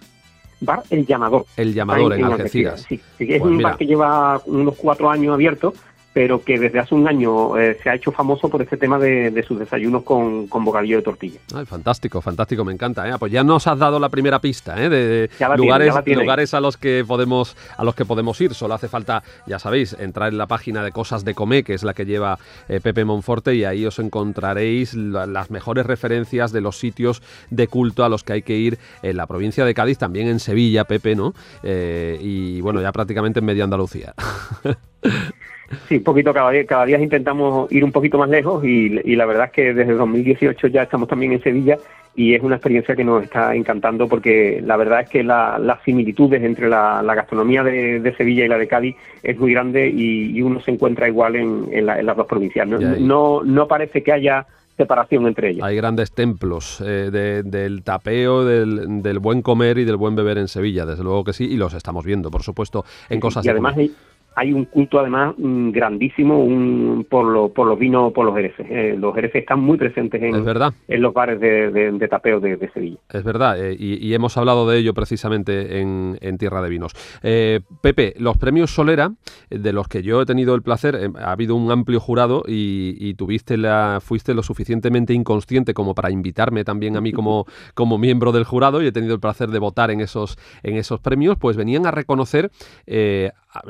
Bar 0.64 0.82
El 0.90 1.04
Llamador. 1.06 1.44
El 1.56 1.74
Llamador 1.74 2.12
Está 2.14 2.26
en 2.26 2.32
Algeciras. 2.32 2.86
Sí, 2.88 3.00
sí, 3.18 3.24
es 3.28 3.40
Pues 3.40 3.42
un 3.42 3.56
mira. 3.56 3.70
bar 3.70 3.78
que 3.78 3.86
lleva 3.86 4.40
unos 4.46 4.74
cuatro 4.76 5.10
años 5.10 5.34
abierto, 5.34 5.74
pero 6.12 6.42
que 6.42 6.58
desde 6.58 6.78
hace 6.78 6.94
un 6.94 7.08
año 7.08 7.56
eh, 7.58 7.78
se 7.82 7.88
ha 7.90 7.94
hecho 7.94 8.12
famoso 8.12 8.48
por 8.48 8.60
este 8.62 8.76
tema 8.76 8.98
de, 8.98 9.30
de 9.30 9.42
sus 9.42 9.58
desayunos 9.58 10.02
con, 10.02 10.46
con 10.46 10.64
bocadillo 10.64 10.96
de 10.98 11.02
tortilla. 11.02 11.40
Ay, 11.54 11.64
fantástico, 11.64 12.20
fantástico, 12.20 12.64
me 12.64 12.72
encanta. 12.72 13.08
¿eh? 13.08 13.12
Pues 13.18 13.32
ya 13.32 13.42
nos 13.42 13.66
has 13.66 13.78
dado 13.78 13.98
la 13.98 14.08
primera 14.10 14.38
pista 14.40 14.82
¿eh? 14.82 14.88
de 14.90 15.30
lugares, 15.56 15.94
tiene. 16.04 16.22
lugares 16.22 16.52
a 16.54 16.60
los 16.60 16.76
que 16.76 17.04
podemos 17.06 17.56
a 17.76 17.84
los 17.84 17.94
que 17.94 18.04
podemos 18.04 18.40
ir. 18.40 18.52
Solo 18.54 18.74
hace 18.74 18.88
falta, 18.88 19.22
ya 19.46 19.58
sabéis, 19.58 19.96
entrar 19.98 20.28
en 20.30 20.38
la 20.38 20.46
página 20.46 20.82
de 20.84 20.92
Cosas 20.92 21.24
de 21.24 21.34
Comé, 21.34 21.62
que 21.64 21.74
es 21.74 21.82
la 21.82 21.94
que 21.94 22.04
lleva 22.04 22.38
eh, 22.68 22.80
Pepe 22.80 23.04
Monforte, 23.04 23.54
y 23.54 23.64
ahí 23.64 23.86
os 23.86 23.98
encontraréis 23.98 24.94
la- 24.94 25.26
las 25.26 25.50
mejores 25.50 25.86
referencias 25.86 26.52
de 26.52 26.60
los 26.60 26.78
sitios 26.78 27.22
de 27.50 27.68
culto 27.68 28.04
a 28.04 28.08
los 28.08 28.22
que 28.22 28.34
hay 28.34 28.42
que 28.42 28.56
ir 28.56 28.78
en 29.02 29.16
la 29.16 29.26
provincia 29.26 29.64
de 29.64 29.72
Cádiz, 29.74 29.98
también 29.98 30.28
en 30.28 30.40
Sevilla, 30.40 30.84
Pepe, 30.84 31.14
¿no? 31.16 31.32
Y 31.64 32.60
bueno, 32.60 32.80
ya 32.82 32.92
prácticamente 32.92 33.38
en 33.38 33.46
medio 33.46 33.64
Andalucía. 33.64 34.14
Sí, 35.88 35.96
un 35.96 36.04
poquito 36.04 36.32
cada 36.32 36.50
día, 36.50 36.64
cada 36.66 36.84
día 36.84 36.98
intentamos 36.98 37.70
ir 37.72 37.84
un 37.84 37.92
poquito 37.92 38.18
más 38.18 38.28
lejos 38.28 38.64
y, 38.64 38.98
y 39.04 39.16
la 39.16 39.26
verdad 39.26 39.46
es 39.46 39.52
que 39.52 39.74
desde 39.74 39.94
2018 39.94 40.66
ya 40.68 40.82
estamos 40.82 41.08
también 41.08 41.32
en 41.32 41.42
Sevilla 41.42 41.78
y 42.14 42.34
es 42.34 42.42
una 42.42 42.56
experiencia 42.56 42.94
que 42.94 43.04
nos 43.04 43.22
está 43.22 43.54
encantando 43.54 44.06
porque 44.06 44.60
la 44.64 44.76
verdad 44.76 45.00
es 45.00 45.08
que 45.08 45.22
la- 45.24 45.58
las 45.58 45.82
similitudes 45.82 46.42
entre 46.42 46.68
la, 46.68 47.02
la 47.02 47.14
gastronomía 47.14 47.62
de, 47.62 48.00
de 48.00 48.14
Sevilla 48.16 48.44
y 48.44 48.48
la 48.48 48.58
de 48.58 48.68
Cádiz 48.68 48.96
es 49.22 49.38
muy 49.38 49.52
grande 49.52 49.88
y, 49.88 50.36
y 50.36 50.42
uno 50.42 50.60
se 50.60 50.72
encuentra 50.72 51.08
igual 51.08 51.36
en, 51.36 51.66
en 51.72 51.86
la- 51.86 51.98
en 51.98 52.04
las 52.06 52.16
dos 52.16 52.26
provincias. 52.26 52.68
No, 52.68 52.78
no, 53.00 53.42
no 53.42 53.66
parece 53.66 54.02
que 54.02 54.12
haya 54.12 54.46
separación 54.76 55.26
entre 55.26 55.50
ellas. 55.50 55.64
Hay 55.66 55.76
grandes 55.76 56.12
templos 56.12 56.82
eh, 56.84 57.08
de- 57.10 57.42
del 57.44 57.82
tapeo, 57.82 58.44
del, 58.44 59.02
del 59.02 59.18
buen 59.18 59.40
comer 59.40 59.78
y 59.78 59.84
del 59.84 59.96
buen 59.96 60.14
beber 60.14 60.36
en 60.38 60.48
Sevilla, 60.48 60.84
desde 60.84 61.04
luego 61.04 61.24
que 61.24 61.32
sí, 61.32 61.44
y 61.44 61.56
los 61.56 61.72
estamos 61.74 62.04
viendo, 62.04 62.30
por 62.30 62.42
supuesto, 62.42 62.84
en 63.08 63.20
cosas 63.20 63.44
y 63.44 63.48
de 63.48 63.52
además 63.52 63.74
comer. 63.74 63.90
Hay, 64.34 64.52
un 64.52 64.64
culto 64.66 64.98
además 64.98 65.34
mm, 65.38 65.70
grandísimo 65.70 66.42
un, 66.42 67.06
por, 67.08 67.26
lo- 67.26 67.48
por 67.50 67.66
los 67.66 67.78
vinos, 67.78 68.12
por 68.12 68.24
los 68.26 68.36
hereces. 68.36 68.66
Eh, 68.70 68.96
los 68.98 69.16
hereces 69.16 69.42
están 69.42 69.60
muy 69.60 69.76
presentes 69.78 70.22
en, 70.22 70.34
Es 70.34 70.44
verdad. 70.44 70.72
en 70.88 71.02
los 71.02 71.12
bares 71.12 71.40
de, 71.40 71.70
de- 71.70 71.92
de 71.92 72.08
tapeo 72.08 72.40
de, 72.40 72.56
de 72.56 72.70
Sevilla. 72.70 72.98
Es 73.10 73.24
verdad, 73.24 73.62
eh, 73.62 73.76
y, 73.78 73.94
y 74.06 74.14
hemos 74.14 74.36
hablado 74.36 74.68
de 74.68 74.78
ello 74.78 74.94
precisamente 74.94 75.80
en, 75.80 76.18
en 76.20 76.38
Tierra 76.38 76.62
de 76.62 76.68
Vinos. 76.70 76.92
Eh, 77.22 77.60
Pepe, 77.80 78.14
los 78.18 78.36
premios 78.38 78.70
Solera, 78.74 79.12
de 79.50 79.72
los 79.72 79.88
que 79.88 80.02
yo 80.02 80.22
he 80.22 80.26
tenido 80.26 80.54
el 80.54 80.62
placer, 80.62 80.98
ha 81.20 81.32
habido 81.32 81.54
un 81.56 81.70
amplio 81.70 82.00
jurado 82.00 82.42
y, 82.46 82.96
y 82.98 83.14
tuviste 83.14 83.56
la, 83.56 83.98
fuiste 84.02 84.34
lo 84.34 84.42
suficientemente 84.42 85.12
inconsciente 85.14 85.74
como 85.74 85.94
para 85.94 86.10
invitarme 86.10 86.64
también 86.64 86.96
a 86.96 87.00
mí 87.00 87.12
como, 87.12 87.46
como 87.74 87.98
miembro 87.98 88.32
del 88.32 88.44
jurado 88.44 88.82
y 88.82 88.86
he 88.86 88.92
tenido 88.92 89.14
el 89.14 89.20
placer 89.20 89.50
de 89.50 89.58
votar 89.58 89.90
en 89.90 90.00
esos, 90.00 90.38
en 90.62 90.76
esos 90.76 91.00
premios, 91.00 91.36
pues 91.38 91.56
venían 91.56 91.86
a 91.86 91.90
reconocer 91.90 92.50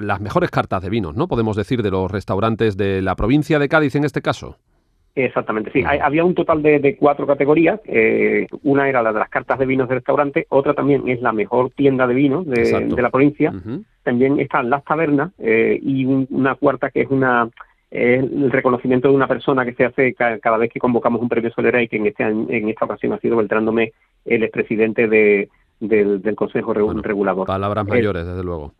las 0.00 0.20
mejores 0.20 0.50
cartas 0.50 0.82
de 0.82 0.90
vinos, 0.90 1.16
¿no? 1.16 1.26
Podemos 1.28 1.56
decir, 1.56 1.82
de 1.82 1.90
los 1.90 2.10
restaurantes 2.10 2.76
de 2.76 3.02
la 3.02 3.14
provincia 3.16 3.58
de 3.58 3.68
Cádiz 3.68 3.94
en 3.96 4.04
este 4.04 4.22
caso. 4.22 4.56
Exactamente, 5.14 5.70
sí. 5.72 5.82
Hay- 5.86 5.98
había 5.98 6.24
un 6.24 6.34
total 6.34 6.62
de, 6.62 6.78
de 6.78 6.96
cuatro 6.96 7.26
categorías. 7.26 7.80
eh, 7.84 8.46
una 8.62 8.88
era 8.88 9.02
la 9.02 9.12
de 9.12 9.18
las 9.18 9.28
cartas 9.28 9.58
de 9.58 9.66
vinos 9.66 9.88
de 9.88 9.96
restaurante, 9.96 10.46
otra 10.48 10.72
también 10.72 11.06
es 11.08 11.20
la 11.20 11.32
mejor 11.32 11.70
tienda 11.70 12.06
de 12.06 12.14
vinos 12.14 12.46
de, 12.46 12.64
de 12.96 13.02
la 13.02 13.10
provincia. 13.10 13.52
También 14.04 14.40
están 14.40 14.70
las 14.70 14.82
tabernas 14.84 15.32
eh, 15.38 15.78
y 15.82 16.06
un- 16.06 16.26
una 16.30 16.54
cuarta 16.54 16.90
que 16.90 17.02
es 17.02 17.10
una 17.10 17.48
es 17.90 18.22
el 18.22 18.50
reconocimiento 18.50 19.08
de 19.08 19.14
una 19.14 19.28
persona 19.28 19.66
que 19.66 19.74
se 19.74 19.84
hace 19.84 20.14
cada 20.14 20.56
vez 20.56 20.70
que 20.72 20.80
convocamos 20.80 21.20
un 21.20 21.28
premio 21.28 21.50
Solera 21.52 21.82
y 21.82 21.88
que 21.88 21.96
en, 21.98 22.06
este, 22.06 22.22
en 22.24 22.68
esta 22.70 22.86
ocasión 22.86 23.12
ha 23.12 23.18
sido 23.18 23.36
Beltrán 23.36 23.66
el 24.24 24.42
expresidente 24.42 25.08
de, 25.08 25.50
del, 25.78 26.22
Consejo 26.34 26.72
Regulador. 26.72 27.46
Palabras 27.46 27.86
mayores, 27.86 28.24
desde 28.26 28.42
luego. 28.42 28.72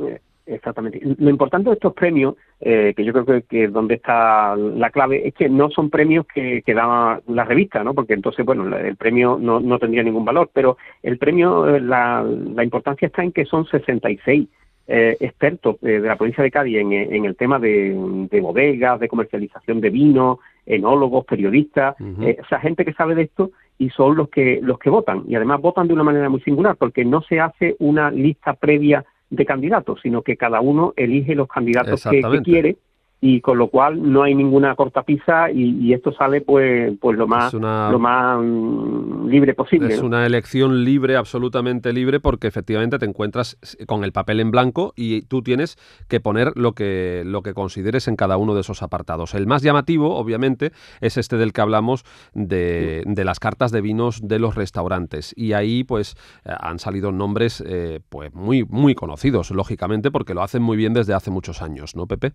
Eh, 0.47 0.55
exactamente. 0.55 1.01
Lo 1.18 1.30
importante 1.30 1.70
de 1.70 1.74
estos 1.74 1.95
premios, 1.95 2.34
eh, 2.61 2.93
que 2.97 3.05
yo 3.05 3.12
creo 3.12 3.24
que, 3.24 3.43
que, 3.43 3.68
donde 3.68 3.95
está 3.95 4.57
la 4.57 4.90
clave, 4.90 5.26
es 5.26 5.34
que 5.34 5.49
no 5.49 5.70
son 5.70 5.90
premios 5.90 6.26
que, 6.32 6.62
que 6.62 6.74
da 6.74 7.20
la 7.26 7.45
revista, 7.45 7.82
¿no? 7.84 7.95
Porque 7.95 8.14
entonces, 8.14 8.45
bueno, 8.45 8.76
el 8.76 8.97
premio 8.97 9.38
no, 9.40 9.61
no 9.61 9.78
tendría 9.78 10.03
ningún 10.03 10.24
valor, 10.24 10.51
pero 10.53 10.76
el 11.03 11.18
premio, 11.18 11.74
eh, 11.74 11.80
la, 11.80 12.22
la 12.22 12.64
importancia 12.64 13.07
está 13.07 13.22
en 13.22 13.32
que 13.32 13.45
son 13.45 13.66
66 13.66 14.49
eh, 14.88 15.16
expertos 15.20 15.80
de 15.80 16.01
la 16.01 16.16
provincia 16.16 16.43
de 16.43 16.51
Cádiz 16.51 16.78
en, 16.78 16.93
en 16.93 17.24
el 17.24 17.36
tema 17.36 17.59
de, 17.59 17.97
de, 18.30 18.40
bodegas, 18.40 18.99
de 18.99 19.09
comercialización 19.09 19.80
de 19.80 19.90
vino, 19.90 20.40
enólogos, 20.66 21.24
periodistas, 21.24 21.97
esa 22.20 22.61
gente 22.61 22.84
que 22.84 22.93
sabe 22.93 23.14
de 23.14 23.22
esto 23.22 23.53
y 23.78 23.90
son 23.90 24.16
los 24.16 24.28
que 24.28 24.61
los 24.62 24.78
que 24.78 24.90
votan 24.90 25.24
y 25.26 25.34
además 25.34 25.61
votan 25.61 25.88
de 25.88 25.95
una 25.95 26.05
manera 26.05 26.28
muy 26.28 26.40
singular 26.43 26.76
porque 26.76 27.05
no 27.05 27.22
se 27.22 27.40
hace 27.40 27.74
una 27.78 28.11
lista 28.11 28.55
previa 28.55 29.05
de 29.33 29.47
candidatos, 29.47 29.99
sino 30.03 30.20
que 30.20 30.37
cada 30.37 30.61
uno 30.61 30.93
elige 30.95 31.35
los 31.35 31.49
candidatos 31.49 32.05
que, 32.05 32.20
quiere 32.45 32.76
y 33.25 33.41
con 33.41 33.57
lo 33.57 33.68
cual 33.68 34.12
no 34.12 34.25
hay 34.25 34.35
ninguna 34.35 34.75
cortapisa 34.75 35.49
y, 35.49 35.79
y 35.79 35.93
esto 35.93 36.12
sale 36.12 36.41
pues 36.41 36.93
pues 37.01 37.16
lo 37.16 37.29
más 37.29 37.55
lo 37.55 37.99
más 38.01 38.39
mm, 38.43 39.29
libre 39.29 39.55
posible. 39.55 39.95
Es 39.95 40.03
una 40.03 40.27
elección 40.27 40.85
libre, 40.85 41.14
absolutamente 41.14 41.93
libre, 41.93 42.18
porque 42.18 42.49
efectivamente 42.49 42.99
te 42.99 43.07
encuentras 43.07 43.57
con 43.87 44.03
el 44.03 44.11
papel 44.11 44.41
en 44.41 44.51
blanco 44.51 44.93
y 44.97 45.23
tú 45.23 45.41
tienes 45.41 45.79
que 46.09 46.18
poner 46.18 46.51
lo 46.57 46.73
que 46.73 47.23
lo 47.25 47.43
que 47.43 47.55
consideres 47.55 48.09
en 48.09 48.16
cada 48.16 48.37
uno 48.39 48.57
de 48.57 48.62
esos 48.62 48.83
apartados. 48.83 49.35
El 49.35 49.47
más 49.47 49.62
llamativo, 49.62 50.16
obviamente, 50.16 50.73
es 51.01 51.16
este 51.16 51.37
del 51.37 51.53
que 51.53 51.61
hablamos 51.61 52.05
de, 52.35 53.05
de 53.07 53.25
las 53.25 53.39
cartas 53.39 53.70
de 53.70 53.83
vinos 53.83 54.27
de 54.27 54.41
los 54.41 54.57
restaurantes 54.57 55.33
y 55.37 55.53
ahí 55.53 55.85
pues 55.85 56.16
eh, 56.45 56.51
han 56.59 56.81
salido 56.81 57.12
nombres 57.12 57.62
eh, 57.64 58.01
pues 58.09 58.35
muy 58.35 58.64
muy 58.64 58.97
conocidos, 58.97 59.53
lógicamente, 59.53 60.11
porque 60.11 60.35
lo 60.35 60.43
hacen 60.43 60.62
muy 60.62 60.77
bien 60.77 60.93
desde 60.93 61.14
hace 61.14 61.31
muchos 61.31 61.62
años, 61.62 61.95
¿no, 61.95 62.09
Pepe? 62.09 62.33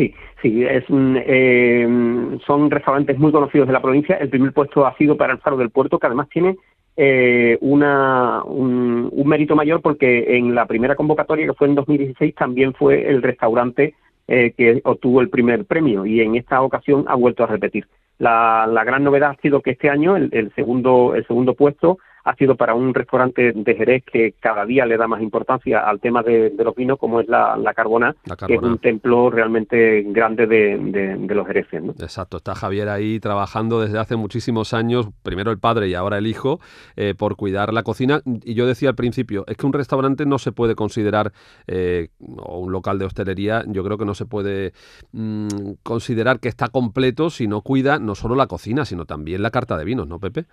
Sí, 0.00 0.14
sí, 0.40 0.64
eh, 0.64 2.38
son 2.46 2.70
restaurantes 2.70 3.18
muy 3.18 3.32
conocidos 3.32 3.66
de 3.66 3.74
la 3.74 3.82
provincia. 3.82 4.16
El 4.16 4.30
primer 4.30 4.54
puesto 4.54 4.86
ha 4.86 4.96
sido 4.96 5.14
para 5.18 5.34
el 5.34 5.40
Faro 5.40 5.58
del 5.58 5.68
Puerto, 5.68 5.98
que 5.98 6.06
además 6.06 6.30
tiene 6.30 6.56
eh, 6.96 7.58
un, 7.60 9.10
mérito 9.26 9.54
mayor 9.54 9.82
porque 9.82 10.38
en 10.38 10.54
la 10.54 10.64
primera 10.64 10.96
convocatoria, 10.96 11.44
que 11.44 11.52
fue 11.52 11.68
en 11.68 11.74
2016, 11.74 12.34
también 12.34 12.72
fue 12.72 13.10
el 13.10 13.20
restaurante 13.22 13.94
eh, 14.26 14.54
que 14.56 14.80
obtuvo 14.84 15.20
el 15.20 15.28
primer 15.28 15.66
premio 15.66 16.06
y 16.06 16.22
en 16.22 16.34
esta 16.34 16.62
ocasión 16.62 17.04
ha 17.06 17.14
vuelto 17.14 17.44
a 17.44 17.48
repetir. 17.48 17.86
La, 18.18 18.66
la 18.66 18.84
gran 18.84 19.04
novedad 19.04 19.32
ha 19.36 19.42
sido 19.42 19.60
que 19.60 19.72
este 19.72 19.90
año 19.90 20.16
el, 20.16 20.50
segundo, 20.54 21.14
el 21.14 21.26
segundo 21.26 21.52
puesto 21.52 21.98
ha 22.30 22.36
sido 22.36 22.54
para 22.54 22.74
un 22.74 22.94
restaurante 22.94 23.52
de 23.52 23.74
Jerez 23.74 24.04
que 24.04 24.34
cada 24.38 24.64
día 24.64 24.86
le 24.86 24.96
da 24.96 25.08
más 25.08 25.20
importancia 25.20 25.80
al 25.80 25.98
tema 25.98 26.22
de, 26.22 26.52
los 26.56 26.76
vinos, 26.76 26.96
como 26.96 27.20
es 27.20 27.28
la, 27.28 27.56
la, 27.56 27.74
Carbona, 27.74 28.14
que 28.46 28.54
es 28.54 28.62
un 28.62 28.78
templo 28.78 29.30
realmente 29.30 30.02
grande 30.06 30.46
de, 30.46 31.18
los 31.28 31.46
Jereces. 31.46 31.82
Exacto, 32.00 32.36
está 32.36 32.54
Javier 32.54 32.88
ahí 32.88 33.18
trabajando 33.18 33.80
desde 33.80 33.98
hace 33.98 34.14
muchísimos 34.14 34.74
años, 34.74 35.08
primero 35.24 35.50
el 35.50 35.58
padre 35.58 35.88
y 35.88 35.94
ahora 35.94 36.18
el 36.18 36.28
hijo, 36.28 36.60
eh, 36.96 37.14
por 37.18 37.34
cuidar 37.34 37.72
la 37.72 37.82
cocina. 37.82 38.20
Y 38.24 38.54
yo 38.54 38.66
decía 38.66 38.90
al 38.90 38.94
principio, 38.94 39.44
es 39.48 39.56
que 39.56 39.66
un 39.66 39.72
restaurante 39.72 40.24
no 40.24 40.38
se 40.38 40.52
puede 40.52 40.76
considerar, 40.76 41.32
eh, 41.66 42.10
o 42.36 42.60
un 42.60 42.70
local 42.70 43.00
de 43.00 43.06
hostelería, 43.06 43.64
yo 43.66 43.82
creo 43.82 43.98
que 43.98 44.04
no 44.04 44.14
se 44.14 44.26
puede 44.26 44.72
mm, 45.12 45.48
considerar 45.82 46.38
que 46.38 46.48
está 46.48 46.68
completo 46.68 47.30
si 47.30 47.48
no 47.48 47.62
cuida 47.62 47.98
no 47.98 48.14
solo 48.14 48.36
la 48.36 48.46
cocina, 48.46 48.84
sino 48.84 49.04
también 49.04 49.42
la 49.42 49.50
carta 49.50 49.76
de 49.76 49.84
vinos, 49.84 50.06
¿no, 50.06 50.20
Pepe? 50.20 50.46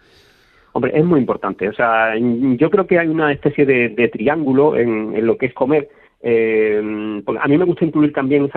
Hombre, 0.74 0.92
es 0.96 1.04
muy 1.04 1.20
importante. 1.20 1.68
O 1.70 1.74
sea, 1.74 2.16
yo 2.18 2.70
creo 2.70 2.86
que 2.86 3.00
hay 3.00 3.08
una 3.08 3.32
especie 3.32 3.66
de, 3.66 4.10
triángulo 4.10 4.76
en, 4.76 5.26
lo 5.26 5.38
que 5.38 5.48
es 5.48 5.54
comer. 5.54 5.90
Eh, 6.22 6.78
a 7.40 7.48
mí 7.48 7.58
me 7.58 7.66
gusta 7.66 7.86
incluir 7.86 8.12
también, 8.12 8.50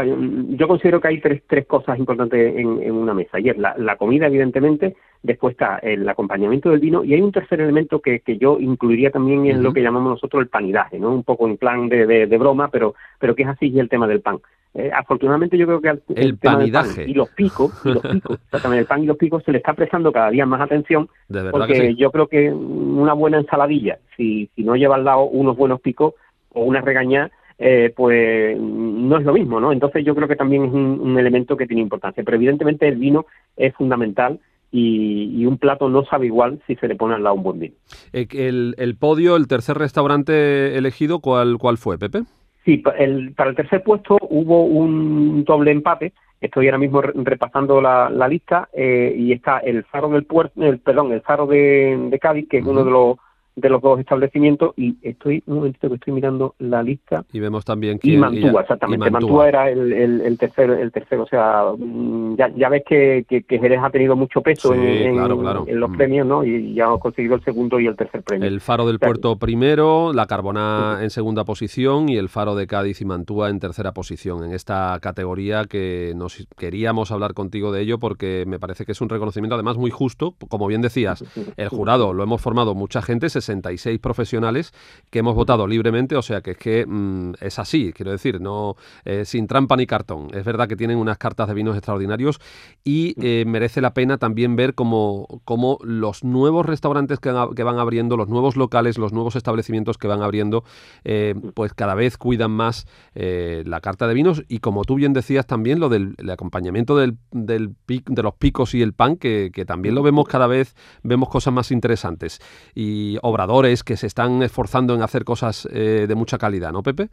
yo 0.57 0.67
considero 0.67 1.01
que 1.01 1.09
hay 1.09 1.21
tres, 1.21 1.43
tres 1.47 1.67
cosas 1.67 1.99
importantes 1.99 2.57
en, 2.57 2.93
una 2.93 3.15
mesa. 3.15 3.39
Y 3.39 3.49
es 3.49 3.57
la, 3.57 3.97
comida, 3.97 4.27
evidentemente, 4.27 4.97
después 5.23 5.53
está 5.53 5.79
el 5.79 6.09
acompañamiento 6.09 6.71
del 6.71 6.81
vino 6.81 7.05
y 7.05 7.15
hay 7.15 7.21
un 7.21 7.33
tercer 7.33 7.61
elemento 7.61 8.01
que, 8.01 8.21
que 8.21 8.39
yo 8.39 8.59
incluiría 8.59 9.11
también 9.11 9.47
en 9.47 9.63
lo 9.63 9.73
que 9.73 9.83
llamamos 9.83 10.13
nosotros 10.13 10.43
el 10.43 10.49
panidaje, 10.49 10.99
¿no? 10.99 11.15
Un 11.15 11.25
poco 11.25 11.47
en 11.47 11.59
plan 11.59 11.89
de, 11.89 12.07
de 12.07 12.39
broma, 12.39 12.69
pero, 12.69 12.95
pero 13.19 13.35
que 13.35 13.43
es 13.43 13.49
así 13.49 13.69
y 13.69 13.79
el 13.79 13.89
tema 13.89 14.07
del 14.07 14.21
pan. 14.21 14.41
Eh, 14.73 14.91
afortunadamente 14.95 15.59
yo 15.59 15.67
creo 15.67 15.81
que 15.81 15.89
el, 15.89 16.03
el 16.15 16.39
panidaje 16.39 17.05
y 17.09 17.13
los 17.13 17.29
picos, 17.31 17.73
y 17.85 17.89
los 17.89 18.03
picos, 18.03 18.39
el 18.73 18.87
pan 18.87 19.03
y 19.03 19.07
los 19.07 19.17
picos 19.17 19.43
se 19.43 19.51
le 19.51 19.59
está 19.59 19.75
prestando 19.75 20.13
cada 20.13 20.31
día 20.31 20.47
más 20.47 20.61
atención 20.61 21.09
porque 21.51 21.97
yo 21.97 22.13
creo 22.13 22.29
que 22.29 22.53
una 22.53 23.13
buena 23.13 23.39
ensaladilla, 23.39 23.99
si, 24.17 24.49
si 24.55 24.63
no 24.63 24.77
lleva 24.77 24.95
al 24.95 25.05
lado 25.05 25.25
unos 25.25 25.57
buenos 25.57 25.81
picos 25.81 26.15
o 26.51 26.63
una 26.63 26.81
regaña, 26.83 27.33
eh, 27.59 27.93
pues 27.97 28.57
no 28.59 29.19
es 29.19 29.25
lo 29.25 29.33
mismo, 29.33 29.61
¿no? 29.61 29.73
Entonces 29.73 30.05
yo 30.05 30.15
creo 30.15 30.29
que 30.29 30.37
también 30.37 30.65
es 30.65 30.73
un, 30.73 31.19
elemento 31.19 31.57
que 31.57 31.67
tiene 31.67 31.83
importancia, 31.83 32.23
pero 32.23 32.37
evidentemente 32.37 32.87
el 32.87 32.97
vino 32.97 33.27
es 33.57 33.75
fundamental 33.75 34.39
y, 34.71 35.33
y, 35.37 35.47
un 35.47 35.59
plato 35.59 35.89
no 35.89 36.05
sabe 36.05 36.27
igual 36.27 36.63
si 36.69 36.77
se 36.77 36.87
le 36.87 36.95
pone 36.95 37.17
al 37.17 37.25
lado 37.25 37.35
un 37.35 37.43
buen 37.43 37.59
vino. 37.59 37.75
Eh, 38.13 38.29
el, 38.31 38.77
el 38.79 38.97
podio, 38.97 39.35
el 39.35 39.49
tercer 39.49 39.77
restaurante 39.77 40.79
elegido, 40.79 41.19
¿cuál, 41.19 41.59
cuál 41.59 41.77
fue, 41.77 41.99
Pepe? 41.99 42.23
Sí, 42.65 42.83
el, 42.99 43.33
para 43.33 43.51
el 43.51 43.57
tercer 43.57 43.83
puesto 43.83 44.19
hubo 44.21 44.65
un 44.65 45.45
doble 45.45 45.71
empate. 45.71 46.13
Estoy 46.41 46.67
ahora 46.67 46.79
mismo 46.79 47.03
repasando 47.03 47.81
la, 47.81 48.29
lista 48.29 48.69
eh, 48.73 49.15
y 49.17 49.33
está 49.33 49.59
el 49.59 49.85
Faro 49.85 50.09
del 50.09 50.25
Puerto, 50.25 50.63
el, 50.63 50.79
perdón, 50.79 51.13
el 51.13 51.21
Faro 51.21 51.47
de, 51.47 52.09
de 52.11 52.19
Cádiz, 52.19 52.49
que 52.49 52.59
es 52.59 52.65
uno 52.65 52.85
de 52.85 52.91
los 52.91 53.17
de 53.61 53.69
los 53.69 53.81
dos 53.83 54.01
establecimientos 54.01 54.73
y 54.77 54.97
estoy 55.03 55.43
un 55.47 55.57
momentito 55.57 55.89
que 55.89 55.95
estoy 55.95 56.13
mirando 56.13 56.55
la 56.59 56.83
lista 56.83 57.25
y 57.33 57.41
vemos 57.41 57.65
también 57.65 57.99
que 57.99 58.11
y 58.11 58.17
Mantúa 58.17 58.63
exactamente. 58.63 59.11
Mantúa. 59.11 59.49
era 59.49 59.71
el, 59.71 59.93
el, 59.93 60.39
tercero 60.39 60.75
el 60.75 60.91
tercero 60.91 61.25
o 61.25 61.27
sea 61.27 61.65
mm, 61.77 62.37
ya, 62.37 62.49
ya 62.57 62.69
ves 62.69 62.83
que, 62.87 63.25
que, 63.29 63.59
Jerez 63.59 63.81
ha 63.83 63.91
tenido 63.91 64.17
mucho 64.17 64.41
peso 64.41 64.75
en, 64.75 65.17
los 65.17 65.91
mm. 65.91 65.97
premios 65.97 66.27
no 66.27 66.45
y 66.45 66.75
ya 66.75 66.91
ha 66.91 66.99
conseguido 66.99 67.35
el 67.35 67.45
segundo 67.45 67.79
y 67.79 67.87
el 67.87 67.97
tercer 67.97 68.23
premio. 68.23 68.49
El 68.49 68.61
Faro 68.61 68.87
del 68.87 68.99
Puerto 68.99 69.37
primero 69.37 70.13
la 70.13 70.27
Carbona 70.27 70.99
en 71.03 71.11
segunda 71.11 71.45
posición 71.45 72.09
y 72.09 72.17
el 72.17 72.29
Faro 72.29 72.55
de 72.55 72.67
Cádiz 72.67 73.01
y 73.01 73.05
Mantúa 73.05 73.51
en 73.51 73.61
tercera 73.61 73.93
posición 73.93 74.45
en 74.45 74.53
esta 74.53 74.99
categoría 75.01 75.65
que 75.65 76.13
nos 76.17 76.47
queríamos 76.57 77.13
hablar 77.13 77.35
contigo 77.35 77.73
de 77.73 77.83
ello 77.83 77.99
porque 77.99 78.45
me 78.47 78.59
parece 78.59 78.85
que 78.85 78.93
es 78.93 79.01
un 79.01 79.09
reconocimiento 79.09 79.55
además 79.55 79.77
muy 79.77 79.91
justo. 79.91 80.35
Como 80.49 80.67
bien 80.67 80.81
decías 80.81 81.25
el 81.57 81.69
jurado 81.69 82.13
lo 82.13 82.23
hemos 82.23 82.41
formado 82.41 82.75
mucha 82.75 83.03
gente 83.03 83.29
66 83.51 83.99
profesionales 83.99 84.73
que 85.11 85.21
hemos 85.21 85.35
votado 85.35 85.67
libremente, 85.67 86.17
o 86.17 86.23
sea 86.23 86.41
que 86.41 86.53
es 86.53 86.59
que 86.59 86.87
mm, 86.87 87.35
es 87.41 87.59
así, 87.59 87.93
quiero 87.93 88.13
decir, 88.13 88.41
no 88.41 88.77
eh, 89.05 89.25
sin 89.25 89.47
trampa 89.47 89.77
ni 89.77 89.87
cartón. 89.87 90.29
Es 90.33 90.45
verdad 90.45 90.69
que 90.69 90.77
tienen 90.77 90.99
unas 90.99 91.19
cartas 91.19 91.49
de 91.49 91.55
vinos 91.55 91.77
extraordinarios 91.77 92.41
y 92.85 93.15
eh, 93.21 93.45
merece 93.47 93.81
la 93.81 93.95
pena 93.95 94.19
también 94.19 94.57
ver 94.57 94.75
cómo, 94.75 95.41
cómo 95.45 95.79
los 95.83 96.25
nuevos 96.25 96.67
restaurantes 96.67 97.19
que, 97.19 97.31
van 97.31 97.79
abriendo, 97.79 98.17
los 98.17 98.29
nuevos 98.29 98.57
locales, 98.57 98.99
los 98.99 99.13
nuevos 99.13 99.37
establecimientos 99.37 99.99
que 99.99 100.09
van 100.09 100.23
abriendo, 100.23 100.65
eh, 101.05 101.35
pues 101.55 101.75
cada 101.75 101.95
vez 101.95 102.17
cuidan 102.17 102.51
más 102.51 102.87
la 103.15 103.81
carta 103.81 104.07
de 104.07 104.15
vinos 104.15 104.45
y 104.49 104.61
como 104.61 104.85
tú 104.85 104.95
bien 104.95 105.13
decías 105.13 105.47
también 105.47 105.79
lo 105.79 105.89
del 105.89 106.15
acompañamiento 106.31 106.97
del, 106.97 107.17
del 107.33 107.75
de 107.87 108.23
los 108.23 108.35
picos 108.35 108.75
y 108.75 108.83
el 108.83 108.93
pan, 108.93 109.17
que, 109.17 109.51
que 109.53 109.65
también 109.65 109.95
lo 109.95 110.03
vemos 110.03 110.27
cada 110.27 110.47
vez, 110.47 110.75
vemos 111.03 111.29
cosas 111.29 111.53
más 111.53 111.71
interesantes. 111.71 112.41
Y 112.75 113.19
obradores 113.31 113.83
que 113.83 113.97
se 113.97 114.07
están 114.07 114.43
esforzando 114.43 114.95
en 114.95 115.03
hacer 115.03 115.25
cosas 115.25 115.69
eh, 115.73 116.07
de 116.09 116.15
mucha 116.15 116.39
calidad, 116.39 116.73
¿no, 116.73 116.83
Pepe? 116.83 117.09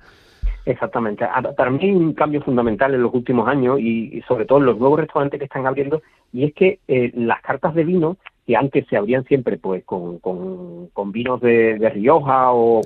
Exactamente. 0.66 1.26
Para 1.56 1.70
mí 1.70 1.80
hay 1.82 1.92
un 1.92 2.14
cambio 2.14 2.42
fundamental 2.42 2.94
en 2.94 3.02
los 3.02 3.14
últimos 3.14 3.48
años 3.48 3.80
y, 3.80 4.22
sobre 4.28 4.46
todo 4.46 4.60
en 4.60 4.66
los 4.66 4.78
nuevos 4.78 5.00
restaurantes 5.00 5.40
que 5.40 5.46
están 5.46 5.66
abriendo 5.66 6.02
y 6.34 6.44
es 6.44 6.54
que 6.54 6.80
eh, 6.88 7.12
las 7.16 7.42
cartas 7.42 7.74
de 7.74 7.86
vino 7.86 8.18
que 8.46 8.56
antes 8.56 8.86
se 8.88 8.98
abrían 8.98 9.24
siempre 9.26 9.58
pues 9.58 9.84
con, 9.84 10.20
con, 10.20 11.12
vinos 11.12 11.42
de, 11.42 11.90
Rioja 11.94 12.52
o 12.52 12.82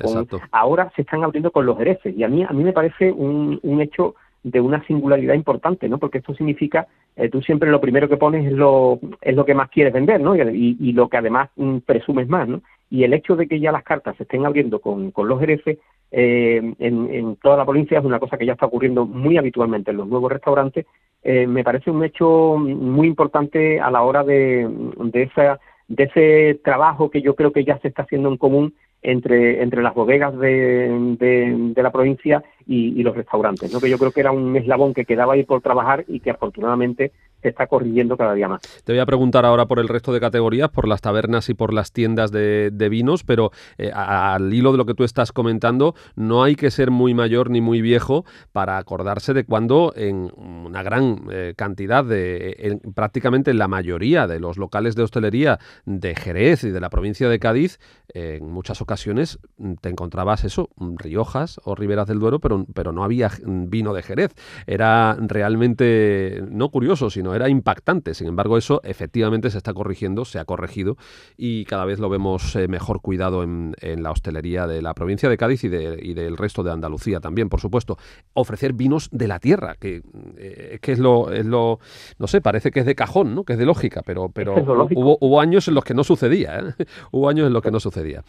ahora 0.51 0.91
se 0.95 1.03
están 1.03 1.23
abriendo 1.23 1.51
con 1.51 1.65
los 1.65 1.79
hereces 1.79 2.15
y 2.15 2.23
a 2.23 2.27
mí 2.27 2.43
a 2.43 2.51
mí 2.51 2.63
me 2.63 2.73
parece 2.73 3.11
un, 3.11 3.59
un 3.61 3.81
hecho 3.81 4.15
de 4.43 4.59
una 4.59 4.83
singularidad 4.85 5.35
importante, 5.35 5.87
¿no? 5.87 5.97
Porque 5.97 6.17
esto 6.17 6.33
significa, 6.33 6.87
eh, 7.15 7.29
tú 7.29 7.41
siempre 7.41 7.69
lo 7.69 7.81
primero 7.81 8.09
que 8.09 8.17
pones 8.17 8.45
es 8.45 8.53
lo, 8.53 8.99
es 9.21 9.35
lo 9.35 9.45
que 9.45 9.53
más 9.53 9.69
quieres 9.69 9.93
vender, 9.93 10.19
¿no? 10.19 10.35
Y, 10.35 10.91
lo 10.93 11.09
que 11.09 11.17
además 11.17 11.49
mm, 11.55 11.79
presumes 11.79 12.27
más, 12.27 12.47
¿no? 12.47 12.61
Y 12.89 13.03
el 13.03 13.13
hecho 13.13 13.35
de 13.35 13.47
que 13.47 13.59
ya 13.59 13.71
las 13.71 13.83
cartas 13.83 14.17
se 14.17 14.23
estén 14.23 14.45
abriendo 14.45 14.79
con, 14.79 15.11
con 15.11 15.27
los 15.27 15.39
jerezes 15.39 15.77
eh, 16.11 16.73
en, 16.79 17.13
en, 17.13 17.35
toda 17.37 17.55
la 17.55 17.65
provincia 17.65 17.99
es 17.99 18.05
una 18.05 18.19
cosa 18.19 18.37
que 18.37 18.45
ya 18.45 18.53
está 18.53 18.65
ocurriendo 18.65 19.05
muy 19.05 19.37
habitualmente 19.37 19.91
en 19.91 19.97
los 19.97 20.07
nuevos 20.07 20.31
restaurantes. 20.31 20.85
Eh, 21.23 21.47
me 21.47 21.63
parece 21.63 21.91
un 21.91 22.03
hecho 22.03 22.57
muy 22.57 23.07
importante 23.07 23.79
a 23.79 23.91
la 23.91 24.01
hora 24.01 24.23
de, 24.23 24.67
de, 24.97 25.23
esa, 25.23 25.59
de 25.87 26.03
ese 26.03 26.59
trabajo 26.63 27.09
que 27.09 27.21
yo 27.21 27.35
creo 27.35 27.53
que 27.53 27.63
ya 27.63 27.77
se 27.79 27.87
está 27.87 28.03
haciendo 28.03 28.29
en 28.29 28.37
común 28.37 28.73
entre, 29.03 29.61
entre 29.61 29.81
las 29.81 29.93
bodegas 29.93 30.37
de, 30.37 31.15
de, 31.17 31.55
de 31.73 31.83
la 31.83 31.91
provincia 31.91 32.43
y, 32.67 33.01
los 33.01 33.15
restaurantes, 33.15 33.73
¿no? 33.73 33.79
que 33.79 33.89
yo 33.89 33.97
creo 33.97 34.11
que 34.11 34.19
era 34.19 34.31
un 34.31 34.55
eslabón 34.55 34.93
que 34.93 35.05
quedaba 35.05 35.33
ahí 35.33 35.43
por 35.43 35.61
trabajar 35.61 36.05
y 36.07 36.19
que 36.19 36.31
afortunadamente 36.31 37.11
se 37.41 37.49
está 37.49 37.67
corrigiendo 37.67 38.17
cada 38.17 38.33
día 38.33 38.47
más. 38.47 38.61
Te 38.83 38.93
voy 38.93 38.99
a 38.99 39.05
preguntar 39.05 39.45
ahora 39.45 39.65
por 39.65 39.79
el 39.79 39.87
resto 39.87 40.13
de 40.13 40.19
categorías, 40.19 40.69
por 40.69 40.87
las 40.87 41.01
tabernas 41.01 41.49
y 41.49 41.53
por 41.53 41.73
las 41.73 41.91
tiendas 41.91 42.31
de, 42.31 42.87
vinos, 42.91 43.23
pero 43.23 43.51
eh, 43.77 43.91
al 43.93 44.53
hilo 44.53 44.71
de 44.71 44.77
lo 44.77 44.85
que 44.85 44.93
tú 44.93 45.03
estás 45.03 45.31
comentando, 45.31 45.95
no 46.15 46.43
hay 46.43 46.55
que 46.55 46.71
ser 46.71 46.91
muy 46.91 47.13
mayor 47.13 47.49
ni 47.49 47.61
muy 47.61 47.81
viejo 47.81 48.25
para 48.51 48.77
acordarse 48.77 49.33
de 49.33 49.45
cuando 49.45 49.93
en 49.95 50.31
una 50.37 50.83
gran 50.83 51.23
eh, 51.31 51.53
cantidad 51.55 52.03
de, 52.03 52.55
en, 52.59 52.79
prácticamente 52.93 53.51
en 53.51 53.57
la 53.57 53.67
mayoría 53.67 54.27
de 54.27 54.39
los 54.39 54.57
locales 54.57 54.95
de 54.95 55.03
hostelería 55.03 55.59
de 55.85 56.15
Jerez 56.15 56.63
y 56.63 56.69
de 56.69 56.81
la 56.81 56.89
provincia 56.89 57.29
de 57.29 57.39
Cádiz, 57.39 57.79
eh, 58.13 58.39
en 58.41 58.51
muchas 58.51 58.81
ocasiones 58.81 59.39
mm, 59.57 59.75
te 59.75 59.89
encontrabas 59.89 60.43
eso, 60.43 60.69
Riojas 60.77 61.61
o 61.63 61.75
Riberas 61.75 62.07
del 62.07 62.19
Duero, 62.19 62.39
pero, 62.39 62.50
pero 62.73 62.91
no 62.91 63.03
había 63.03 63.31
vino 63.45 63.93
de 63.93 64.03
Jerez. 64.03 64.33
Era 64.67 65.17
realmente, 65.19 66.43
no 66.49 66.69
curioso, 66.69 67.09
sino 67.09 67.33
era 67.33 67.49
impactante. 67.49 68.13
Sin 68.13 68.27
embargo, 68.27 68.57
eso 68.57 68.81
efectivamente 68.83 69.49
se 69.49 69.57
está 69.57 69.73
corrigiendo, 69.73 70.25
se 70.25 70.39
ha 70.39 70.45
corregido 70.45 70.97
y 71.37 71.65
cada 71.65 71.85
vez 71.85 71.99
lo 71.99 72.09
vemos 72.09 72.55
eh, 72.55 72.67
mejor 72.67 73.01
cuidado 73.01 73.43
en, 73.43 73.75
en, 73.81 74.03
la 74.03 74.11
hostelería 74.11 74.67
de 74.67 74.81
la 74.81 74.93
provincia 74.93 75.29
de 75.29 75.37
Cádiz 75.37 75.63
y, 75.63 75.69
de, 75.69 75.99
y, 76.01 76.13
del 76.13 76.37
resto 76.37 76.63
de 76.63 76.71
Andalucía 76.71 77.19
también, 77.19 77.49
por 77.49 77.59
supuesto. 77.59 77.97
Ofrecer 78.33 78.73
vinos 78.73 79.09
de 79.11 79.27
la 79.27 79.39
tierra, 79.39 79.75
que, 79.79 80.01
eh, 80.37 80.79
que 80.81 80.91
es, 80.91 80.99
lo, 80.99 81.31
es 81.31 81.45
lo, 81.45 81.79
no 82.19 82.27
sé, 82.27 82.41
parece 82.41 82.71
que 82.71 82.81
es 82.81 82.85
de 82.85 82.95
cajón, 82.95 83.35
¿no? 83.35 83.43
que 83.43 83.53
es 83.53 83.59
de 83.59 83.65
lógica, 83.65 84.01
pero, 84.05 84.29
pero 84.29 84.57
es 84.57 84.63
hubo, 84.63 85.17
hubo, 85.19 85.41
años 85.41 85.67
en 85.67 85.75
los 85.75 85.83
que 85.83 85.93
no 85.93 86.03
sucedía. 86.03 86.59
¿eh? 86.59 86.85
hubo 87.11 87.29
años 87.29 87.47
en 87.47 87.53
los 87.53 87.61
que 87.61 87.71
no 87.71 87.79
sucedía. 87.79 88.23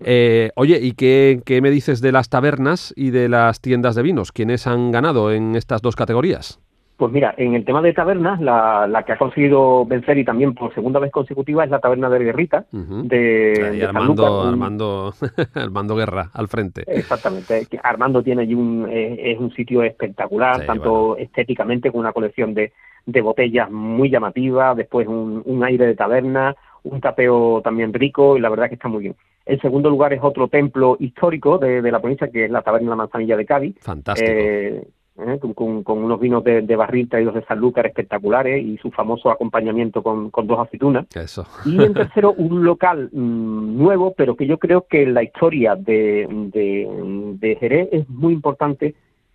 Eh, 0.00 0.50
oye, 0.56 0.78
¿y 0.80 0.92
qué, 0.92 1.42
qué 1.44 1.60
me 1.60 1.70
dices 1.70 2.00
de 2.00 2.12
las 2.12 2.28
tabernas 2.28 2.92
y 2.96 3.10
de 3.10 3.28
las 3.28 3.60
tiendas 3.60 3.67
de 3.68 4.02
vinos? 4.02 4.32
¿Quiénes 4.32 4.66
han 4.66 4.90
ganado 4.90 5.30
en 5.30 5.54
estas 5.54 5.82
dos 5.82 5.94
categorías? 5.94 6.60
Pues 6.96 7.12
mira, 7.12 7.32
en 7.36 7.54
el 7.54 7.64
tema 7.64 7.80
de 7.80 7.92
tabernas, 7.92 8.40
la, 8.40 8.88
la, 8.88 9.04
que 9.04 9.12
ha 9.12 9.18
conseguido 9.18 9.86
vencer 9.86 10.18
y 10.18 10.24
también 10.24 10.52
por 10.54 10.74
segunda 10.74 10.98
vez 10.98 11.12
consecutiva 11.12 11.62
es 11.62 11.70
la 11.70 11.78
taberna 11.78 12.08
de 12.10 12.18
Guerrita. 12.18 12.64
Uh 12.72 12.76
-huh. 12.76 13.02
de, 13.04 13.70
de 13.70 13.84
Armando. 13.84 14.42
Armando, 14.42 15.12
Armando 15.54 15.94
Guerra 15.94 16.30
al 16.34 16.48
frente. 16.48 16.82
Exactamente. 16.88 17.68
Armando 17.84 18.20
tiene 18.22 18.42
allí 18.42 18.54
un, 18.54 18.88
eh, 18.90 19.30
es 19.32 19.38
un 19.38 19.52
sitio 19.52 19.84
espectacular, 19.84 20.60
sí, 20.60 20.66
tanto 20.66 20.90
bueno. 20.90 21.16
estéticamente 21.22 21.92
con 21.92 22.00
una 22.00 22.12
colección 22.12 22.52
de, 22.52 22.72
de 23.06 23.20
botellas 23.20 23.70
muy 23.70 24.10
llamativa, 24.10 24.74
después 24.74 25.06
un, 25.06 25.42
un, 25.44 25.62
aire 25.62 25.86
de 25.86 25.94
taberna, 25.94 26.56
un 26.90 27.00
tapeo 27.00 27.60
también 27.62 27.92
rico 27.92 28.36
y 28.36 28.40
la 28.40 28.48
verdad 28.48 28.68
que 28.68 28.74
está 28.74 28.88
muy 28.88 29.02
bien. 29.02 29.16
El 29.46 29.60
segundo 29.60 29.88
lugar 29.88 30.12
es 30.12 30.20
otro 30.22 30.48
templo 30.48 30.96
histórico 31.00 31.58
de, 31.58 31.80
de 31.80 31.92
la 31.92 32.00
provincia 32.00 32.28
que 32.28 32.44
es 32.44 32.50
la 32.50 32.62
taberna 32.62 32.90
La 32.90 32.96
Manzanilla 32.96 33.36
de 33.36 33.46
Cádiz. 33.46 33.76
Fantástico. 33.80 34.30
Eh, 34.30 34.86
¿eh? 35.18 35.38
con, 35.54 35.82
con, 35.82 35.98
unos 36.04 36.20
vinos 36.20 36.44
de, 36.44 36.62
de 36.62 36.76
barril 36.76 37.08
traídos 37.08 37.34
de 37.34 37.44
Sanlúcar 37.44 37.86
espectaculares 37.86 38.62
y 38.62 38.76
su 38.78 38.90
famoso 38.90 39.30
acompañamiento 39.30 40.02
con, 40.02 40.30
con 40.30 40.46
dos 40.46 40.60
aceitunas. 40.60 41.06
Eso. 41.14 41.46
Y 41.64 41.82
en 41.82 41.94
tercero, 41.94 42.32
un 42.32 42.64
local 42.64 43.10
mmm, 43.12 43.78
nuevo, 43.78 44.14
pero 44.16 44.36
que 44.36 44.46
yo 44.46 44.58
creo 44.58 44.86
que 44.88 45.02
en 45.02 45.14
la 45.14 45.22
historia 45.22 45.76
de, 45.76 46.26
de, 46.52 47.36
de 47.38 47.56
Jerez 47.56 47.88
es 47.92 48.08
muy 48.08 48.32
importante, 48.32 48.94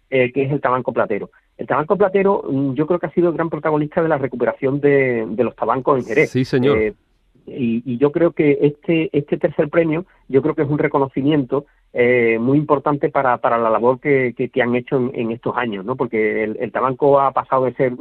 eh, 0.09 0.31
que 0.31 0.43
es 0.43 0.51
el 0.51 0.61
Tabanco 0.61 0.93
Platero. 0.93 1.29
El 1.57 1.67
Tabanco 1.67 1.97
Platero 1.97 2.43
mmm, 2.49 2.73
yo 2.73 2.87
creo 2.87 2.99
que 2.99 3.07
ha 3.07 3.13
sido 3.13 3.29
el 3.29 3.35
gran 3.35 3.49
protagonista 3.49 4.01
de 4.01 4.09
la 4.09 4.17
recuperación 4.17 4.79
de, 4.79 5.25
de 5.27 5.43
los 5.43 5.55
tabancos 5.55 5.99
en 5.99 6.05
Jerez. 6.05 6.29
Sí, 6.29 6.45
señor. 6.45 6.77
Eh, 6.77 6.93
y, 7.45 7.83
y, 7.85 7.97
yo 7.97 8.11
creo 8.11 8.31
que 8.31 8.57
este 8.61 9.09
este 9.11 9.37
tercer 9.37 9.69
premio 9.69 10.05
yo 10.29 10.41
creo 10.41 10.55
que 10.55 10.61
es 10.61 10.69
un 10.69 10.79
reconocimiento 10.79 11.65
eh, 11.93 12.37
muy 12.39 12.57
importante 12.57 13.09
para, 13.09 13.37
para 13.37 13.59
la 13.59 13.69
labor 13.69 13.99
que, 13.99 14.33
que, 14.35 14.49
que 14.49 14.61
han 14.63 14.75
hecho 14.75 15.11
en, 15.13 15.31
estos 15.31 15.55
años, 15.55 15.85
¿no? 15.85 15.95
Porque 15.95 16.43
el, 16.43 16.57
el 16.59 16.71
tabaco 16.71 17.19
ha 17.19 17.31
pasado 17.31 17.65
de 17.65 17.73
ser 17.73 17.93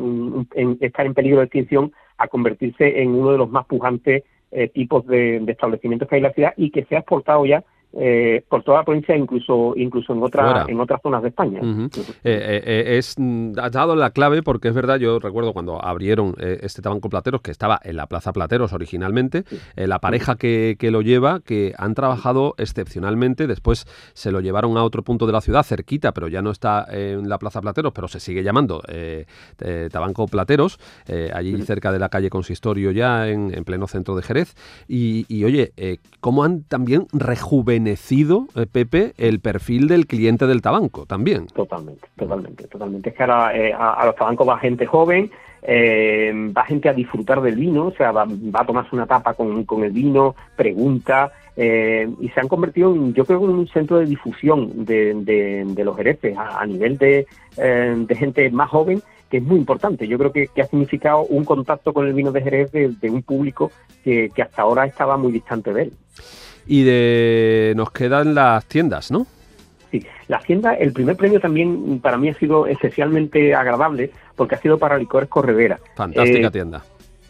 en, 0.55 0.79
estar 0.81 1.05
en 1.05 1.13
peligro 1.13 1.41
de 1.41 1.45
extinción 1.45 1.93
a 2.17 2.27
convertirse 2.29 3.03
en 3.03 3.11
uno 3.11 3.33
de 3.33 3.39
los 3.39 3.51
más 3.51 3.67
pujantes 3.67 4.25
eh, 4.51 4.69
tipos 4.69 5.07
de, 5.07 5.45
establecimientos 5.47 6.09
que 6.09 6.15
hay 6.15 6.21
en 6.21 6.25
la 6.25 6.33
ciudad 6.33 6.55
y 6.57 6.71
que 6.71 6.85
se 6.85 6.97
ha 6.97 7.01
exportado 7.01 7.45
ya 7.45 7.65
eh, 7.95 8.43
por 8.49 8.63
toda 8.63 8.79
la 8.79 8.85
provincia, 8.85 9.15
incluso 9.15 9.75
incluso 9.77 10.15
en 10.15 10.23
otras 10.23 10.67
en 10.67 10.81
otras 10.81 11.01
zonas 11.03 11.23
de 11.23 11.29
España. 11.29 11.61
Uh 11.63 11.67
-huh. 11.67 12.15
eh, 12.25 12.63
eh, 12.65 12.97
es 12.97 13.17
has 13.59 13.73
dado 13.73 13.97
la 13.97 14.11
clave 14.11 14.43
porque 14.43 14.69
es 14.69 14.75
verdad. 14.75 14.99
Yo 14.99 15.19
recuerdo 15.19 15.53
cuando 15.53 15.85
abrieron 15.85 16.35
este 16.39 16.81
tabanco 16.81 17.11
Plateros 17.11 17.43
que 17.43 17.51
estaba 17.51 17.79
en 17.85 17.97
la 17.97 18.07
Plaza 18.07 18.33
Plateros 18.33 18.73
originalmente, 18.73 19.45
sí. 19.47 19.59
La 19.77 19.99
pareja 19.99 20.37
que, 20.37 20.77
que, 20.79 20.91
lo 20.91 21.03
lleva 21.03 21.41
que 21.41 21.75
han 21.77 21.95
trabajado 21.95 22.55
excepcionalmente. 22.57 23.47
Después 23.47 23.85
se 24.15 24.33
lo 24.33 24.41
llevaron 24.41 24.77
a 24.79 24.85
otro 24.85 25.03
punto 25.03 25.27
de 25.27 25.33
la 25.33 25.43
ciudad 25.43 25.63
cerquita, 25.63 26.13
pero 26.13 26.29
ya 26.29 26.41
no 26.41 26.51
está 26.51 26.87
en 26.91 27.29
la 27.29 27.39
Plaza 27.39 27.61
Plateros, 27.61 27.93
pero 27.93 28.09
se 28.09 28.21
sigue 28.21 28.43
llamando 28.43 28.83
Tabanco 29.91 30.27
Plateros 30.29 30.79
allí 31.35 31.61
cerca 31.63 31.93
de 31.93 31.99
la 31.99 32.09
calle 32.09 32.31
Consistorio 32.31 32.91
ya 32.91 33.29
en, 33.29 33.53
en 33.55 33.65
pleno 33.65 33.87
centro 33.87 34.17
de 34.17 34.23
Jerez. 34.23 34.55
Y, 34.89 35.27
y 35.29 35.45
oye, 35.45 35.73
cómo 36.21 36.45
han 36.45 36.63
también 36.63 37.07
rejuvenecido 37.13 37.82
rejuvenecido, 37.83 38.47
eh, 38.55 38.67
Pepe, 38.71 39.13
el 39.19 39.41
perfil 39.41 39.89
del 39.89 40.07
cliente 40.07 40.47
del 40.47 40.63
tabanco 40.63 41.07
también. 41.07 41.47
Totalmente, 41.49 42.09
totalmente, 42.17 42.67
totalmente. 42.69 43.11
Es 43.11 43.17
que 43.17 43.23
ahora 43.23 43.57
eh, 43.57 43.73
a, 43.77 44.05
los 44.07 44.17
tabancos 44.17 44.49
va 44.49 44.59
gente 44.59 44.87
joven, 44.87 45.31
eh, 45.63 46.33
va 46.57 46.65
gente 46.65 46.89
a 46.89 46.93
disfrutar 46.93 47.41
del 47.41 47.57
vino, 47.57 47.87
o 47.87 47.93
sea, 47.93 48.13
va, 48.13 48.27
a 48.55 48.67
tomarse 48.67 48.95
una 48.95 49.07
tapa 49.07 49.35
con, 49.35 49.85
el 49.85 49.91
vino, 49.91 50.35
pregunta, 50.57 51.33
eh, 51.57 52.09
y 52.21 52.29
se 52.31 52.41
han 52.41 52.49
convertido, 52.49 52.95
en, 52.95 53.13
yo 53.15 53.25
creo, 53.25 53.45
en 53.45 53.51
un 53.51 53.69
centro 53.69 53.99
de 53.99 54.07
difusión 54.07 54.85
de, 54.85 55.75
los 55.85 55.99
hereces 55.99 56.37
a, 56.37 56.65
nivel 56.67 56.99
de, 56.99 57.27
eh, 57.57 57.95
de 57.97 58.15
gente 58.15 58.51
más 58.51 58.71
joven 58.71 59.03
que 59.33 59.39
es 59.39 59.43
muy 59.43 59.57
importante. 59.57 60.07
Yo 60.07 60.19
creo 60.19 60.31
que, 60.31 60.51
ha 60.61 60.67
significado 60.67 61.25
un 61.25 61.47
contacto 61.47 61.95
con 61.95 62.07
el 62.07 62.13
vino 62.13 62.33
de 62.33 62.43
Jerez 62.43 62.71
de, 62.71 63.11
un 63.11 63.23
público 63.23 63.73
que, 64.05 64.31
hasta 64.43 64.61
ahora 64.61 64.85
estaba 64.85 65.17
muy 65.17 65.33
distante 65.33 65.73
de 65.73 65.85
él. 65.85 65.93
Y 66.67 66.85
de 66.85 67.73
nos 67.77 67.91
quedan 67.91 68.35
las 68.35 68.65
tiendas, 68.67 69.11
¿no? 69.11 69.27
Sí, 69.91 70.07
la 70.29 70.39
tienda, 70.41 70.75
el 70.75 70.93
primer 70.93 71.17
premio 71.17 71.41
también 71.41 72.01
para 72.01 72.17
mí 72.17 72.29
ha 72.29 72.35
sido 72.35 72.67
especialmente 72.67 73.55
agradable 73.55 74.11
porque 74.37 74.55
ha 74.55 74.59
sido 74.59 74.79
para 74.79 74.97
Licores 74.97 75.29
Corredera. 75.29 75.79
Fantástica 75.95 76.49
eh, 76.49 76.51
tienda. 76.51 76.83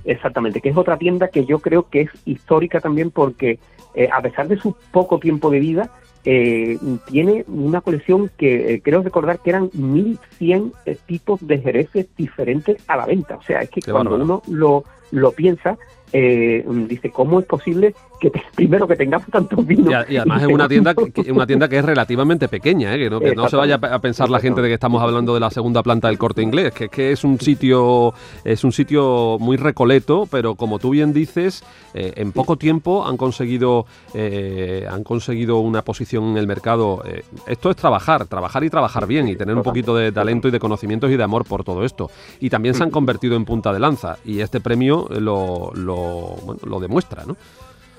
Exactamente, 0.04 0.60
que 0.60 0.68
es 0.68 0.76
otra 0.76 0.96
tienda 0.96 1.28
que 1.28 1.44
yo 1.44 1.58
creo 1.60 1.88
que 1.88 2.02
es 2.02 2.10
histórica 2.24 2.80
también 2.80 3.10
porque 3.10 3.58
eh, 3.94 4.08
a 4.12 4.20
pesar 4.20 4.48
de 4.48 4.56
su 4.56 4.76
poco 4.90 5.18
tiempo 5.18 5.50
de 5.50 5.60
vida, 5.60 5.90
eh, 6.24 6.78
tiene 7.06 7.44
una 7.48 7.80
colección 7.80 8.30
que 8.36 8.74
eh, 8.74 8.82
creo 8.82 9.02
recordar 9.02 9.40
que 9.40 9.50
eran 9.50 9.70
1100 9.72 10.72
eh, 10.86 10.96
tipos 11.04 11.44
de 11.44 11.58
jereces 11.58 12.06
diferentes 12.16 12.82
a 12.86 12.96
la 12.96 13.06
venta. 13.06 13.36
O 13.36 13.42
sea, 13.42 13.60
es 13.60 13.70
que 13.70 13.80
Qué 13.80 13.90
cuando 13.90 14.14
uno 14.14 14.42
lo, 14.48 14.84
lo 15.10 15.32
piensa, 15.32 15.76
eh, 16.12 16.64
dice, 16.88 17.10
¿cómo 17.10 17.40
es 17.40 17.46
posible 17.46 17.94
que 18.20 18.30
primero 18.54 18.86
que 18.86 18.96
tengamos 18.96 19.26
tantos 19.28 19.66
vinos? 19.66 19.92
Y, 20.08 20.14
y 20.14 20.16
además 20.18 20.42
es 20.42 20.48
una 20.48 20.68
tienda, 20.68 20.94
que, 20.94 21.32
una 21.32 21.46
tienda 21.46 21.68
que 21.68 21.78
es 21.78 21.84
relativamente 21.84 22.48
pequeña, 22.48 22.94
¿eh? 22.94 22.98
que, 22.98 23.10
no, 23.10 23.20
que 23.20 23.34
no 23.34 23.48
se 23.48 23.56
vaya 23.56 23.76
a 23.76 23.98
pensar 24.00 24.28
la 24.28 24.40
gente 24.40 24.60
de 24.60 24.68
que 24.68 24.74
estamos 24.74 25.02
hablando 25.02 25.34
de 25.34 25.40
la 25.40 25.50
segunda 25.50 25.82
planta 25.82 26.08
del 26.08 26.18
corte 26.18 26.42
inglés, 26.42 26.72
que, 26.72 26.88
que 26.88 27.12
es 27.12 27.24
un 27.24 27.40
sitio 27.40 28.12
es 28.44 28.64
un 28.64 28.72
sitio 28.72 29.38
muy 29.40 29.56
recoleto, 29.56 30.28
pero 30.30 30.54
como 30.54 30.78
tú 30.78 30.90
bien 30.90 31.12
dices, 31.12 31.64
eh, 31.94 32.12
en 32.16 32.32
poco 32.32 32.56
tiempo 32.56 33.06
han 33.06 33.16
conseguido 33.16 33.86
eh, 34.14 34.86
han 34.90 35.04
conseguido 35.04 35.60
una 35.60 35.82
posición 35.82 36.24
en 36.24 36.36
el 36.36 36.46
mercado. 36.46 37.02
Esto 37.46 37.70
es 37.70 37.76
trabajar, 37.76 38.26
trabajar 38.26 38.64
y 38.64 38.70
trabajar 38.70 39.06
bien 39.06 39.28
y 39.28 39.36
tener 39.36 39.56
un 39.56 39.62
poquito 39.62 39.96
de 39.96 40.12
talento 40.12 40.48
y 40.48 40.50
de 40.50 40.58
conocimientos 40.58 41.10
y 41.10 41.16
de 41.16 41.22
amor 41.22 41.44
por 41.44 41.64
todo 41.64 41.84
esto. 41.84 42.10
Y 42.40 42.50
también 42.50 42.74
se 42.74 42.82
han 42.82 42.90
convertido 42.90 43.36
en 43.36 43.44
punta 43.44 43.72
de 43.72 43.80
lanza 43.80 44.18
y 44.24 44.40
este 44.40 44.60
premio 44.60 45.08
lo, 45.10 45.72
lo 45.74 46.01
bueno, 46.42 46.60
lo 46.64 46.80
demuestra, 46.80 47.24
¿no? 47.24 47.36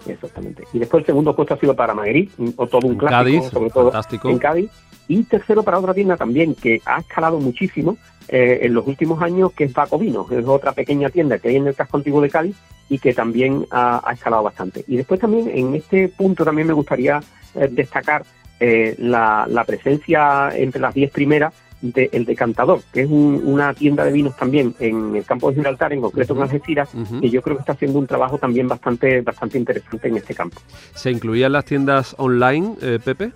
Exactamente. 0.06 0.64
Y 0.74 0.80
después 0.80 1.02
el 1.02 1.06
segundo 1.06 1.36
puesto 1.36 1.54
ha 1.54 1.58
sido 1.58 1.76
para 1.76 1.94
Madrid, 1.94 2.30
o 2.58 2.68
todo 2.68 2.88
un 2.88 2.98
clásico, 2.98 3.18
Cádiz, 3.18 3.52
sobre 3.52 3.70
todo 3.70 3.84
fantástico. 3.86 4.30
en 4.30 4.38
Cádiz. 4.38 4.72
Y 5.08 5.24
tercero 5.24 5.64
para 5.64 5.80
otra 5.80 5.94
tienda 5.94 6.18
también 6.18 6.56
que 6.56 6.82
ha 6.86 7.00
escalado 7.00 7.40
muchísimo 7.40 7.98
eh, 8.30 8.60
en 8.64 8.74
los 8.74 8.88
últimos 8.88 9.22
años, 9.22 9.52
que 9.54 9.66
es 9.66 9.74
Paco 9.74 9.98
Vino, 9.98 10.26
que 10.26 10.40
es 10.40 10.46
otra 10.46 10.72
pequeña 10.72 11.10
tienda 11.10 11.38
que 11.38 11.50
hay 11.50 11.58
en 11.58 11.68
el 11.68 11.76
casco 11.76 11.98
antiguo 11.98 12.22
de 12.22 12.30
Cádiz 12.30 12.56
y 12.90 13.00
que 13.00 13.14
también 13.14 13.66
ha, 13.72 14.02
ha 14.08 14.14
escalado 14.14 14.44
bastante. 14.44 14.84
Y 14.88 14.98
después 14.98 15.20
también 15.20 15.50
en 15.50 15.76
este 15.76 16.08
punto 16.10 16.46
también 16.46 16.68
me 16.68 16.74
gustaría 16.74 17.22
eh, 17.56 17.68
destacar 17.70 18.24
eh, 18.60 18.96
la, 18.98 19.46
la, 19.50 19.66
presencia 19.66 20.52
entre 20.56 20.80
las 20.80 20.94
diez 20.94 21.12
primeras 21.12 21.54
de 21.84 22.10
El 22.14 22.24
Decantador, 22.24 22.82
que 22.94 23.02
es 23.02 23.10
un, 23.10 23.42
una 23.46 23.74
tienda 23.74 24.06
de 24.06 24.12
vinos 24.12 24.36
también 24.38 24.74
en 24.80 25.16
el 25.16 25.26
campo 25.26 25.50
de 25.50 25.56
Gibraltar, 25.56 25.92
en 25.92 26.02
concreto 26.02 26.34
uh 26.34 26.38
-huh. 26.38 26.40
en 26.40 26.44
Algeciras, 26.44 26.90
uh 26.96 27.00
-huh. 27.00 27.20
que 27.20 27.30
yo 27.30 27.42
creo 27.42 27.58
que 27.58 27.62
está 27.62 27.74
haciendo 27.74 28.00
un 28.00 28.08
trabajo 28.08 28.38
también 28.38 28.68
bastante, 28.68 29.22
bastante 29.22 29.58
interesante 29.58 30.08
en 30.08 30.18
este 30.18 30.34
campo. 30.34 30.60
¿Se 30.96 31.12
incluían 31.12 31.52
las 31.52 31.66
tiendas 31.66 32.16
online, 32.18 32.76
eh, 32.82 33.00
Pepe? 33.04 33.34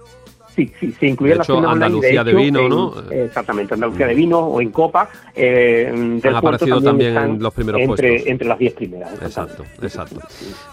Sí, 0.58 0.72
sí, 0.80 0.92
se 1.00 1.06
incluye 1.06 1.34
De 1.34 1.38
la 1.38 1.44
hecho, 1.44 1.70
Andalucía 1.70 2.24
de 2.24 2.32
hecho, 2.32 2.40
vino, 2.40 2.60
en- 2.62 2.70
¿no? 2.70 2.94
Exactamente, 3.12 3.76
Andalucía 3.76 4.08
de 4.08 4.16
vino 4.16 4.40
o 4.40 4.60
en 4.60 4.72
Copa. 4.72 5.08
Eh, 5.36 5.92
del 5.94 6.20
puerto 6.20 6.38
aparecido 6.40 6.82
también 6.82 7.16
en 7.16 7.40
los 7.44 7.54
primeros 7.54 7.80
entre, 7.82 8.10
puestos. 8.10 8.28
Entre 8.28 8.48
las 8.48 8.58
10 8.58 8.74
primeras. 8.74 9.14
Exacto, 9.22 9.64
exacto. 9.84 10.20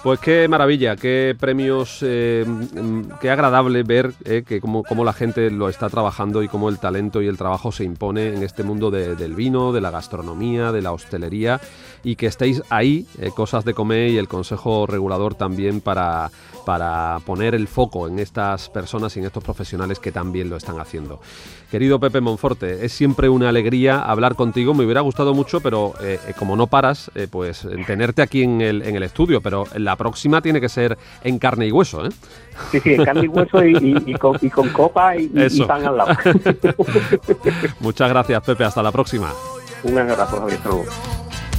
Pues 0.02 0.18
qué 0.20 0.48
maravilla, 0.48 0.96
qué 0.96 1.36
premios, 1.38 1.98
eh, 2.00 2.46
mm, 2.46 3.02
qué 3.20 3.28
agradable 3.28 3.82
ver 3.82 4.12
eh, 4.24 4.42
que 4.46 4.58
cómo, 4.58 4.82
cómo 4.84 5.04
la 5.04 5.12
gente 5.12 5.50
lo 5.50 5.68
está 5.68 5.90
trabajando 5.90 6.42
y 6.42 6.48
cómo 6.48 6.70
el 6.70 6.78
talento 6.78 7.20
y 7.20 7.26
el 7.26 7.36
trabajo 7.36 7.70
se 7.70 7.84
impone 7.84 8.28
en 8.28 8.42
este 8.42 8.62
mundo 8.62 8.90
de- 8.90 9.16
del 9.16 9.34
vino, 9.34 9.70
de 9.72 9.82
la 9.82 9.90
gastronomía, 9.90 10.72
de 10.72 10.80
la 10.80 10.92
hostelería 10.92 11.60
y 12.04 12.16
que 12.16 12.26
estéis 12.26 12.62
ahí, 12.70 13.06
eh, 13.18 13.30
Cosas 13.34 13.64
de 13.64 13.74
Comer 13.74 14.10
y 14.10 14.18
el 14.18 14.28
Consejo 14.28 14.86
Regulador 14.86 15.34
también 15.34 15.80
para, 15.80 16.30
para 16.66 17.18
poner 17.26 17.54
el 17.54 17.66
foco 17.66 18.06
en 18.08 18.18
estas 18.18 18.68
personas 18.68 19.16
y 19.16 19.20
en 19.20 19.26
estos 19.26 19.42
profesionales 19.42 19.98
que 19.98 20.12
también 20.12 20.48
lo 20.50 20.56
están 20.56 20.78
haciendo. 20.78 21.20
Querido 21.70 21.98
Pepe 21.98 22.20
Monforte, 22.20 22.84
es 22.84 22.92
siempre 22.92 23.28
una 23.28 23.48
alegría 23.48 23.98
hablar 24.00 24.36
contigo. 24.36 24.74
Me 24.74 24.84
hubiera 24.84 25.00
gustado 25.00 25.34
mucho, 25.34 25.60
pero 25.60 25.94
eh, 26.00 26.20
eh, 26.28 26.34
como 26.38 26.54
no 26.54 26.68
paras, 26.68 27.10
eh, 27.16 27.26
pues 27.28 27.64
en 27.64 27.84
tenerte 27.84 28.22
aquí 28.22 28.42
en 28.44 28.60
el, 28.60 28.82
en 28.82 28.94
el 28.94 29.02
estudio. 29.02 29.40
Pero 29.40 29.64
la 29.76 29.96
próxima 29.96 30.40
tiene 30.40 30.60
que 30.60 30.68
ser 30.68 30.96
en 31.24 31.38
carne 31.40 31.66
y 31.66 31.72
hueso, 31.72 32.06
¿eh? 32.06 32.10
Sí, 32.70 32.78
sí, 32.80 32.92
en 32.94 33.04
carne 33.04 33.24
y 33.24 33.28
hueso 33.28 33.64
y, 33.64 33.72
y- 33.76 34.10
y 34.12 34.14
con, 34.14 34.38
y 34.40 34.50
con 34.50 34.68
copa 34.68 35.16
y, 35.16 35.26
pan 35.66 35.84
al 35.86 35.96
lado. 35.96 36.14
Muchas 37.80 38.08
gracias, 38.08 38.42
Pepe. 38.44 38.64
Hasta 38.64 38.82
la 38.82 38.92
próxima. 38.92 39.32
Un 39.82 39.98
abrazo, 39.98 40.38
Javier. 40.40 40.60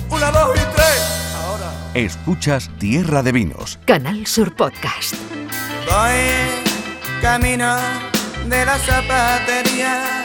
Una, 0.10 0.32
dos 0.32 0.56
y 0.56 0.76
tres. 0.76 1.34
Ahora. 1.36 1.72
Escuchas 1.94 2.70
Tierra 2.80 3.24
de 3.24 3.32
Vinos. 3.32 3.80
Canal 3.86 4.26
Sur 4.28 4.56
Podcast. 4.56 5.16
Voy 5.86 7.22
camino 7.22 7.76
de 8.48 8.66
la 8.66 8.78
zapatería 8.78 10.24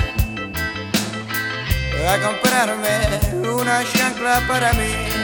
a 2.08 2.18
comprarme 2.18 3.48
una 3.48 3.84
chancla 3.84 4.42
para 4.48 4.72
mí. 4.72 5.20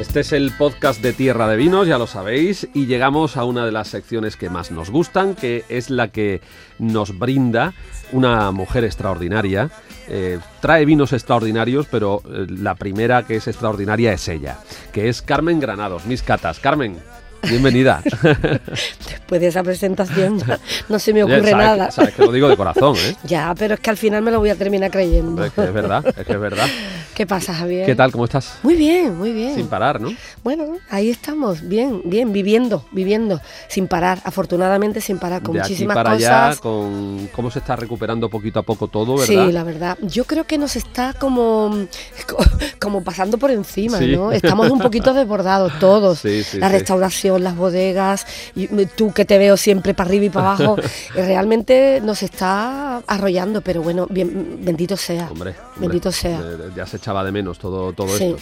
Este 0.00 0.20
es 0.20 0.32
el 0.32 0.52
podcast 0.56 1.00
de 1.02 1.12
Tierra 1.12 1.46
de 1.46 1.56
Vinos, 1.56 1.86
ya 1.86 1.98
lo 1.98 2.06
sabéis, 2.06 2.68
y 2.74 2.86
llegamos 2.86 3.36
a 3.36 3.44
una 3.44 3.64
de 3.64 3.70
las 3.70 3.88
secciones 3.88 4.36
que 4.36 4.50
más 4.50 4.70
nos 4.70 4.90
gustan, 4.90 5.34
que 5.34 5.64
es 5.68 5.88
la 5.88 6.08
que 6.08 6.40
nos 6.78 7.16
brinda 7.16 7.74
una 8.12 8.50
mujer 8.50 8.84
extraordinaria. 8.84 9.70
Eh, 10.08 10.38
trae 10.60 10.84
vinos 10.84 11.12
extraordinarios, 11.12 11.86
pero 11.90 12.22
eh, 12.26 12.46
la 12.48 12.74
primera 12.74 13.24
que 13.24 13.36
es 13.36 13.48
extraordinaria 13.48 14.12
es 14.12 14.28
ella, 14.28 14.58
que 14.92 15.08
es 15.08 15.22
Carmen 15.22 15.60
Granados, 15.60 16.04
mis 16.06 16.22
catas. 16.22 16.60
Carmen, 16.60 16.96
bienvenida. 17.48 18.02
Después 19.08 19.40
de 19.40 19.46
esa 19.48 19.62
presentación 19.62 20.42
no 20.88 20.98
se 20.98 21.12
me 21.12 21.22
ocurre 21.22 21.50
sabes, 21.50 21.66
nada. 21.66 21.90
sabes 21.90 22.14
que 22.14 22.24
lo 22.24 22.32
digo 22.32 22.48
de 22.48 22.56
corazón, 22.56 22.96
¿eh? 22.96 23.16
Ya, 23.24 23.54
pero 23.58 23.74
es 23.74 23.80
que 23.80 23.90
al 23.90 23.96
final 23.96 24.22
me 24.22 24.30
lo 24.30 24.38
voy 24.38 24.50
a 24.50 24.54
terminar 24.56 24.90
creyendo. 24.90 25.44
Es 25.44 25.52
que 25.52 25.64
es 25.64 25.72
verdad, 25.72 26.04
es 26.06 26.26
que 26.26 26.32
es 26.32 26.40
verdad. 26.40 26.68
¿Qué 27.14 27.26
pasa, 27.26 27.54
Javier? 27.54 27.86
¿Qué 27.86 27.94
tal? 27.94 28.10
¿Cómo 28.10 28.24
estás? 28.24 28.58
Muy 28.62 28.74
bien, 28.74 29.16
muy 29.16 29.32
bien. 29.32 29.54
Sin 29.54 29.68
parar, 29.68 30.00
¿no? 30.00 30.12
Bueno, 30.42 30.78
ahí 30.90 31.10
estamos, 31.10 31.66
bien, 31.66 32.02
bien, 32.04 32.32
viviendo, 32.32 32.86
viviendo, 32.90 33.40
sin 33.68 33.86
parar, 33.86 34.20
afortunadamente 34.24 35.00
sin 35.00 35.18
parar, 35.18 35.42
con 35.42 35.54
de 35.54 35.60
aquí 35.60 35.70
muchísimas 35.70 35.94
para 35.94 36.10
cosas. 36.14 36.28
allá, 36.30 36.56
con 36.60 37.28
cómo 37.32 37.50
se 37.52 37.60
está 37.60 37.76
recuperando 37.76 38.28
poquito 38.28 38.58
a 38.58 38.62
poco 38.64 38.88
todo, 38.88 39.16
¿verdad? 39.16 39.46
Sí, 39.46 39.52
la 39.52 39.62
verdad. 39.62 39.98
Yo 40.02 40.24
creo 40.24 40.44
que 40.44 40.58
nos 40.58 40.74
está 40.74 41.12
como, 41.12 41.86
como 42.80 43.04
pasando 43.04 43.38
por 43.38 43.50
encima, 43.52 43.98
Sí. 43.98 44.16
¿no? 44.16 44.32
Estamos 44.32 44.70
un 44.70 44.80
poquito 44.80 45.14
desbordados 45.14 45.78
todos. 45.78 46.18
Sí, 46.18 46.42
sí, 46.42 46.58
la 46.58 46.68
sí. 46.70 46.76
Las 47.40 47.56
bodegas, 47.56 48.26
y 48.54 48.66
tú 48.86 49.12
que 49.12 49.24
te 49.24 49.38
veo 49.38 49.56
siempre 49.56 49.94
para 49.94 50.08
arriba 50.08 50.24
y 50.26 50.30
para 50.30 50.52
abajo, 50.52 50.76
realmente 51.14 52.00
nos 52.02 52.22
está 52.22 52.98
arrollando, 53.06 53.60
pero 53.60 53.82
bueno, 53.82 54.06
bien, 54.10 54.58
bendito 54.62 54.96
sea. 54.96 55.28
Hombre, 55.30 55.50
hombre, 55.50 55.80
Bendito 55.80 56.12
sea. 56.12 56.40
Ya 56.76 56.86
se 56.86 56.96
echaba 56.98 57.24
de 57.24 57.32
menos 57.32 57.58
todo, 57.58 57.92
todo 57.92 58.16
Sí. 58.16 58.24
esto. 58.24 58.38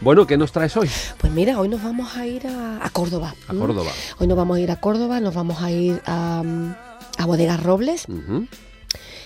Bueno, 0.00 0.26
¿qué 0.26 0.36
nos 0.38 0.50
traes 0.52 0.76
hoy? 0.76 0.88
Pues 1.18 1.32
mira, 1.32 1.58
hoy 1.60 1.68
nos 1.68 1.82
vamos 1.82 2.16
a 2.16 2.26
ir 2.26 2.46
a, 2.46 2.84
a 2.84 2.90
Córdoba. 2.90 3.34
A. 3.48 3.54
Córdoba. 3.54 3.90
Hoy 4.18 4.26
nos 4.26 4.36
vamos 4.36 4.56
a 4.56 4.60
ir 4.60 4.70
a 4.70 4.76
Córdoba, 4.76 5.20
nos 5.20 5.34
vamos 5.34 5.62
a 5.62 5.70
ir 5.70 6.00
a, 6.06 6.42
mm, 6.42 6.74
a 7.18 7.26
Bodegas 7.26 7.62
Robles 7.62 8.06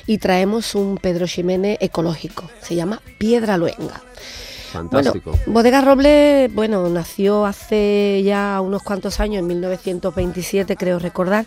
y 0.07 0.19
traemos 0.19 0.75
un 0.75 0.99
Pedro 0.99 1.27
Ximénez 1.27 1.79
ecológico. 1.81 2.51
Se 2.61 2.75
llama 2.75 3.01
Piedra 3.19 3.57
Luenga. 3.57 4.03
Fantástico. 4.75 5.31
Bueno, 5.31 5.53
Bodega 5.53 5.81
Robles, 5.81 6.53
bueno, 6.53 6.89
nació 6.89 7.47
hace 7.47 8.23
ya 8.25 8.61
unos 8.61 8.83
cuantos 8.83 9.21
años, 9.21 9.39
en 9.41 9.47
1927 9.47 10.77
creo 10.77 10.99
recordar, 10.99 11.47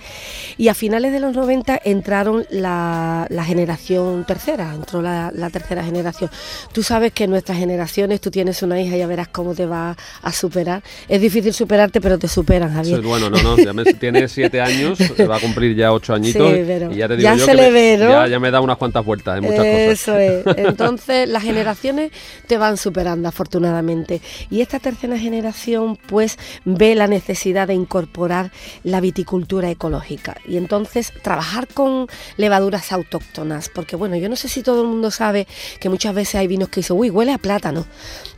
y 0.57 0.69
a 0.69 0.73
finales 0.73 1.11
de 1.11 1.19
los 1.19 1.35
90 1.35 1.79
entraron 1.83 2.45
la, 2.49 3.27
la 3.29 3.43
generación 3.43 4.25
tercera, 4.25 4.73
entró 4.73 5.01
la, 5.01 5.31
la 5.35 5.49
tercera 5.49 5.83
generación. 5.83 6.29
Tú 6.71 6.83
sabes 6.83 7.11
que 7.11 7.25
en 7.25 7.31
nuestras 7.31 7.57
generaciones, 7.57 8.21
tú 8.21 8.31
tienes 8.31 8.61
una 8.63 8.79
hija 8.81 8.95
y 8.95 8.99
ya 8.99 9.07
verás 9.07 9.27
cómo 9.27 9.53
te 9.53 9.65
va 9.65 9.95
a 10.21 10.31
superar. 10.31 10.81
Es 11.09 11.19
difícil 11.21 11.53
superarte, 11.53 11.99
pero 12.01 12.17
te 12.17 12.27
superan, 12.27 12.69
Eso 12.69 12.77
Javier. 12.77 12.99
es 12.99 13.05
bueno, 13.05 13.29
no, 13.29 13.41
no, 13.43 13.57
ya 13.57 13.73
me- 13.73 13.83
tiene 13.93 14.27
siete 14.27 14.61
años, 14.61 14.97
va 15.29 15.35
a 15.37 15.39
cumplir 15.39 15.75
ya 15.75 15.91
ocho 15.91 16.13
añitos 16.13 16.49
Sí, 16.49 16.63
pero 16.65 16.91
y 16.91 16.97
ya 16.97 17.07
te 17.07 17.17
digo 17.17 17.29
ya 17.29 17.35
yo 17.35 17.45
se 17.45 17.51
que 17.51 17.57
le 17.57 17.63
me- 17.63 17.71
ve, 17.71 17.97
¿no? 17.97 18.09
ya, 18.09 18.27
ya 18.27 18.39
me 18.39 18.51
da 18.51 18.61
unas 18.61 18.77
cuantas 18.77 19.03
vueltas 19.03 19.37
en 19.39 19.43
muchas 19.43 19.65
cosas. 19.65 19.89
Eso 19.91 20.17
es. 20.17 20.45
Entonces, 20.57 21.27
las 21.27 21.43
generaciones 21.43 22.11
te 22.47 22.57
van 22.57 22.77
superando, 22.77 23.16
afortunadamente. 23.25 24.21
Y 24.49 24.61
esta 24.61 24.79
tercera 24.79 25.17
generación, 25.17 25.97
pues, 26.07 26.37
ve 26.65 26.95
la 26.95 27.07
necesidad 27.07 27.67
de 27.67 27.73
incorporar 27.73 28.51
la 28.83 29.01
viticultura 29.01 29.69
ecológica. 29.69 30.37
Y 30.47 30.57
entonces, 30.57 31.13
trabajar 31.21 31.67
con 31.67 32.07
levaduras 32.37 32.91
autóctonas. 32.91 33.69
Porque, 33.69 33.95
bueno, 33.95 34.15
yo 34.15 34.29
no 34.29 34.35
sé 34.35 34.47
si 34.47 34.63
todo 34.63 34.81
el 34.81 34.87
mundo 34.87 35.11
sabe 35.11 35.47
que 35.79 35.89
muchas 35.89 36.13
veces 36.13 36.35
hay 36.35 36.47
vinos 36.47 36.69
que 36.69 36.81
dicen, 36.81 36.97
uy, 36.97 37.09
huele 37.09 37.33
a 37.33 37.37
plátano. 37.37 37.85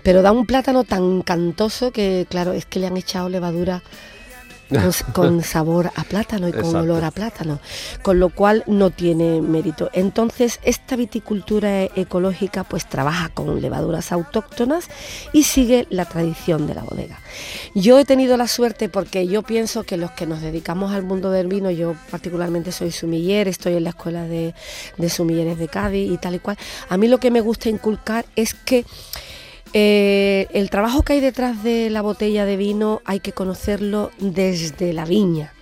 Pero 0.04 0.22
da 0.22 0.32
un 0.32 0.46
plátano 0.46 0.84
tan 0.84 1.22
cantoso 1.22 1.92
que, 1.92 2.26
claro, 2.30 2.54
es 2.54 2.66
que 2.66 2.80
le 2.80 2.88
han 2.88 2.98
echado 2.98 3.30
levadura 3.30 3.84
con, 5.14 5.44
sabor 5.44 5.92
a 5.96 6.04
plátano 6.04 6.48
y 6.48 6.52
con 6.52 6.62
Exacto. 6.62 6.80
olor 6.80 7.04
a 7.04 7.12
plátano, 7.12 7.60
con 8.02 8.20
lo 8.20 8.30
cual 8.30 8.64
no 8.68 8.90
tiene 8.90 9.42
mérito. 9.42 9.90
Entonces, 9.94 10.60
esta 10.64 10.96
viticultura 10.96 11.84
e- 11.84 11.92
ecológica 11.96 12.64
pues 12.64 12.88
trabaja 12.88 13.30
con 13.30 13.62
levaduras 13.62 14.12
autóctonas 14.12 14.90
y 15.34 15.44
sigue 15.44 15.88
la 15.90 16.06
tradición 16.06 16.68
de 16.68 16.76
la 16.76 16.84
bodega. 16.84 17.20
Yo 17.76 18.00
he 18.00 18.06
tenido 18.06 18.38
la 18.38 18.48
suerte 18.48 18.90
porque 18.90 19.28
yo 19.28 19.44
pienso 19.44 19.84
que 19.84 19.98
los 19.98 20.12
que 20.12 20.26
nos 20.26 20.42
dedicamos 20.42 20.92
al 20.94 21.04
mundo 21.04 21.32
del 21.32 21.48
vino, 21.48 21.72
yo 21.72 21.96
particularmente 22.12 22.72
soy 22.72 22.92
sumiller, 22.92 23.48
estoy 23.48 23.76
en 23.76 23.84
la 23.84 23.92
escuela 23.92 24.24
de, 24.24 24.54
de 24.98 25.10
sumilleres 25.10 25.58
de 25.58 25.68
Cádiz 25.68 26.12
y 26.12 26.18
tal 26.18 26.36
y 26.36 26.40
cual, 26.40 26.58
a 26.90 26.98
mí 26.98 27.08
lo 27.08 27.20
que 27.20 27.32
me 27.32 27.42
gusta 27.42 27.70
inculcar 27.70 28.26
es 28.36 28.54
que 28.54 28.86
eh, 29.74 30.48
el 30.54 30.70
trabajo 30.70 31.04
que 31.04 31.14
hay 31.14 31.20
detrás 31.20 31.64
de 31.64 31.90
la 31.90 32.02
botella 32.02 32.46
de 32.46 32.58
vino 32.58 33.02
hay 33.06 33.20
que 33.20 33.32
conocerlo 33.34 34.12
desde 34.20 34.94
la 34.94 35.06
viña 35.06 35.54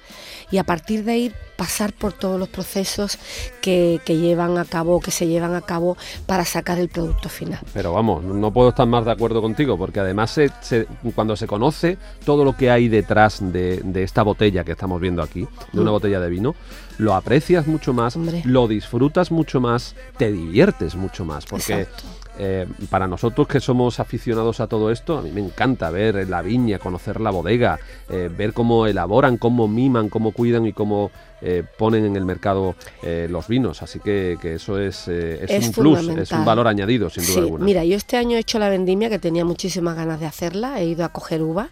y 0.49 0.59
a 0.59 0.63
partir 0.63 1.03
de 1.03 1.11
ahí 1.11 1.33
pasar 1.57 1.91
por 1.91 2.13
todos 2.13 2.39
los 2.39 2.47
procesos 2.49 3.17
que, 3.61 3.99
que 4.05 4.15
llevan 4.17 4.57
a 4.59 4.63
cabo, 4.63 4.99
que 5.01 5.09
se 5.11 5.27
llevan 5.27 5.55
a 5.55 5.61
cabo 5.61 5.97
para 6.27 6.45
sacar 6.45 6.77
el 6.77 6.87
producto 6.87 7.27
final. 7.29 7.59
Pero 7.73 7.91
vamos, 7.93 8.23
no 8.23 8.53
puedo 8.53 8.69
estar 8.69 8.85
más 8.87 9.03
de 9.03 9.11
acuerdo 9.11 9.41
contigo, 9.41 9.75
porque 9.77 9.99
además 9.99 10.29
se- 10.31 10.51
se- 10.61 10.85
cuando 11.15 11.35
se 11.35 11.47
conoce 11.47 11.97
todo 12.23 12.45
lo 12.45 12.55
que 12.55 12.69
hay 12.69 12.87
detrás 12.89 13.39
de, 13.41 13.81
de 13.83 14.03
esta 14.03 14.21
botella 14.23 14.63
que 14.63 14.71
estamos 14.73 15.01
viendo 15.01 15.21
aquí, 15.23 15.47
de 15.73 15.81
una 15.81 15.89
Mm. 15.89 15.93
botella 15.95 16.19
de 16.19 16.29
vino, 16.29 16.55
lo 16.99 17.15
aprecias 17.15 17.65
mucho 17.67 17.91
más, 17.91 18.15
Hombre. 18.15 18.43
lo 18.45 18.67
disfrutas 18.67 19.31
mucho 19.31 19.59
más, 19.59 19.95
te 20.17 20.31
diviertes 20.31 20.95
mucho 20.95 21.25
más, 21.25 21.45
porque 21.47 21.73
Exacto. 21.81 22.03
Eh, 22.39 22.67
para 22.89 23.07
nosotros 23.07 23.47
que 23.47 23.59
somos 23.59 23.99
aficionados 23.99 24.59
a 24.59 24.67
todo 24.67 24.91
esto, 24.91 25.17
a 25.17 25.21
mí 25.21 25.31
me 25.31 25.41
encanta 25.41 25.89
ver 25.89 26.27
la 26.29 26.41
viña, 26.41 26.79
conocer 26.79 27.19
la 27.19 27.31
bodega, 27.31 27.79
eh, 28.09 28.29
ver 28.35 28.53
cómo 28.53 28.85
elaboran, 28.87 29.37
cómo 29.37 29.67
miman, 29.67 30.09
cómo 30.09 30.31
cuidan 30.31 30.65
y 30.65 30.73
cómo 30.73 31.11
eh, 31.41 31.63
ponen 31.77 32.05
en 32.05 32.15
el 32.15 32.25
mercado 32.25 32.75
los 33.03 33.47
vinos. 33.47 33.81
Así 33.83 33.99
que, 33.99 34.37
que 34.41 34.55
eso 34.55 34.79
es, 34.79 35.07
es, 35.07 35.49
Es 35.49 35.67
un 35.67 35.73
plus, 35.73 36.07
es 36.09 36.31
un 36.31 36.45
valor 36.45 36.67
añadido, 36.67 37.09
sin 37.09 37.23
duda 37.23 37.33
Sí, 37.33 37.39
alguna. 37.39 37.65
mira, 37.65 37.83
yo 37.85 37.95
este 37.95 38.17
año 38.17 38.37
he 38.37 38.39
hecho 38.39 38.59
la 38.59 38.69
vendimia, 38.69 39.09
que 39.09 39.19
tenía 39.19 39.45
muchísimas 39.45 39.95
ganas 39.95 40.19
de 40.19 40.25
hacerla, 40.25 40.79
he 40.81 40.85
ido 40.85 41.05
a 41.05 41.09
coger 41.09 41.41
uva. 41.41 41.69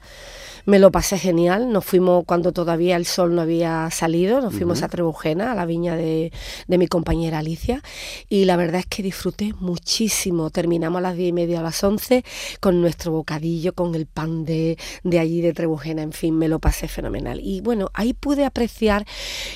Me 0.66 0.80
lo 0.80 0.92
pasé 0.92 1.20
genial, 1.20 1.72
nos 1.72 1.86
fuimos 1.86 2.26
cuando 2.26 2.52
todavía 2.52 2.96
el 2.96 3.06
sol 3.06 3.36
no 3.36 3.44
había 3.44 3.88
salido, 3.92 4.42
nos 4.42 4.56
fuimos 4.56 4.82
a 4.82 4.90
Trebujena, 4.90 5.52
a 5.52 5.56
la 5.56 5.68
viña 5.68 5.96
de, 5.96 6.32
de 6.68 6.78
mi 6.80 6.88
compañera 6.88 7.38
Alicia, 7.38 7.84
y 8.30 8.46
la 8.46 8.56
verdad 8.56 8.80
es 8.80 8.88
que 8.88 9.04
disfruté 9.04 9.54
muchísimo. 9.60 10.50
Terminamos 10.50 10.98
a 10.98 11.02
las 11.02 11.18
diez 11.18 11.30
y 11.30 11.34
media, 11.34 11.60
a 11.60 11.62
las 11.64 11.84
11, 11.84 12.26
con 12.60 12.82
nuestro 12.82 13.12
bocadillo, 13.12 13.74
con 13.74 13.94
el 13.94 14.08
pan 14.08 14.44
de, 14.44 14.80
de 15.04 15.20
allí 15.20 15.42
de 15.42 15.54
Trebujena, 15.54 16.02
en 16.02 16.14
fin, 16.14 16.36
me 16.36 16.48
lo 16.48 16.58
pasé 16.58 16.88
fenomenal. 16.88 17.40
Y 17.44 17.62
bueno, 17.62 17.92
ahí 17.94 18.14
pude 18.14 18.44
apreciar 18.44 19.06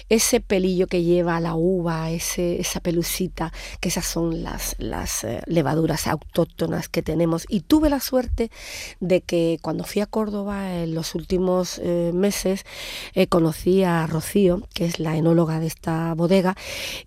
ese 0.10 0.42
pelillo 0.42 0.86
que 0.86 1.02
lleva 1.02 1.40
la 1.40 1.56
uva, 1.56 2.12
ese, 2.12 2.62
esa 2.62 2.82
pelucita, 2.82 3.52
que 3.80 3.90
esas 3.90 4.06
son 4.06 4.44
las, 4.44 4.76
las 4.78 5.24
eh, 5.24 5.42
levaduras 5.48 6.06
autóctonas 6.06 6.88
que 6.88 7.02
tenemos. 7.02 7.46
Y 7.50 7.62
tuve 7.62 7.90
la 7.90 8.00
suerte 8.00 8.52
de 9.00 9.22
que 9.22 9.58
cuando 9.64 9.86
fui 9.86 10.04
a 10.04 10.06
Córdoba, 10.06 10.76
en 10.84 10.99
los 11.00 11.16
últimos 11.16 11.80
eh, 11.82 12.12
meses 12.14 12.66
eh, 13.14 13.28
conocí 13.28 13.84
a 13.84 14.06
Rocío, 14.06 14.68
que 14.74 14.84
es 14.86 15.00
la 15.00 15.16
enóloga 15.16 15.60
de 15.62 15.68
esta 15.68 16.14
bodega, 16.14 16.56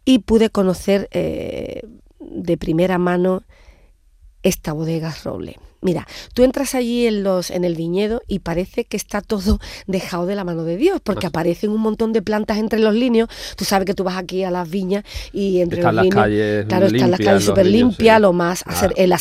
y 0.07 0.21
pude 0.21 0.49
conocer 0.49 1.09
eh, 1.11 1.83
de 2.19 2.57
primera 2.57 2.97
mano 2.97 3.43
esta 4.43 4.73
bodega 4.73 5.15
Roble. 5.25 5.59
Mira, 5.83 6.07
tú 6.33 6.45
entras 6.45 6.75
allí 6.75 7.07
en 7.07 7.23
los 7.25 7.51
en 7.51 7.65
el 7.65 7.75
viñedo 7.75 8.23
y 8.29 8.39
parece 8.39 8.85
que 8.85 8.97
está 8.97 9.21
todo 9.21 9.59
dejado 9.87 10.27
de 10.27 10.35
la 10.37 10.45
mano 10.45 10.63
de 10.65 10.77
Dios, 10.77 11.01
porque 11.03 11.27
aparecen 11.27 11.71
un 11.71 11.81
montón 11.81 12.13
de 12.13 12.23
plantas 12.23 12.59
entre 12.59 12.79
los 12.79 12.95
líneos. 12.95 13.29
Tú 13.57 13.65
sabes 13.65 13.85
que 13.87 13.95
tú 13.95 14.05
vas 14.05 14.17
aquí 14.17 14.45
a 14.45 14.51
las 14.51 14.71
viñas 14.71 15.05
y 15.33 15.61
entre 15.61 15.81
Están 15.81 15.97
los 15.97 15.97
las 15.97 16.05
líneos, 16.05 16.23
calles 16.25 16.67
claro, 16.67 16.87
están 16.87 17.11
las 17.11 17.21
calles 17.21 17.45
súper 17.45 17.67
limpias, 17.67 18.17
sí. 18.17 18.23
lo 18.23 18.33
más 18.33 18.63
Claro. 18.63 18.79
acer- 18.79 18.93
el 18.97 19.13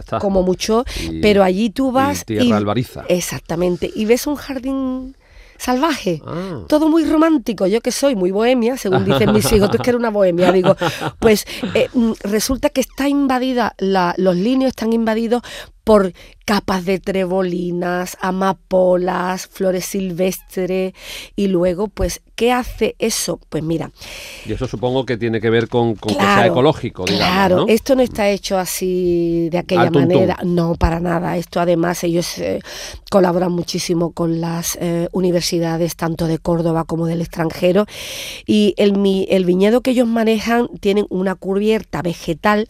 está. 0.00 0.18
como 0.18 0.42
mucho, 0.42 0.84
Y- 1.10 1.20
pero 1.20 1.42
allí 1.44 1.70
tú 1.70 1.92
vas 1.92 2.22
y 2.22 2.24
tierra 2.24 2.56
albariza. 2.56 3.04
exactamente 3.08 3.90
y 3.94 4.06
ves 4.06 4.26
un 4.26 4.36
jardín 4.36 5.14
salvaje. 5.60 6.22
Ah. 6.26 6.60
Todo 6.68 6.88
muy 6.88 7.04
romántico, 7.04 7.66
yo 7.66 7.80
que 7.80 7.92
soy 7.92 8.16
muy 8.16 8.30
bohemia, 8.30 8.76
según 8.76 9.04
dicen 9.04 9.32
mis 9.32 9.44
hijos, 9.52 9.70
tú 9.70 9.76
es 9.76 9.82
que 9.82 9.90
eres 9.90 9.98
una 10.00 10.10
bohemia, 10.10 10.50
digo, 10.52 10.74
pues 11.18 11.44
eh, 11.74 11.88
mm, 11.92 12.12
resulta 12.24 12.70
que 12.70 12.80
está 12.80 13.08
invadida, 13.08 13.74
la- 13.78 14.14
los 14.16 14.36
líneos 14.36 14.70
están 14.70 14.92
invadidos 14.92 15.42
por 15.90 16.12
capas 16.44 16.84
de 16.84 17.00
trebolinas, 17.00 18.16
amapolas, 18.20 19.48
flores 19.48 19.86
silvestres 19.86 20.92
y 21.34 21.48
luego, 21.48 21.88
pues, 21.88 22.20
¿qué 22.36 22.52
hace 22.52 22.94
eso? 23.00 23.40
Pues 23.48 23.64
mira, 23.64 23.90
Y 24.46 24.52
eso 24.52 24.68
supongo 24.68 25.04
que 25.04 25.16
tiene 25.16 25.40
que 25.40 25.50
ver 25.50 25.66
con, 25.68 25.96
con 25.96 26.14
que 26.14 26.20
sea 26.20 26.46
ecológico, 26.46 27.04
digamos, 27.06 27.26
Claro, 27.26 27.56
¿no? 27.56 27.64
esto 27.68 27.96
no 27.96 28.02
está 28.02 28.28
hecho 28.30 28.56
así 28.56 29.48
de 29.50 29.58
aquella 29.58 29.90
manera, 29.90 30.38
no, 30.44 30.76
para 30.76 31.00
nada. 31.00 31.36
Esto 31.36 31.58
además 31.60 32.04
ellos 32.04 32.38
eh, 32.38 32.60
colaboran 33.10 33.50
muchísimo 33.50 34.12
con 34.12 34.40
las 34.40 34.78
eh, 34.80 35.08
universidades 35.10 35.96
tanto 35.96 36.28
de 36.28 36.38
Córdoba 36.38 36.84
como 36.84 37.06
del 37.06 37.20
extranjero 37.20 37.86
y 38.46 38.74
el, 38.76 38.96
mi- 38.96 39.26
el 39.28 39.44
viñedo 39.44 39.80
que 39.80 39.90
ellos 39.90 40.06
manejan 40.06 40.68
tienen 40.80 41.06
una 41.10 41.34
cubierta 41.34 42.00
vegetal 42.00 42.68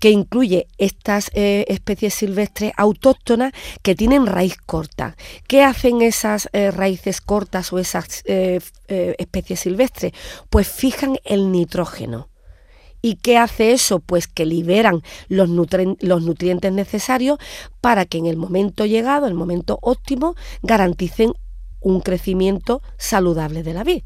que 0.00 0.10
incluye 0.10 0.66
estas 0.78 1.30
eh, 1.34 1.64
especies 1.68 2.14
silvestres 2.14 2.72
autóctonas 2.76 3.52
que 3.82 3.94
tienen 3.94 4.26
raíz 4.26 4.56
corta. 4.56 5.16
¿Qué 5.48 5.62
hacen 5.62 6.02
esas 6.02 6.48
eh, 6.52 6.70
raíces 6.70 7.20
cortas 7.20 7.72
o 7.72 7.78
esas 7.78 8.22
eh, 8.26 8.60
especies 8.88 9.60
silvestres? 9.60 10.12
Pues 10.50 10.68
fijan 10.68 11.18
el 11.24 11.50
nitrógeno. 11.50 12.28
¿Y 13.00 13.16
qué 13.16 13.36
hace 13.36 13.72
eso? 13.72 14.00
Pues 14.00 14.26
que 14.26 14.46
liberan 14.46 15.02
los, 15.28 15.48
los 15.48 16.22
nutrientes 16.22 16.72
necesarios 16.72 17.38
para 17.82 18.06
que 18.06 18.16
en 18.16 18.26
el 18.26 18.38
momento 18.38 18.86
llegado, 18.86 19.26
el 19.26 19.34
momento 19.34 19.78
óptimo, 19.82 20.36
garanticen 20.62 21.34
un 21.80 22.00
crecimiento 22.00 22.82
saludable 22.96 23.62
de 23.62 23.74
la 23.74 23.84
vid. 23.84 24.02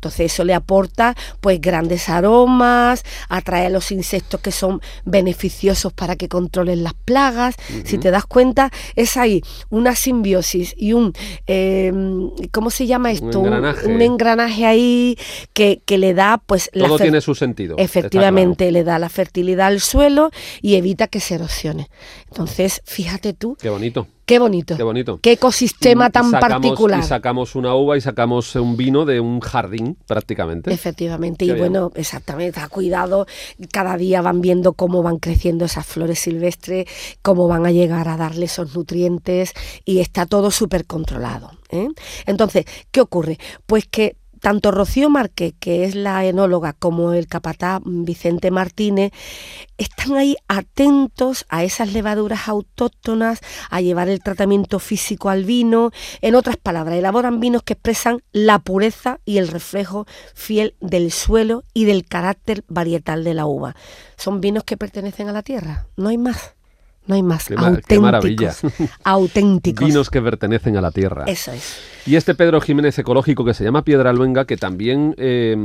Entonces 0.00 0.32
eso 0.32 0.44
le 0.44 0.54
aporta 0.54 1.14
pues 1.42 1.60
grandes 1.60 2.08
aromas, 2.08 3.04
atrae 3.28 3.66
a 3.66 3.70
los 3.70 3.92
insectos 3.92 4.40
que 4.40 4.50
son 4.50 4.80
beneficiosos 5.04 5.92
para 5.92 6.16
que 6.16 6.26
controlen 6.26 6.82
las 6.82 6.94
plagas. 6.94 7.56
Si 7.84 7.98
te 7.98 8.10
das 8.10 8.24
cuenta, 8.24 8.70
es 8.96 9.18
ahí 9.18 9.42
una 9.68 9.94
simbiosis 9.94 10.74
y 10.78 10.94
un, 10.94 11.12
eh, 11.46 11.92
¿cómo 12.50 12.70
se 12.70 12.86
llama 12.86 13.12
esto? 13.12 13.40
engranaje. 13.40 13.86
un 13.88 14.00
engranaje 14.00 14.64
ahí 14.64 15.18
que, 15.52 15.82
que 15.84 15.98
le 15.98 16.14
da 16.14 16.40
pues 16.46 16.70
Todo 16.72 16.98
tiene 16.98 17.20
su 17.20 17.34
sentido. 17.34 17.76
Efectivamente, 17.78 18.70
le 18.72 18.84
da 18.84 18.98
la 18.98 19.10
fertilidad 19.10 19.66
al 19.66 19.80
suelo 19.80 20.30
y 20.62 20.76
evita 20.76 21.08
que 21.08 21.20
se 21.20 21.34
erosione. 21.34 21.90
Entonces, 22.28 22.80
fíjate 22.86 23.34
tú. 23.34 23.58
Qué 23.60 23.68
bonito, 23.68 24.06
qué 24.30 24.38
bonito, 24.38 24.76
qué 24.76 24.82
bonito. 24.82 25.18
qué 25.22 25.32
ecosistema 25.32 26.06
Y 26.08 26.10
tan 26.10 26.30
sacamos- 26.30 26.60
particular. 26.62 27.00
Y 27.00 27.02
sacamos 27.02 27.54
una 27.54 27.74
uva 27.74 27.96
y 27.96 28.00
sacamos 28.00 28.54
un 28.54 28.76
vino 28.76 29.04
de 29.04 29.20
un 29.20 29.40
jardín, 29.40 29.96
prácticamente. 30.06 30.72
Efectivamente, 30.72 31.44
Qué 31.44 31.50
y 31.50 31.54
bien. 31.54 31.58
bueno, 31.58 31.90
exactamente, 31.94 32.60
a 32.60 32.68
cuidado, 32.68 33.26
cada 33.72 33.96
día 33.96 34.22
van 34.22 34.40
viendo 34.40 34.72
cómo 34.74 35.02
van 35.02 35.18
creciendo 35.18 35.64
esas 35.64 35.84
flores 35.86 36.18
silvestres, 36.20 36.86
cómo 37.22 37.48
van 37.48 37.66
a 37.66 37.72
llegar 37.72 38.08
a 38.08 38.16
darle 38.16 38.46
esos 38.46 38.74
nutrientes 38.74 39.52
y 39.84 39.98
está 39.98 40.26
todo 40.26 40.50
súper 40.50 40.86
controlado. 40.86 41.50
¿eh? 41.70 41.88
Entonces, 42.26 42.64
¿qué 42.90 43.00
ocurre? 43.00 43.38
Pues 43.66 43.86
que 43.86 44.16
tanto 44.40 44.70
Rocío 44.70 45.10
Márquez, 45.10 45.54
que 45.60 45.84
es 45.84 45.94
la 45.94 46.24
enóloga, 46.24 46.72
como 46.72 47.12
el 47.12 47.26
capataz 47.26 47.80
Vicente 47.84 48.50
Martínez, 48.50 49.12
están 49.78 50.16
ahí 50.16 50.36
atentos 50.48 51.44
a 51.48 51.64
esas 51.64 51.92
levaduras 51.92 52.48
autóctonas, 52.48 53.40
a 53.70 53.80
llevar 53.80 54.08
el 54.08 54.20
tratamiento 54.20 54.78
físico 54.78 55.28
al 55.30 55.44
vino. 55.44 55.90
En 56.20 56.34
otras 56.34 56.56
palabras, 56.56 56.96
elaboran 56.96 57.40
vinos 57.40 57.62
que 57.62 57.74
expresan 57.74 58.22
la 58.32 58.58
pureza 58.58 59.20
y 59.24 59.38
el 59.38 59.48
reflejo 59.48 60.06
fiel 60.34 60.74
del 60.80 61.12
suelo 61.12 61.62
y 61.74 61.84
del 61.84 62.04
carácter 62.04 62.64
varietal 62.68 63.24
de 63.24 63.34
la 63.34 63.46
uva. 63.46 63.76
Son 64.16 64.40
vinos 64.40 64.64
que 64.64 64.76
pertenecen 64.76 65.28
a 65.28 65.32
la 65.32 65.42
tierra, 65.42 65.86
no 65.96 66.08
hay 66.08 66.18
más. 66.18 66.54
No 67.06 67.14
hay 67.16 67.22
más. 67.22 67.46
Qué 67.48 67.56
ma- 67.56 67.80
qué 67.88 67.98
maravilla. 67.98 68.50
auténticos. 68.50 68.90
Auténticos. 69.02 69.86
Vinos 69.86 70.10
que 70.10 70.20
pertenecen 70.20 70.76
a 70.76 70.80
la 70.80 70.90
tierra. 70.90 71.24
Eso 71.26 71.50
es. 71.50 71.78
Y 72.06 72.16
este 72.16 72.34
Pedro 72.34 72.60
Jiménez 72.60 72.98
ecológico 72.98 73.44
que 73.44 73.54
se 73.54 73.64
llama 73.64 73.82
Piedra 73.84 74.12
Luenga, 74.12 74.44
que 74.44 74.56
también 74.56 75.14
eh, 75.18 75.56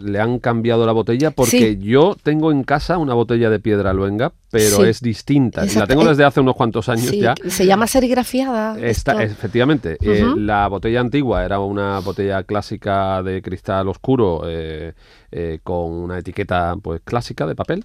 le 0.00 0.20
han 0.20 0.38
cambiado 0.38 0.86
la 0.86 0.92
botella, 0.92 1.30
porque 1.30 1.50
Sí. 1.50 1.78
yo 1.80 2.16
tengo 2.22 2.50
en 2.52 2.64
casa 2.64 2.98
una 2.98 3.14
botella 3.14 3.50
de 3.50 3.60
Piedra 3.60 3.92
Luenga, 3.92 4.32
pero 4.50 4.76
Sí. 4.76 4.82
es 4.84 5.00
distinta. 5.00 5.62
Y 5.62 5.66
la 5.66 5.72
Exacto. 5.72 5.88
tengo 5.88 6.02
Eh, 6.02 6.08
desde 6.08 6.24
hace 6.24 6.40
unos 6.40 6.54
cuantos 6.56 6.88
años 6.88 7.06
Sí, 7.06 7.20
ya. 7.20 7.34
se 7.48 7.66
llama 7.66 7.86
serigrafiada. 7.86 8.78
Está, 8.78 9.22
efectivamente, 9.22 9.96
eh, 10.00 10.24
la 10.36 10.66
botella 10.68 11.00
antigua 11.00 11.44
era 11.44 11.58
una 11.60 11.98
botella 12.00 12.42
clásica 12.44 13.22
de 13.22 13.40
cristal 13.42 13.88
oscuro 13.88 14.42
eh, 14.46 14.92
eh, 15.32 15.58
con 15.64 15.90
una 15.92 16.18
etiqueta 16.18 16.76
pues 16.80 17.00
clásica 17.04 17.44
de 17.46 17.56
papel 17.56 17.84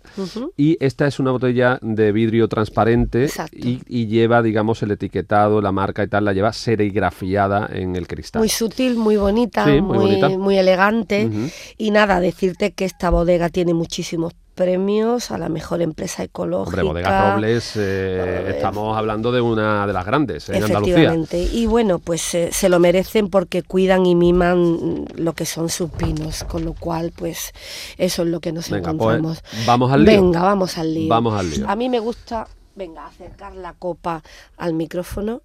y 0.56 0.78
esta 0.80 1.08
es 1.08 1.20
una 1.20 1.32
botella 1.32 1.80
de 1.82 2.12
vidrio 2.12 2.48
transparente 2.48 3.24
Exacto. 3.24 3.58
y, 3.58 3.82
y 3.88 4.06
lleva 4.06 4.44
digamos 4.44 4.84
el 4.84 4.92
etiquetado, 4.92 5.60
la 5.62 5.72
marca 5.72 6.04
y 6.04 6.08
tal, 6.08 6.26
la 6.26 6.34
lleva 6.34 6.54
serigrafiada 6.54 7.69
en 7.72 7.96
el 7.96 8.08
cristal. 8.08 8.40
Muy 8.40 8.50
sutil, 8.50 8.96
muy 8.96 9.18
bonita, 9.18 9.66
Sí, 9.66 9.82
muy 9.82 9.98
muy, 9.98 9.98
bonita. 10.08 10.30
muy 10.30 10.58
elegante. 10.58 11.30
Y 11.78 11.92
nada, 11.92 12.20
decirte 12.20 12.72
que 12.72 12.86
esta 12.86 13.10
bodega 13.10 13.50
tiene 13.50 13.74
muchísimos 13.74 14.34
premios 14.56 15.32
a 15.32 15.38
la 15.38 15.48
mejor 15.48 15.82
empresa 15.82 16.22
ecológica. 16.22 16.82
Hombre, 16.82 16.84
Bodega 16.84 17.34
Robles, 17.34 17.78
eh, 17.78 17.80
Eh, 17.80 18.52
estamos 18.58 18.98
hablando 18.98 19.32
de 19.32 19.40
una 19.40 19.88
de 19.88 19.94
las 19.94 20.06
grandes 20.06 20.50
en 20.50 20.56
Andalucía. 20.62 20.96
Efectivamente. 20.96 21.42
Y 21.42 21.66
bueno, 21.66 22.00
pues 22.00 22.36
eh, 22.36 22.50
se 22.52 22.68
lo 22.68 22.78
merecen 22.78 23.30
porque 23.30 23.64
cuidan 23.64 24.06
y 24.06 24.16
miman 24.16 25.06
lo 25.16 25.32
que 25.32 25.46
son 25.46 25.70
sus 25.70 25.90
pinos, 25.92 26.44
con 26.44 26.66
lo 26.66 26.74
cual, 26.74 27.14
pues 27.16 27.54
eso 27.98 28.24
es 28.24 28.28
lo 28.28 28.42
que 28.42 28.52
nos 28.52 28.70
Venga, 28.70 28.92
pues, 28.94 29.16
encontramos. 29.16 29.44
vamos 29.66 29.92
al 29.94 30.04
lío. 30.04 30.22
Venga, 30.22 30.42
vamos 30.42 30.78
al 30.78 30.94
lío. 30.94 31.08
Vamos 31.08 31.40
al 31.40 31.50
lío. 31.50 31.70
A 31.70 31.76
mí 31.78 31.88
me 31.88 32.00
gusta, 32.02 32.46
venga, 32.76 33.06
acercar 33.08 33.56
la 33.56 33.72
copa 33.80 34.22
al 34.58 34.74
micrófono. 34.74 35.42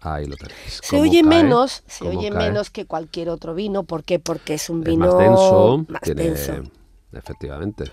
Ahí 0.00 0.26
lo 0.26 0.36
tenéis. 0.36 0.80
Se 0.82 1.00
oye 1.00 1.22
cae, 1.22 1.28
menos, 1.28 1.82
se 1.86 2.06
oye 2.08 2.30
cae. 2.30 2.48
menos 2.48 2.70
que 2.70 2.86
cualquier 2.86 3.30
otro 3.30 3.54
vino. 3.54 3.82
¿Por 3.82 4.04
qué? 4.04 4.18
Porque 4.18 4.54
es 4.54 4.70
un 4.70 4.80
Es 4.82 4.84
vino 4.88 5.06
más 5.06 5.18
denso, 5.18 5.84
más 5.88 6.00
tiene- 6.02 6.22
denso. 6.30 6.70
efectivamente. 7.12 7.84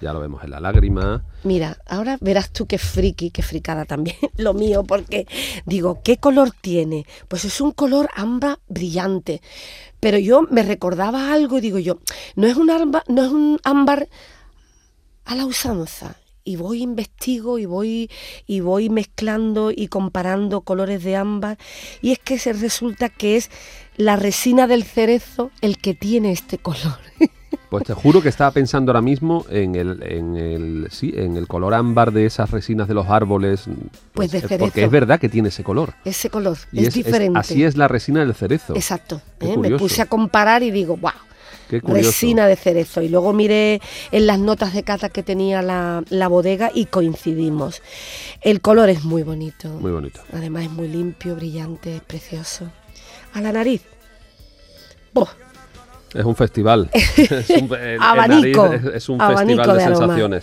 Ya 0.00 0.12
lo 0.12 0.20
vemos 0.20 0.44
en 0.44 0.50
la 0.50 0.60
lágrima. 0.60 1.24
Mira, 1.42 1.76
ahora 1.86 2.18
verás 2.20 2.50
tú 2.52 2.66
qué 2.66 2.78
friki, 2.78 3.30
qué 3.32 3.42
fricada 3.42 3.84
también 3.84 4.16
lo 4.36 4.54
mío, 4.54 4.84
porque 4.84 5.26
digo, 5.66 6.00
¿qué 6.04 6.18
color 6.18 6.52
tiene? 6.60 7.04
Pues 7.26 7.44
es 7.44 7.60
un 7.60 7.72
color 7.72 8.08
ámbar 8.14 8.58
brillante. 8.68 9.42
Pero 10.00 10.18
yo 10.18 10.42
me 10.42 10.62
recordaba 10.62 11.32
algo 11.32 11.58
y 11.58 11.60
digo 11.62 11.78
yo, 11.78 11.98
no 12.36 12.46
es 12.46 12.56
un 12.56 12.70
ámbar, 12.70 13.02
no 13.08 13.24
es 13.24 13.30
un 13.32 13.58
ámbar 13.64 14.08
a 15.24 15.34
la 15.34 15.44
usanza. 15.46 16.16
Y 16.48 16.56
voy 16.56 16.80
investigo 16.82 17.58
y 17.58 17.66
voy 17.66 18.10
y 18.46 18.60
voy 18.60 18.88
mezclando 18.88 19.70
y 19.70 19.88
comparando 19.88 20.62
colores 20.62 21.04
de 21.04 21.14
ámbar 21.14 21.58
y 22.00 22.12
es 22.12 22.18
que 22.18 22.38
se 22.38 22.54
resulta 22.54 23.10
que 23.10 23.36
es 23.36 23.50
la 23.98 24.16
resina 24.16 24.66
del 24.66 24.84
cerezo 24.84 25.50
el 25.60 25.76
que 25.76 25.92
tiene 25.92 26.32
este 26.32 26.56
color. 26.56 26.98
Pues 27.70 27.84
te 27.84 27.92
juro 27.92 28.22
que 28.22 28.30
estaba 28.30 28.50
pensando 28.50 28.92
ahora 28.92 29.02
mismo 29.02 29.44
en 29.50 29.74
el, 29.74 30.02
en 30.02 30.36
el, 30.36 30.88
sí, 30.90 31.12
en 31.14 31.36
el 31.36 31.46
color 31.46 31.74
ámbar 31.74 32.12
de 32.12 32.24
esas 32.24 32.50
resinas 32.50 32.88
de 32.88 32.94
los 32.94 33.08
árboles. 33.08 33.66
Pues 34.14 34.30
de 34.30 34.38
eh, 34.38 34.40
cerezo. 34.40 34.64
Porque 34.64 34.84
es 34.84 34.90
verdad 34.90 35.20
que 35.20 35.28
tiene 35.28 35.48
ese 35.48 35.62
color. 35.64 35.92
Ese 36.04 36.30
color 36.30 36.56
Y 36.72 36.86
es, 36.86 36.94
diferente. 36.94 37.38
así 37.38 37.64
es 37.64 37.76
la 37.76 37.86
resina 37.86 38.20
del 38.20 38.34
cerezo. 38.34 38.74
Exacto. 38.74 39.20
¿eh? 39.40 39.56
Me 39.58 39.76
puse 39.76 40.00
a 40.00 40.06
comparar 40.06 40.62
y 40.62 40.70
digo, 40.70 40.96
wow. 40.96 41.12
Resina 41.70 42.46
de 42.46 42.56
cerezo. 42.56 43.02
Y 43.02 43.08
luego 43.08 43.32
miré 43.32 43.80
en 44.12 44.26
las 44.26 44.38
notas 44.38 44.74
de 44.74 44.82
cata 44.82 45.08
que 45.08 45.22
tenía 45.22 45.62
la, 45.62 46.02
la 46.10 46.28
bodega 46.28 46.70
y 46.74 46.86
coincidimos. 46.86 47.82
El 48.40 48.60
color 48.60 48.88
es 48.88 49.04
muy 49.04 49.22
bonito. 49.22 49.68
Muy 49.68 49.92
bonito. 49.92 50.20
Además 50.32 50.64
es 50.64 50.70
muy 50.70 50.88
limpio, 50.88 51.34
brillante, 51.36 51.96
es 51.96 52.02
precioso. 52.02 52.70
A 53.34 53.40
la 53.40 53.52
nariz. 53.52 53.82
¡buah! 55.12 55.28
Es 56.14 56.24
un 56.24 56.34
festival. 56.36 56.88
es 56.92 57.50
un, 57.50 57.68
el- 57.74 57.80
el 57.94 57.98
Abanico. 58.02 58.68
nariz 58.68 58.84
es, 58.86 58.94
es 58.94 59.08
un 59.08 59.20
Abanico 59.20 59.62
festival 59.62 59.76
de, 59.78 59.84
de 59.84 59.84
aroma. 59.84 60.40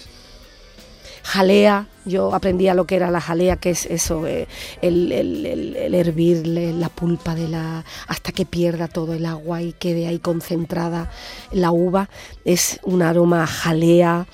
Jalea, 1.26 1.88
yo 2.06 2.36
aprendía 2.36 2.76
lo 2.76 2.86
que 2.86 2.96
era 2.96 3.10
la 3.10 3.20
jalea, 3.20 3.58
que 3.58 3.72
es 3.72 3.88
eso, 3.88 4.28
eh, 4.28 4.48
el, 4.84 5.12
el, 5.12 5.46
el, 5.46 5.76
el 5.76 5.96
hervir 5.96 6.46
la 6.46 6.90
pulpa 6.90 7.34
de 7.34 7.48
la. 7.48 7.84
hasta 8.08 8.32
que 8.32 8.46
pierda 8.46 8.88
todo 8.88 9.14
el 9.14 9.26
agua 9.26 9.62
y 9.64 9.74
quede 9.74 10.08
ahí 10.08 10.20
concentrada 10.20 11.10
la 11.52 11.72
uva. 11.72 12.10
Es 12.46 12.80
un 12.84 13.02
aroma 13.02 13.44
a 13.44 13.48
jalea, 13.48 14.28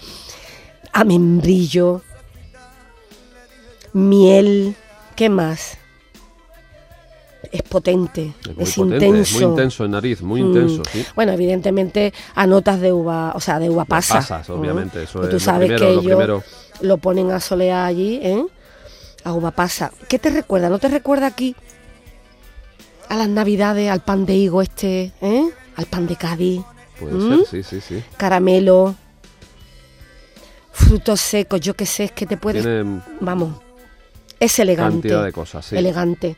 a 0.91 1.03
membrillo, 1.05 2.01
miel, 3.93 4.75
¿qué 5.15 5.29
más? 5.29 5.77
Es 7.51 7.63
potente, 7.63 8.33
Es 8.47 8.55
muy 8.55 8.63
es, 8.63 8.75
potente, 8.75 9.05
intenso. 9.07 9.33
muy 9.39 9.43
intenso 9.49 9.85
en 9.85 9.91
nariz, 9.91 10.21
muy 10.21 10.41
Mm. 10.41 10.45
intenso, 10.47 10.83
sí. 10.91 11.05
Bueno, 11.15 11.31
evidentemente 11.33 12.13
a 12.35 12.47
notas 12.47 12.79
de 12.79 12.93
uva, 12.93 13.33
o 13.35 13.39
sea, 13.41 13.59
de 13.59 13.69
uva 13.69 13.83
pasa. 13.85 14.15
pasas, 14.15 14.49
obviamente, 14.49 15.03
eso 15.03 15.19
Pues 15.19 15.25
es 15.25 15.29
Tú 15.29 15.35
lo 15.35 15.39
sabes 15.39 15.67
primero, 15.67 15.79
que 15.79 15.85
lo 15.95 16.01
ellos 16.01 16.05
primero. 16.05 16.43
Lo 16.81 16.97
ponen 16.97 17.31
a 17.31 17.39
solear 17.39 17.85
allí, 17.85 18.19
¿eh? 18.23 18.45
A 19.23 19.33
uva 19.33 19.51
pasa. 19.51 19.91
¿Qué 20.09 20.19
te 20.19 20.29
recuerda? 20.29 20.69
¿No 20.69 20.79
te 20.79 20.87
recuerda 20.87 21.27
aquí 21.27 21.55
a 23.09 23.15
las 23.15 23.29
navidades, 23.29 23.89
al 23.91 24.01
pan 24.01 24.25
de 24.25 24.35
higo 24.35 24.61
este, 24.61 25.11
¿eh? 25.21 25.49
Al 25.75 25.85
pan 25.85 26.07
de 26.07 26.15
Cádiz, 26.15 26.61
Puede 26.99 27.13
¿Mm? 27.13 27.45
ser, 27.45 27.63
sí, 27.63 27.63
sí, 27.63 27.81
sí. 27.81 28.03
caramelo, 28.17 28.95
frutos 30.71 31.19
secos, 31.19 31.59
yo 31.61 31.73
qué 31.75 31.85
sé, 31.85 32.05
es 32.05 32.11
que 32.11 32.25
te 32.25 32.37
puedes... 32.37 32.63
Tiene 32.63 33.01
Vamos, 33.19 33.55
es 34.39 34.57
elegante. 34.59 35.09
cantidad 35.09 35.23
de 35.23 35.31
cosas, 35.33 35.65
sí. 35.65 35.75
Elegante. 35.77 36.35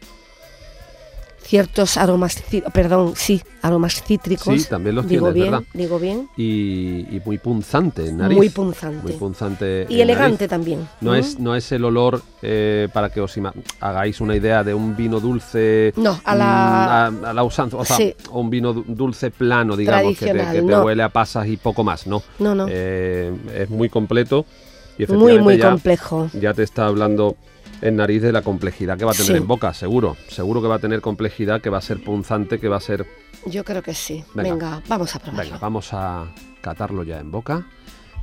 Ciertos 1.43 1.97
aromas, 1.97 2.41
perdón, 2.73 3.13
sí, 3.15 3.41
aromas 3.61 4.01
cítricos. 4.01 4.61
Sí, 4.63 4.67
también 4.69 4.95
los 4.95 5.07
digo 5.07 5.31
bien, 5.31 5.51
verdad. 5.51 5.63
digo 5.73 5.99
bien. 5.99 6.29
Y, 6.37 7.05
y 7.15 7.21
muy 7.25 7.37
punzante 7.37 8.07
en 8.07 8.17
nariz. 8.17 8.37
Muy 8.37 8.49
punzante. 8.49 9.03
Muy 9.03 9.11
punzante. 9.13 9.85
Y 9.89 9.99
elegante 10.01 10.45
nariz. 10.45 10.49
también. 10.49 10.87
No 11.01 11.11
¿Mm? 11.11 11.15
es, 11.15 11.39
no 11.39 11.55
es 11.55 11.71
el 11.73 11.83
olor, 11.83 12.21
eh, 12.41 12.87
para 12.93 13.09
que 13.09 13.19
os 13.21 13.37
hagáis 13.81 14.21
una 14.21 14.35
idea 14.35 14.63
de 14.63 14.73
un 14.73 14.95
vino 14.95 15.19
dulce. 15.19 15.93
No, 15.97 16.19
a 16.23 16.33
mm, 16.33 16.37
la- 16.37 17.05
a, 17.05 17.07
a 17.07 17.33
la 17.33 17.43
usanza, 17.43 17.77
o 17.77 17.85
sea, 17.85 17.97
Sí. 17.97 18.15
un 18.31 18.49
vino 18.49 18.71
du- 18.73 18.85
dulce 18.87 19.29
plano, 19.29 19.75
digamos, 19.75 20.17
que 20.17 20.25
te, 20.25 20.31
Tradicional, 20.31 20.55
que 20.55 20.61
te 20.61 20.71
no. 20.77 20.83
huele 20.83 21.03
a 21.03 21.09
pasas 21.09 21.47
y 21.47 21.57
poco 21.57 21.83
más, 21.83 22.07
¿no? 22.07 22.23
No, 22.39 22.55
no. 22.55 22.65
Eh, 22.69 23.31
es 23.53 23.69
muy 23.69 23.89
completo 23.89 24.45
y 24.97 25.01
muy, 25.01 25.03
efectivamente 25.03 25.41
muy 25.43 25.57
ya, 25.57 25.69
complejo. 25.71 26.29
ya 26.39 26.53
te 26.53 26.63
está 26.63 26.85
hablando 26.85 27.35
en 27.83 27.97
nariz 27.97 28.21
de 28.21 28.31
la 28.31 28.41
complejidad 28.41 28.97
que 28.97 29.03
va 29.03 29.11
a 29.11 29.13
tener 29.13 29.33
Sí. 29.33 29.37
en 29.37 29.45
boca, 29.45 29.73
seguro. 29.73 30.15
Seguro 30.29 30.61
que 30.61 30.69
va 30.69 30.75
a 30.75 30.79
tener 30.79 31.01
complejidad, 31.01 31.59
que 31.61 31.69
va 31.69 31.79
a 31.79 31.81
ser 31.81 32.01
punzante, 32.01 32.57
que 32.57 32.69
va 32.69 32.77
a 32.77 32.79
ser... 32.79 33.05
Yo 33.45 33.65
creo 33.65 33.81
que 33.83 33.93
sí. 33.93 34.23
Venga. 34.33 34.51
Venga, 34.51 34.81
vamos 34.87 35.13
a 35.15 35.19
probarlo. 35.19 35.43
Venga, 35.43 35.57
vamos 35.59 35.89
a 35.91 36.25
catarlo 36.61 37.03
ya 37.03 37.19
en 37.19 37.29
boca. 37.29 37.67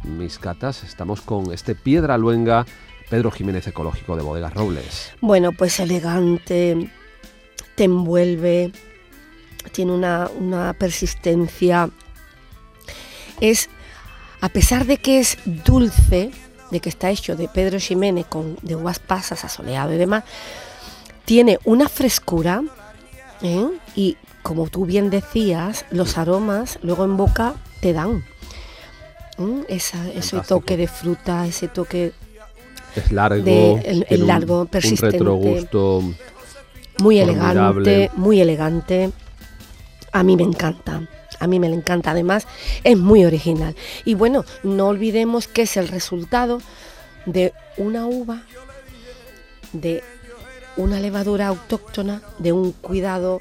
Mis 0.03 0.39
catas, 0.39 0.83
estamos 0.83 1.21
con 1.21 1.53
este 1.53 1.75
piedra 1.75 2.17
luenga 2.17 2.65
Pedro 3.11 3.31
Jiménez 3.31 3.67
Ecológico 3.67 4.17
de 4.17 4.23
Bodegas 4.23 4.55
Robles. 4.55 5.13
Bueno, 5.21 5.53
pues 5.53 5.79
elegante, 5.79 6.91
te 7.75 7.85
envuelve, 7.85 8.73
tiene 9.73 9.93
una, 9.93 10.31
una 10.39 10.73
persistencia. 10.73 11.91
Es, 13.41 13.69
a 14.41 14.49
pesar 14.49 14.87
de 14.87 14.97
que 14.97 15.21
es 15.21 15.37
dulce, 15.45 16.31
de 16.71 16.81
que 16.81 16.89
está 16.89 17.11
hecho 17.11 17.37
de 17.37 17.49
Pedro 17.49 17.79
Ximénez 17.81 18.27
con 18.27 18.57
de 18.62 18.77
uvas 18.77 18.99
pasas, 18.99 19.45
asoleado 19.45 19.93
y 19.93 19.97
demás, 19.99 20.25
tiene 21.25 21.59
una 21.64 21.89
frescura 21.89 22.62
¿eh? 23.43 23.66
y 23.97 24.16
como 24.43 24.68
tú 24.68 24.87
bien 24.87 25.11
decías, 25.11 25.85
los 25.91 26.16
aromas 26.18 26.79
luego 26.83 27.05
en 27.05 27.16
boca 27.16 27.55
te 27.81 27.93
dan. 27.93 28.25
¿Mm? 29.39 29.61
Esa- 29.68 30.09
ese 30.12 30.41
toque 30.41 30.77
de 30.77 30.87
fruta, 30.89 31.47
ese 31.47 31.68
toque 31.68 32.12
Es 32.97 33.12
largo, 33.12 33.45
De- 33.45 34.05
el- 34.09 34.21
un- 34.23 34.27
largo, 34.27 34.61
un, 34.62 34.66
persistente. 34.66 35.12
retrogusto. 35.18 36.03
muy 37.01 37.18
Formidable. 37.21 37.91
elegante, 38.05 38.11
muy 38.16 38.41
elegante. 38.41 39.11
A 40.12 40.23
mí 40.25 40.37
me 40.37 40.43
encanta, 40.43 41.01
a 41.39 41.47
mí 41.47 41.59
me 41.61 41.68
le 41.68 41.76
encanta. 41.76 42.11
Además, 42.11 42.47
es 42.85 42.97
muy 42.97 43.24
original. 43.24 43.74
Y 44.05 44.14
bueno, 44.14 44.45
no 44.62 44.89
olvidemos 44.89 45.49
que 45.49 45.62
es 45.62 45.76
el 45.76 45.89
resultado 45.89 46.61
de 47.26 47.53
una 47.76 48.07
uva, 48.07 48.43
de 49.72 50.03
una 50.76 51.01
levadura 51.01 51.49
autóctona, 51.49 52.22
de 52.39 52.53
un 52.53 52.72
cuidado 52.72 53.41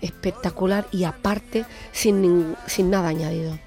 espectacular 0.00 0.86
y 0.92 1.04
aparte 1.04 1.64
sin, 1.92 2.54
sin 2.66 2.90
nada 2.90 3.08
añadido. 3.08 3.58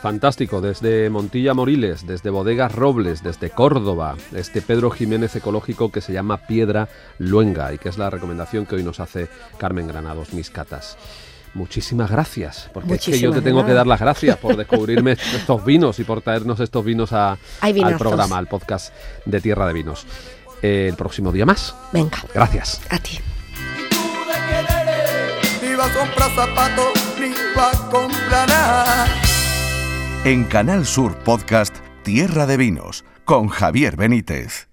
Fantástico, 0.00 0.60
desde 0.60 1.10
Montilla 1.10 1.54
Moriles, 1.54 2.06
desde 2.06 2.30
Bodegas 2.30 2.72
Robles, 2.72 3.24
desde 3.24 3.50
Córdoba, 3.50 4.16
este 4.32 4.62
Pedro 4.62 4.90
Jiménez 4.90 5.34
Ecológico 5.34 5.90
que 5.90 6.00
se 6.00 6.12
llama 6.12 6.46
Piedra 6.46 6.88
Luenga 7.18 7.72
y 7.72 7.78
que 7.78 7.88
es 7.88 7.98
la 7.98 8.08
recomendación 8.08 8.64
que 8.64 8.76
hoy 8.76 8.84
nos 8.84 9.00
hace 9.00 9.28
Carmen 9.58 9.88
Granados, 9.88 10.32
mis 10.34 10.50
catas. 10.50 10.96
Muchísimas 11.54 12.10
gracias, 12.10 12.70
porque 12.72 12.94
es 12.94 13.00
que 13.04 13.18
yo 13.18 13.32
te 13.32 13.40
tengo 13.40 13.64
que 13.66 13.72
dar 13.72 13.86
las 13.86 14.00
gracias 14.00 14.36
por 14.36 14.56
descubrirme 14.56 15.12
estos 15.34 15.64
vinos 15.64 15.98
y 15.98 16.04
por 16.04 16.20
traernos 16.22 16.60
estos 16.60 16.84
vinos 16.84 17.12
a- 17.12 17.36
al 17.60 17.96
programa, 17.98 18.38
al 18.38 18.46
podcast 18.46 18.92
de 19.24 19.40
Tierra 19.40 19.66
de 19.66 19.72
Vinos. 19.72 20.06
Eh, 20.62 20.86
el 20.90 20.96
próximo 20.96 21.30
día 21.32 21.46
más. 21.46 21.74
Venga, 21.92 22.18
Gracias. 22.34 22.80
a 22.90 22.98
ti. 22.98 23.18
En 30.24 30.44
Canal 30.44 30.84
Sur 30.84 31.16
Podcast 31.18 31.74
Tierra 32.02 32.46
de 32.46 32.56
Vinos 32.56 33.04
con 33.24 33.48
Javier 33.48 33.96
Benítez. 33.96 34.67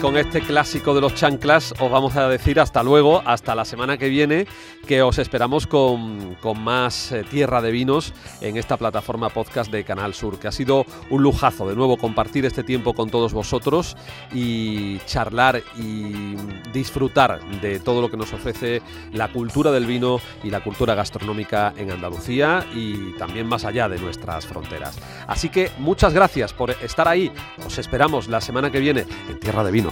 Con 0.00 0.16
este 0.16 0.40
clásico 0.40 0.94
de 0.94 1.00
los 1.00 1.16
chanclas 1.16 1.74
os 1.80 1.90
vamos 1.90 2.14
a 2.14 2.28
decir 2.28 2.60
hasta 2.60 2.84
luego, 2.84 3.20
hasta 3.24 3.56
la 3.56 3.64
semana 3.64 3.98
que 3.98 4.08
viene, 4.08 4.46
que 4.86 5.02
os 5.02 5.18
esperamos 5.18 5.66
con, 5.66 6.36
con 6.36 6.62
más 6.62 7.10
eh, 7.10 7.24
Tierra 7.28 7.60
de 7.60 7.72
Vinos 7.72 8.14
en 8.40 8.56
esta 8.56 8.76
plataforma 8.76 9.28
podcast 9.28 9.72
de 9.72 9.82
Canal 9.82 10.14
Sur, 10.14 10.38
que 10.38 10.46
ha 10.46 10.52
sido 10.52 10.86
un 11.10 11.24
lujazo 11.24 11.68
de 11.68 11.74
nuevo 11.74 11.96
compartir 11.96 12.46
este 12.46 12.62
tiempo 12.62 12.94
con 12.94 13.10
todos 13.10 13.32
vosotros 13.32 13.96
y 14.32 14.98
charlar 15.00 15.64
y 15.76 16.36
disfrutar 16.72 17.40
de 17.60 17.80
todo 17.80 18.00
lo 18.00 18.08
que 18.08 18.16
nos 18.16 18.32
ofrece 18.32 18.80
la 19.12 19.32
cultura 19.32 19.72
del 19.72 19.84
vino 19.84 20.20
y 20.44 20.50
la 20.50 20.60
cultura 20.62 20.94
gastronómica 20.94 21.74
en 21.76 21.90
Andalucía 21.90 22.64
y 22.72 23.14
también 23.18 23.48
más 23.48 23.64
allá 23.64 23.88
de 23.88 23.98
nuestras 23.98 24.46
fronteras. 24.46 24.96
Así 25.26 25.48
que 25.48 25.72
muchas 25.78 26.14
gracias 26.14 26.52
por 26.52 26.70
estar 26.70 27.08
ahí. 27.08 27.32
Os 27.66 27.78
esperamos 27.78 28.28
la 28.28 28.40
semana 28.40 28.70
que 28.70 28.78
viene 28.78 29.06
en 29.28 29.40
Tierra 29.40 29.64
de 29.64 29.72
Vinos. 29.72 29.87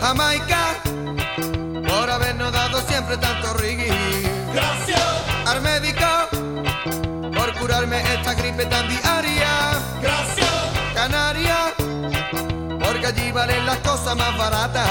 Jamaica, 0.00 0.76
por 1.86 2.10
habernos 2.10 2.52
dado 2.52 2.80
siempre 2.82 3.16
tanto 3.16 3.54
rigui. 3.54 3.90
Gracias 4.52 5.00
al 5.46 5.60
médico, 5.62 6.06
por 7.34 7.52
curarme 7.58 8.00
esta 8.14 8.34
gripe 8.34 8.66
tan 8.66 8.88
diaria. 8.88 9.78
Gracias 10.02 10.48
Canarias, 10.94 11.72
porque 12.80 13.06
allí 13.06 13.32
valen 13.32 13.66
las 13.66 13.78
cosas 13.78 14.16
más 14.16 14.36
baratas. 14.36 14.88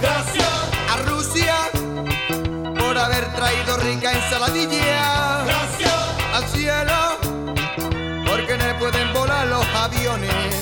Gracias 0.00 0.48
a 0.90 0.96
Rusia, 1.08 1.56
por 2.78 2.96
haber 2.96 3.32
traído 3.34 3.76
rica 3.78 4.12
ensaladilla. 4.12 5.44
Gracias 5.44 5.94
al 6.34 6.44
cielo, 6.48 7.18
porque 8.26 8.56
no 8.56 8.78
pueden 8.78 9.12
volar 9.12 9.46
los 9.46 9.66
aviones. 9.74 10.61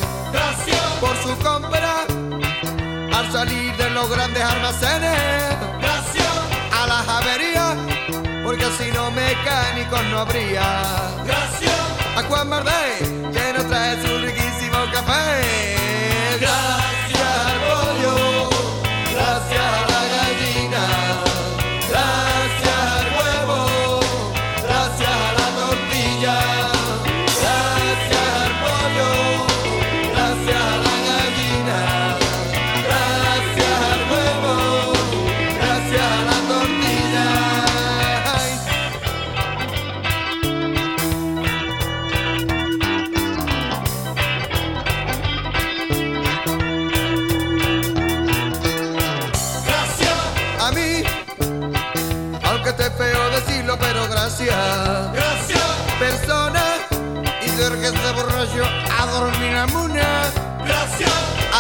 Por 1.01 1.17
su 1.17 1.35
compra 1.39 2.05
al 3.17 3.33
salir 3.33 3.75
de 3.77 3.91
los 3.91 4.11
grandes 4.11 4.43
almacenes. 4.43 5.19
Gracias 5.81 6.27
a 6.79 6.87
las 6.87 7.09
averías, 7.09 7.75
porque 8.45 8.65
así 8.65 8.91
no 8.93 9.11
mecánicos 9.11 10.05
no 10.11 10.21
habría. 10.21 10.83
Gracias 11.25 11.73
a 12.17 12.23
Juan 12.29 12.51
Mardé, 12.51 12.99
que 13.33 13.53
nos 13.55 13.67
trae 13.69 14.03
su 14.03 14.19
riquísimo 14.19 14.79
café. 14.93 15.80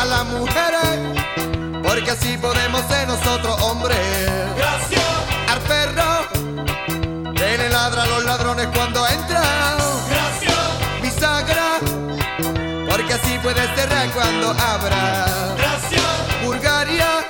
A 0.01 0.05
las 0.07 0.24
mujeres, 0.26 0.98
porque 1.82 2.11
así 2.11 2.38
podemos 2.38 2.80
ser 2.88 3.07
nosotros 3.07 3.55
hombres. 3.61 3.98
Gracias 4.57 5.05
al 5.46 5.61
perro, 5.61 7.32
que 7.34 7.59
le 7.59 7.68
ladra 7.68 8.05
a 8.05 8.07
los 8.07 8.24
ladrones 8.24 8.68
cuando 8.74 9.07
entra. 9.07 9.42
Gracias 10.09 11.03
bisagra, 11.03 11.80
porque 12.88 13.12
así 13.12 13.38
puede 13.42 13.62
cerrar 13.76 14.09
cuando 14.12 14.51
abra. 14.53 15.26
Gracias 15.59 16.03
Bulgaria, 16.44 17.26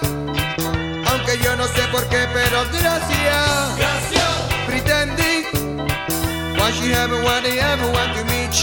aunque 1.11 1.39
yo 1.43 1.57
no 1.57 1.65
sé 1.65 1.83
por 1.91 2.07
qué, 2.09 2.29
pero 2.33 2.65
gracias. 2.73 3.77
Gracias 3.79 4.31
pretending, 4.69 5.45
why 6.57 6.71
she 6.71 6.93
haven't 6.93 7.25
one 7.25 7.43
they 7.43 7.59
ever 7.59 7.91
want 7.91 8.15
to 8.17 8.25
meet. 8.27 8.55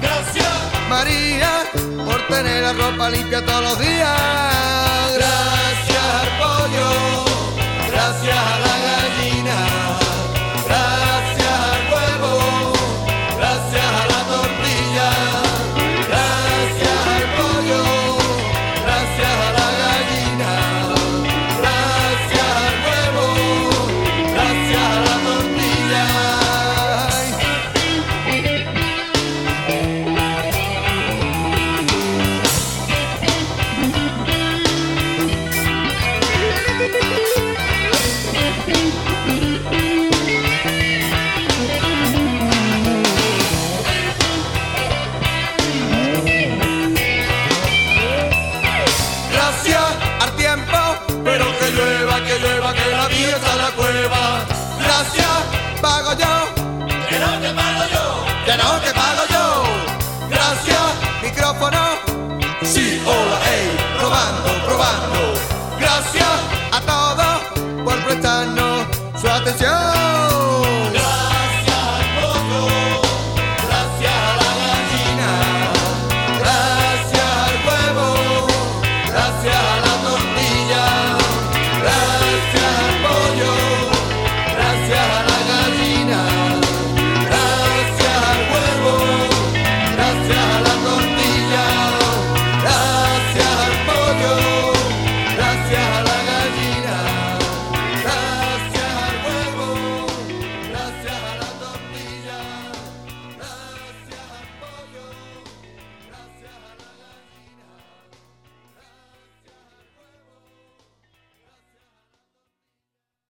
Gracias 0.00 0.71
María 0.92 1.64
por 2.04 2.20
tener 2.28 2.62
la 2.62 2.72
ropa 2.74 3.08
limpia 3.08 3.42
todos 3.46 3.62
los 3.62 3.78
días. 3.78 4.10
Gracias 5.14 6.04
al 6.20 6.28
pollo, 6.38 7.24
gracias 7.90 8.36
a 8.36 8.61